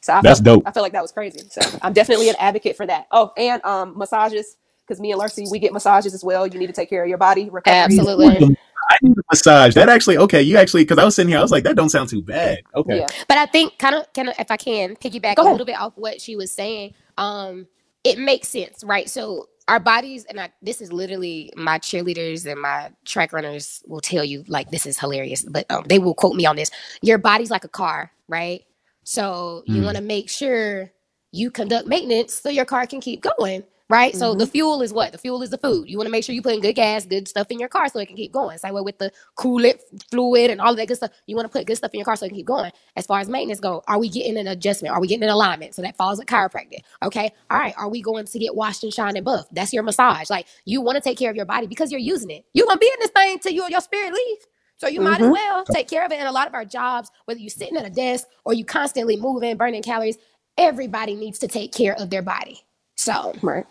So 0.00 0.14
I 0.14 0.22
that's 0.22 0.40
felt, 0.40 0.62
dope. 0.62 0.62
I 0.66 0.72
feel 0.72 0.82
like 0.82 0.92
that 0.92 1.02
was 1.02 1.12
crazy. 1.12 1.40
So 1.50 1.60
I'm 1.82 1.92
definitely 1.92 2.28
an 2.28 2.36
advocate 2.38 2.76
for 2.76 2.86
that. 2.86 3.06
Oh, 3.12 3.32
and 3.36 3.64
um, 3.64 3.96
massages 3.96 4.56
because 4.86 5.00
me 5.00 5.12
and 5.12 5.18
Larcy 5.18 5.46
we 5.50 5.58
get 5.60 5.72
massages 5.72 6.14
as 6.14 6.24
well. 6.24 6.46
You 6.46 6.58
need 6.58 6.68
to 6.68 6.72
take 6.72 6.90
care 6.90 7.02
of 7.04 7.08
your 7.08 7.18
body. 7.18 7.50
Recovery. 7.50 7.78
Absolutely. 7.78 8.56
I 8.90 8.96
need 9.02 9.16
a 9.16 9.22
massage. 9.30 9.74
That 9.74 9.88
actually 9.88 10.18
okay. 10.18 10.42
You 10.42 10.56
actually 10.56 10.84
because 10.84 10.98
I 10.98 11.04
was 11.04 11.14
sitting 11.14 11.30
here, 11.30 11.38
I 11.38 11.42
was 11.42 11.52
like, 11.52 11.64
that 11.64 11.76
don't 11.76 11.88
sound 11.88 12.08
too 12.08 12.22
bad. 12.22 12.60
Okay. 12.74 12.98
Yeah. 12.98 13.06
But 13.28 13.38
I 13.38 13.46
think 13.46 13.78
kind 13.78 13.94
of 13.94 14.12
kind 14.12 14.28
of 14.28 14.34
if 14.38 14.50
I 14.50 14.56
can 14.56 14.96
piggyback 14.96 15.38
a 15.38 15.42
little 15.42 15.66
bit 15.66 15.80
off 15.80 15.92
what 15.96 16.20
she 16.20 16.36
was 16.36 16.50
saying, 16.50 16.94
um, 17.18 17.66
it 18.04 18.18
makes 18.18 18.48
sense, 18.48 18.82
right? 18.84 19.08
So 19.08 19.48
our 19.68 19.80
bodies 19.80 20.24
and 20.24 20.40
I, 20.40 20.50
this 20.60 20.80
is 20.80 20.92
literally 20.92 21.52
my 21.56 21.78
cheerleaders 21.78 22.50
and 22.50 22.60
my 22.60 22.90
track 23.04 23.32
runners 23.32 23.82
will 23.86 24.00
tell 24.00 24.24
you 24.24 24.44
like 24.48 24.70
this 24.70 24.86
is 24.86 24.98
hilarious 24.98 25.42
but 25.42 25.70
um, 25.70 25.84
they 25.88 25.98
will 25.98 26.14
quote 26.14 26.34
me 26.34 26.46
on 26.46 26.56
this 26.56 26.70
your 27.00 27.18
body's 27.18 27.50
like 27.50 27.64
a 27.64 27.68
car 27.68 28.10
right 28.28 28.64
so 29.04 29.62
you 29.66 29.80
mm. 29.80 29.84
want 29.84 29.96
to 29.96 30.02
make 30.02 30.28
sure 30.28 30.90
you 31.30 31.50
conduct 31.50 31.86
maintenance 31.86 32.34
so 32.34 32.48
your 32.48 32.64
car 32.64 32.86
can 32.86 33.00
keep 33.00 33.22
going 33.38 33.62
right? 33.92 34.12
Mm-hmm. 34.12 34.18
So 34.20 34.34
the 34.34 34.44
mm-hmm. 34.44 34.52
fuel 34.52 34.80
is 34.80 34.90
what? 34.90 35.12
The 35.12 35.18
fuel 35.18 35.42
is 35.42 35.50
the 35.50 35.58
food. 35.58 35.86
You 35.86 35.98
want 35.98 36.06
to 36.06 36.10
make 36.10 36.24
sure 36.24 36.34
you 36.34 36.40
put 36.40 36.54
in 36.54 36.60
good 36.62 36.72
gas, 36.72 37.04
good 37.04 37.28
stuff 37.28 37.48
in 37.50 37.60
your 37.60 37.68
car 37.68 37.90
so 37.90 37.98
it 37.98 38.06
can 38.06 38.16
keep 38.16 38.32
going. 38.32 38.56
Same 38.56 38.72
way 38.72 38.80
with 38.80 38.96
the 38.96 39.12
coolant 39.38 39.80
fluid 40.10 40.50
and 40.50 40.62
all 40.62 40.70
of 40.70 40.78
that 40.78 40.88
good 40.88 40.96
stuff. 40.96 41.10
You 41.26 41.36
want 41.36 41.44
to 41.44 41.52
put 41.52 41.66
good 41.66 41.76
stuff 41.76 41.92
in 41.92 41.98
your 41.98 42.06
car 42.06 42.16
so 42.16 42.24
it 42.24 42.30
can 42.30 42.38
keep 42.38 42.46
going. 42.46 42.72
As 42.96 43.04
far 43.04 43.20
as 43.20 43.28
maintenance 43.28 43.60
go, 43.60 43.84
are 43.86 43.98
we 43.98 44.08
getting 44.08 44.38
an 44.38 44.46
adjustment? 44.46 44.94
Are 44.94 45.00
we 45.00 45.08
getting 45.08 45.24
an 45.24 45.28
alignment? 45.28 45.74
So 45.74 45.82
that 45.82 45.94
falls 45.94 46.18
with 46.18 46.26
chiropractic. 46.26 46.80
Okay. 47.02 47.30
All 47.50 47.58
right. 47.58 47.74
Are 47.76 47.90
we 47.90 48.00
going 48.00 48.24
to 48.24 48.38
get 48.38 48.54
washed 48.54 48.82
and 48.82 48.94
shined 48.94 49.18
and 49.18 49.26
buff? 49.26 49.46
That's 49.52 49.74
your 49.74 49.82
massage. 49.82 50.30
Like 50.30 50.46
you 50.64 50.80
want 50.80 50.96
to 50.96 51.02
take 51.02 51.18
care 51.18 51.28
of 51.28 51.36
your 51.36 51.44
body 51.44 51.66
because 51.66 51.92
you're 51.92 52.00
using 52.00 52.30
it. 52.30 52.46
You're 52.54 52.66
gonna 52.66 52.78
be 52.78 52.86
in 52.86 52.98
this 52.98 53.10
thing 53.10 53.40
till 53.40 53.52
you 53.52 53.66
your 53.68 53.82
spirit 53.82 54.14
leaves. 54.14 54.46
So 54.78 54.88
you 54.88 55.00
mm-hmm. 55.00 55.10
might 55.10 55.20
as 55.20 55.26
mm-hmm. 55.26 55.32
well 55.32 55.64
take 55.66 55.88
care 55.88 56.04
of 56.04 56.12
it. 56.12 56.18
And 56.18 56.26
a 56.26 56.32
lot 56.32 56.48
of 56.48 56.54
our 56.54 56.64
jobs, 56.64 57.10
whether 57.26 57.38
you're 57.38 57.50
sitting 57.50 57.76
at 57.76 57.84
a 57.84 57.90
desk 57.90 58.26
or 58.46 58.54
you 58.54 58.64
constantly 58.64 59.16
moving, 59.16 59.58
burning 59.58 59.82
calories, 59.82 60.16
everybody 60.56 61.14
needs 61.14 61.38
to 61.40 61.46
take 61.46 61.72
care 61.72 61.94
of 61.94 62.08
their 62.08 62.22
body. 62.22 62.64
So 62.96 63.34
right. 63.42 63.66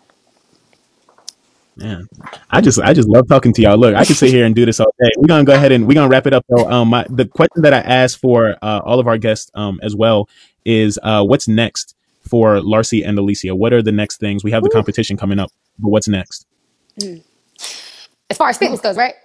Yeah, 1.81 2.01
I 2.51 2.61
just 2.61 2.79
I 2.79 2.93
just 2.93 3.07
love 3.07 3.27
talking 3.27 3.53
to 3.53 3.61
y'all. 3.61 3.77
Look, 3.77 3.95
I 3.95 4.05
can 4.05 4.15
sit 4.15 4.29
here 4.29 4.45
and 4.45 4.53
do 4.53 4.65
this 4.65 4.79
all 4.79 4.93
day. 4.99 5.09
We're 5.17 5.27
gonna 5.27 5.43
go 5.43 5.53
ahead 5.53 5.71
and 5.71 5.87
we're 5.87 5.95
gonna 5.95 6.09
wrap 6.09 6.27
it 6.27 6.33
up 6.33 6.45
though. 6.49 6.69
Um, 6.69 6.89
my, 6.89 7.05
the 7.09 7.25
question 7.25 7.63
that 7.63 7.73
I 7.73 7.79
asked 7.79 8.19
for 8.19 8.55
uh, 8.61 8.81
all 8.85 8.99
of 8.99 9.07
our 9.07 9.17
guests 9.17 9.49
um 9.55 9.79
as 9.81 9.95
well 9.95 10.29
is 10.63 10.99
uh 11.01 11.23
what's 11.23 11.47
next 11.47 11.95
for 12.21 12.61
Larcy 12.61 13.03
and 13.03 13.17
Alyssia? 13.17 13.57
What 13.57 13.73
are 13.73 13.81
the 13.81 13.91
next 13.91 14.19
things? 14.19 14.43
We 14.43 14.51
have 14.51 14.63
the 14.63 14.69
competition 14.69 15.17
coming 15.17 15.39
up, 15.39 15.51
but 15.79 15.89
what's 15.89 16.07
next? 16.07 16.45
Mm. 16.99 17.23
As 18.29 18.37
far 18.37 18.49
as 18.49 18.57
fitness 18.57 18.79
goes, 18.79 18.95
right? 18.95 19.15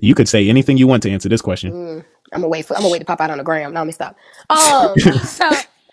You 0.00 0.14
could 0.14 0.28
say 0.28 0.48
anything 0.48 0.76
you 0.76 0.86
want 0.86 1.02
to 1.02 1.10
answer 1.10 1.28
this 1.28 1.42
question. 1.42 1.72
Mm. 1.72 2.04
I'm 2.32 2.40
gonna 2.40 2.48
wait 2.48 2.64
for 2.64 2.74
I'm 2.74 2.82
gonna 2.82 2.92
wait 2.92 3.00
to 3.00 3.04
pop 3.04 3.20
out 3.20 3.30
on 3.30 3.38
the 3.38 3.44
gram. 3.44 3.72
Now 3.72 3.80
let 3.80 3.86
me 3.86 3.92
stop. 3.92 4.16
Um, 4.50 4.96
so 5.24 5.50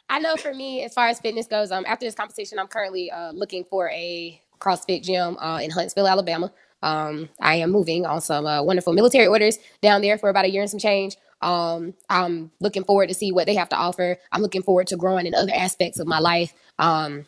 I 0.10 0.20
know 0.20 0.36
for 0.36 0.54
me, 0.54 0.84
as 0.84 0.94
far 0.94 1.08
as 1.08 1.20
fitness 1.20 1.48
goes, 1.48 1.72
um, 1.72 1.86
after 1.88 2.06
this 2.06 2.16
competition, 2.16 2.60
I'm 2.60 2.68
currently 2.68 3.10
uh, 3.12 3.32
looking 3.32 3.64
for 3.64 3.90
a 3.90 4.42
CrossFit 4.62 5.04
gym 5.04 5.38
uh, 5.38 5.60
in 5.62 5.72
Huntsville, 5.72 6.08
Alabama. 6.08 6.52
Um, 6.84 7.30
I 7.40 7.56
am 7.56 7.72
moving 7.72 8.06
on 8.06 8.22
some 8.22 8.46
uh, 8.46 8.64
wonderful 8.64 8.94
military 8.94 9.28
orders 9.28 9.58
down 9.82 10.02
there 10.02 10.18
for 10.18 10.30
about 10.30 10.46
a 10.46 10.50
year 10.50 10.62
and 10.62 10.70
some 10.70 10.80
change. 10.80 11.18
Um, 11.42 11.94
I'm 12.10 12.52
looking 12.60 12.84
forward 12.84 13.10
to 13.10 13.16
see 13.16 13.32
what 13.32 13.48
they 13.48 13.56
have 13.56 13.70
to 13.70 13.76
offer. 13.76 14.18
I'm 14.32 14.42
looking 14.42 14.64
forward 14.64 14.88
to 14.88 14.98
growing 14.98 15.26
in 15.26 15.36
other 15.36 15.52
aspects 15.56 16.00
of 16.00 16.08
my 16.08 16.20
life. 16.20 16.54
Um, 16.80 17.26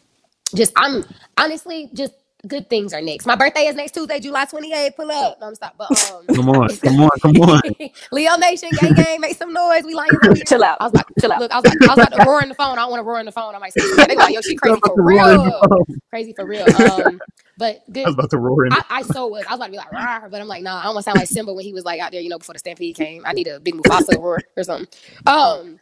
just 0.55 0.71
I'm 0.75 1.03
honestly 1.37 1.89
just 1.93 2.13
good 2.47 2.69
things 2.69 2.93
are 2.93 3.01
next. 3.01 3.25
My 3.25 3.35
birthday 3.35 3.67
is 3.67 3.75
next 3.75 3.93
Tuesday, 3.93 4.19
July 4.19 4.45
28th. 4.45 4.95
Pull 4.95 5.11
up. 5.11 5.39
No, 5.39 5.47
I'm 5.47 5.55
stop. 5.55 5.75
But 5.77 5.91
um, 6.11 6.25
come 6.27 6.49
on, 6.49 6.69
come 6.77 6.99
on, 7.01 7.09
come 7.21 7.35
on. 7.37 7.61
Leo 8.11 8.35
Nation, 8.37 8.69
gang, 8.79 8.93
gang, 8.93 9.21
make 9.21 9.37
some 9.37 9.53
noise. 9.53 9.83
We 9.83 9.93
like 9.93 10.11
chill 10.47 10.63
out. 10.63 10.77
I 10.79 10.85
was 10.85 10.93
like, 10.93 11.05
chill 11.19 11.31
out. 11.31 11.39
Look, 11.39 11.51
I 11.51 11.57
was 11.57 11.65
like, 11.65 11.81
I 11.81 11.95
was 11.95 12.07
about 12.07 12.17
to 12.17 12.25
roar 12.25 12.41
in 12.41 12.49
the 12.49 12.55
phone. 12.55 12.77
I 12.77 12.81
don't 12.81 12.91
want 12.91 12.99
to 12.99 13.03
roar 13.03 13.19
in 13.19 13.25
the 13.25 13.31
phone. 13.31 13.55
I 13.55 13.59
might 13.59 13.73
say, 13.73 13.81
they 14.07 14.15
like, 14.15 14.33
yo, 14.33 14.41
she 14.41 14.55
crazy 14.57 14.79
for 14.83 15.03
real. 15.03 15.61
Crazy 16.09 16.33
for 16.33 16.45
real. 16.45 16.65
Um, 16.75 17.19
but 17.57 17.81
good. 17.91 18.05
I 18.05 18.09
was 18.09 18.15
about 18.15 18.29
to 18.31 18.37
roar 18.37 18.65
in. 18.65 18.73
I, 18.73 18.83
I 18.89 19.01
so 19.03 19.27
was. 19.27 19.45
I 19.47 19.51
was 19.51 19.59
about 19.59 19.65
to 19.65 19.71
be 19.71 19.77
like, 19.77 19.91
Rawr, 19.91 20.29
but 20.29 20.41
I'm 20.41 20.47
like, 20.47 20.63
nah. 20.63 20.79
I 20.79 20.83
don't 20.83 20.95
want 20.95 21.05
to 21.05 21.09
sound 21.09 21.19
like 21.19 21.29
Simba 21.29 21.53
when 21.53 21.63
he 21.63 21.73
was 21.73 21.85
like 21.85 21.99
out 21.99 22.11
there, 22.11 22.21
you 22.21 22.29
know, 22.29 22.39
before 22.39 22.53
the 22.53 22.59
stampede 22.59 22.95
came. 22.95 23.23
I 23.25 23.33
need 23.33 23.47
a 23.47 23.59
big 23.59 23.75
Mufasa 23.75 24.17
roar 24.17 24.39
or 24.57 24.63
something. 24.63 24.87
Um, 25.25 25.79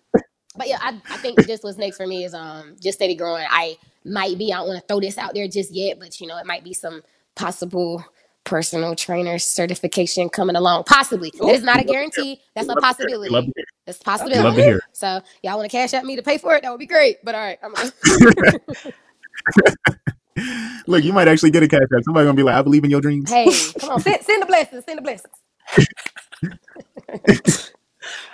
but 0.55 0.68
yeah, 0.68 0.80
I, 0.82 1.01
I 1.09 1.18
think 1.18 1.45
just 1.47 1.64
what's 1.64 1.78
next 1.78 1.97
for 1.97 2.05
me 2.05 2.26
is 2.26 2.34
um 2.34 2.76
just 2.82 2.97
steady 2.97 3.16
growing. 3.16 3.47
I 3.49 3.78
might 4.03 4.37
be. 4.37 4.53
I 4.53 4.57
don't 4.57 4.67
want 4.67 4.81
to 4.81 4.87
throw 4.87 4.99
this 4.99 5.17
out 5.17 5.33
there 5.33 5.47
just 5.47 5.71
yet, 5.71 5.99
but 5.99 6.19
you 6.19 6.27
know, 6.27 6.37
it 6.37 6.45
might 6.45 6.63
be 6.63 6.73
some 6.73 7.01
possible 7.35 8.03
personal 8.43 8.95
trainer 8.95 9.37
certification 9.37 10.29
coming 10.29 10.55
along. 10.55 10.83
Possibly. 10.85 11.31
Ooh, 11.41 11.49
it's 11.49 11.63
not 11.63 11.79
a 11.79 11.83
guarantee. 11.83 12.41
That's 12.55 12.67
a 12.67 12.75
possibility. 12.75 13.51
That's 13.85 13.99
a 13.99 14.03
possibility. 14.03 14.43
Love 14.43 14.55
to 14.55 14.63
hear. 14.63 14.81
So 14.93 15.21
y'all 15.43 15.57
want 15.57 15.69
to 15.69 15.77
cash 15.77 15.93
at 15.93 16.05
me 16.05 16.15
to 16.15 16.23
pay 16.23 16.37
for 16.37 16.55
it? 16.55 16.63
That 16.63 16.71
would 16.71 16.79
be 16.79 16.87
great. 16.87 17.23
But 17.23 17.35
all 17.35 17.41
right, 17.41 17.59
I'm 17.63 17.73
gonna 17.73 17.91
Look, 20.87 21.03
you 21.03 21.13
might 21.13 21.27
actually 21.27 21.51
get 21.51 21.61
a 21.63 21.67
cash 21.67 21.81
out. 21.95 22.03
Somebody 22.03 22.25
gonna 22.25 22.35
be 22.35 22.43
like, 22.43 22.55
"I 22.55 22.61
believe 22.61 22.83
in 22.83 22.89
your 22.89 23.01
dreams." 23.01 23.29
Hey, 23.29 23.45
come 23.79 23.91
on, 23.91 24.01
send, 24.01 24.21
send 24.23 24.41
the 24.41 24.45
blessings. 24.45 24.85
Send 24.85 24.97
the 24.97 25.01
blessings. 25.01 25.33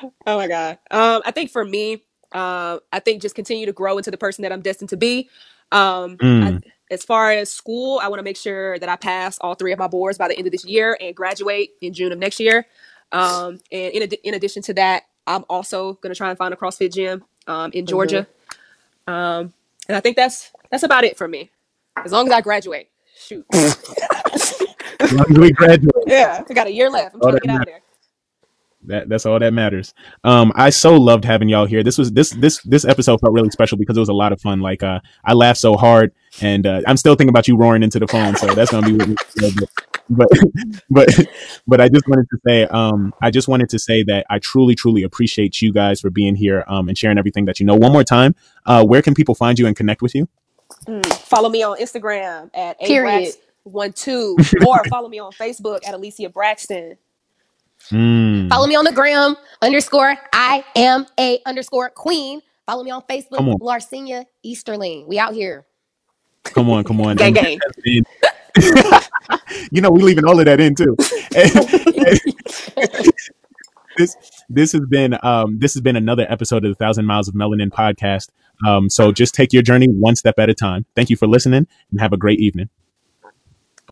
oh 0.26 0.38
my 0.38 0.48
god. 0.48 0.80
Um, 0.92 1.22
I 1.26 1.32
think 1.32 1.52
for 1.52 1.66
me, 1.66 2.04
uh, 2.32 2.80
I 2.92 3.00
think 3.00 3.22
just 3.22 3.36
continue 3.36 3.66
to 3.66 3.74
grow 3.74 3.98
into 3.98 4.12
the 4.12 4.18
person 4.18 4.44
that 4.44 4.52
I'm 4.52 4.62
destined 4.62 4.90
to 4.92 4.98
be. 4.98 5.30
Um, 5.72 6.18
mm. 6.18 6.64
I, 6.64 6.72
as 6.90 7.04
far 7.04 7.32
as 7.32 7.52
school, 7.52 8.00
I 8.02 8.08
want 8.08 8.20
to 8.20 8.24
make 8.24 8.38
sure 8.38 8.80
that 8.80 8.88
I 8.88 8.96
pass 8.96 9.38
all 9.40 9.56
three 9.56 9.74
of 9.74 9.80
my 9.80 9.88
boards 9.88 10.18
by 10.18 10.28
the 10.28 10.38
end 10.38 10.48
of 10.48 10.52
this 10.52 10.66
year 10.66 10.98
and 11.02 11.16
graduate 11.16 11.72
in 11.82 11.94
June 11.94 12.12
of 12.12 12.20
next 12.20 12.40
year. 12.40 12.66
Um, 13.12 13.60
and 13.72 13.94
in, 13.94 14.04
ad- 14.04 14.18
in 14.24 14.34
addition 14.34 14.62
to 14.64 14.74
that, 14.76 15.04
I'm 15.26 15.44
also 15.50 15.94
going 15.96 16.14
to 16.14 16.18
try 16.18 16.30
and 16.30 16.38
find 16.38 16.54
a 16.54 16.58
CrossFit 16.58 16.94
gym 16.94 17.26
um, 17.48 17.72
in 17.74 17.86
Georgia. 17.86 18.28
Mm-hmm. 19.08 19.14
Um, 19.14 19.54
and 19.88 19.96
I 19.96 20.00
think 20.00 20.16
that's 20.16 20.52
that's 20.72 20.84
about 20.84 21.04
it 21.04 21.18
for 21.18 21.28
me. 21.28 21.50
As 22.04 22.12
long 22.12 22.28
as 22.28 22.34
I 22.34 22.42
graduate, 22.42 22.90
shoot. 23.18 23.46
as 23.54 25.14
long 25.14 25.26
as 25.32 25.38
we 25.38 25.52
graduate. 25.52 25.94
Yeah, 26.08 26.44
I 26.48 26.54
got 26.54 26.68
a 26.68 26.72
year 26.72 26.90
left. 26.90 27.16
I'm 27.16 27.22
trying 27.22 27.34
to 27.34 27.40
get 27.40 27.50
out 27.50 27.66
there. 27.66 27.82
That 28.88 29.10
that's 29.10 29.26
all 29.26 29.40
that 29.40 29.54
matters. 29.54 29.94
Um, 30.24 30.52
I 30.56 30.70
so 30.70 30.96
loved 30.96 31.26
having 31.26 31.50
y'all 31.50 31.66
here. 31.66 31.84
This 31.84 31.98
was 31.98 32.12
this 32.12 32.32
this 32.32 32.62
this 32.64 32.86
episode 32.86 33.20
felt 33.20 33.34
really 33.34 33.50
special 33.52 33.78
because 33.78 33.98
it 33.98 34.00
was 34.00 34.10
a 34.10 34.14
lot 34.14 34.32
of 34.32 34.42
fun. 34.42 34.62
Like 34.62 34.84
uh, 34.84 35.00
I 35.24 35.34
laughed 35.34 35.60
so 35.60 35.76
hard, 35.76 36.14
and 36.42 36.66
uh, 36.66 36.82
I'm 36.88 36.98
still 36.98 37.16
thinking 37.16 37.30
about 37.30 37.48
you 37.48 37.58
roaring 37.58 37.84
into 37.84 38.00
the 38.00 38.08
phone. 38.08 38.36
So 38.36 38.48
that's 38.54 38.72
gonna 38.72 38.88
be 38.88 38.94
with 38.94 39.08
me. 39.10 39.16
But 40.10 40.30
but 40.90 41.10
but 41.68 41.82
I 41.82 41.90
just 41.90 42.08
wanted 42.08 42.28
to 42.30 42.38
say 42.48 42.64
um 42.68 43.14
I 43.22 43.30
just 43.30 43.50
wanted 43.50 43.68
to 43.72 43.78
say 43.78 44.04
that 44.04 44.26
I 44.30 44.40
truly 44.40 44.74
truly 44.74 45.04
appreciate 45.04 45.62
you 45.62 45.74
guys 45.74 46.00
for 46.00 46.10
being 46.10 46.34
here 46.34 46.64
um 46.70 46.88
and 46.88 46.98
sharing 46.98 47.18
everything 47.18 47.44
that 47.44 47.60
you 47.60 47.66
know. 47.66 47.76
One 47.76 47.92
more 47.92 48.06
time, 48.06 48.34
uh, 48.66 48.86
where 48.86 49.02
can 49.02 49.14
people 49.14 49.36
find 49.36 49.60
you 49.60 49.68
and 49.68 49.76
connect 49.76 50.02
with 50.02 50.16
you? 50.16 50.30
Mm, 50.88 51.06
follow 51.14 51.50
me 51.50 51.62
on 51.62 51.78
Instagram 51.78 52.50
at 52.54 52.78
a 52.82 53.34
one 53.64 53.92
two 53.92 54.38
or 54.66 54.84
follow 54.86 55.10
me 55.10 55.20
on 55.20 55.34
Facebook 55.34 55.86
at 55.86 55.94
Alyssia 55.94 56.32
Braxton. 56.32 56.98
Mm. 57.92 58.50
Follow 58.50 58.68
me 58.68 58.76
on 58.76 58.86
the 58.86 58.92
gram 58.92 59.36
underscore 59.62 60.16
I 60.34 60.64
am 60.76 61.06
a 61.20 61.40
underscore 61.46 61.90
queen. 61.90 62.42
Follow 62.66 62.84
me 62.84 62.92
on 62.92 63.02
Facebook, 63.04 63.40
on. 63.40 63.60
Larcenia 63.60 64.26
Easterling. 64.44 65.08
We 65.08 65.20
out 65.20 65.34
here. 65.34 65.66
Come 66.44 66.70
on, 66.70 66.84
come 66.84 67.02
on. 67.02 67.16
gang, 67.16 67.34
gang. 67.34 67.60
you 69.72 69.82
know, 69.82 69.92
we 69.92 70.02
leaving 70.02 70.26
all 70.26 70.40
of 70.40 70.46
that 70.46 70.60
in 70.60 70.76
too. 70.76 70.96
this 73.98 74.16
this 74.50 74.72
has 74.72 74.82
been 74.90 75.18
um 75.24 75.60
this 75.60 75.74
has 75.74 75.82
been 75.82 75.96
another 75.96 76.26
episode 76.30 76.66
of 76.66 76.72
the 76.72 76.76
Thousand 76.76 77.06
Miles 77.06 77.28
of 77.28 77.36
Melanin 77.36 77.70
podcast. 77.70 78.30
Um, 78.66 78.90
so 78.90 79.12
just 79.12 79.36
take 79.36 79.54
your 79.54 79.62
journey 79.62 79.88
one 79.88 80.16
step 80.16 80.40
at 80.40 80.50
a 80.50 80.54
time. 80.54 80.86
Thank 80.96 81.10
you 81.10 81.16
for 81.16 81.28
listening 81.28 81.68
and 81.92 82.02
have 82.02 82.14
a 82.14 82.18
great 82.18 82.40
evening. 82.40 82.70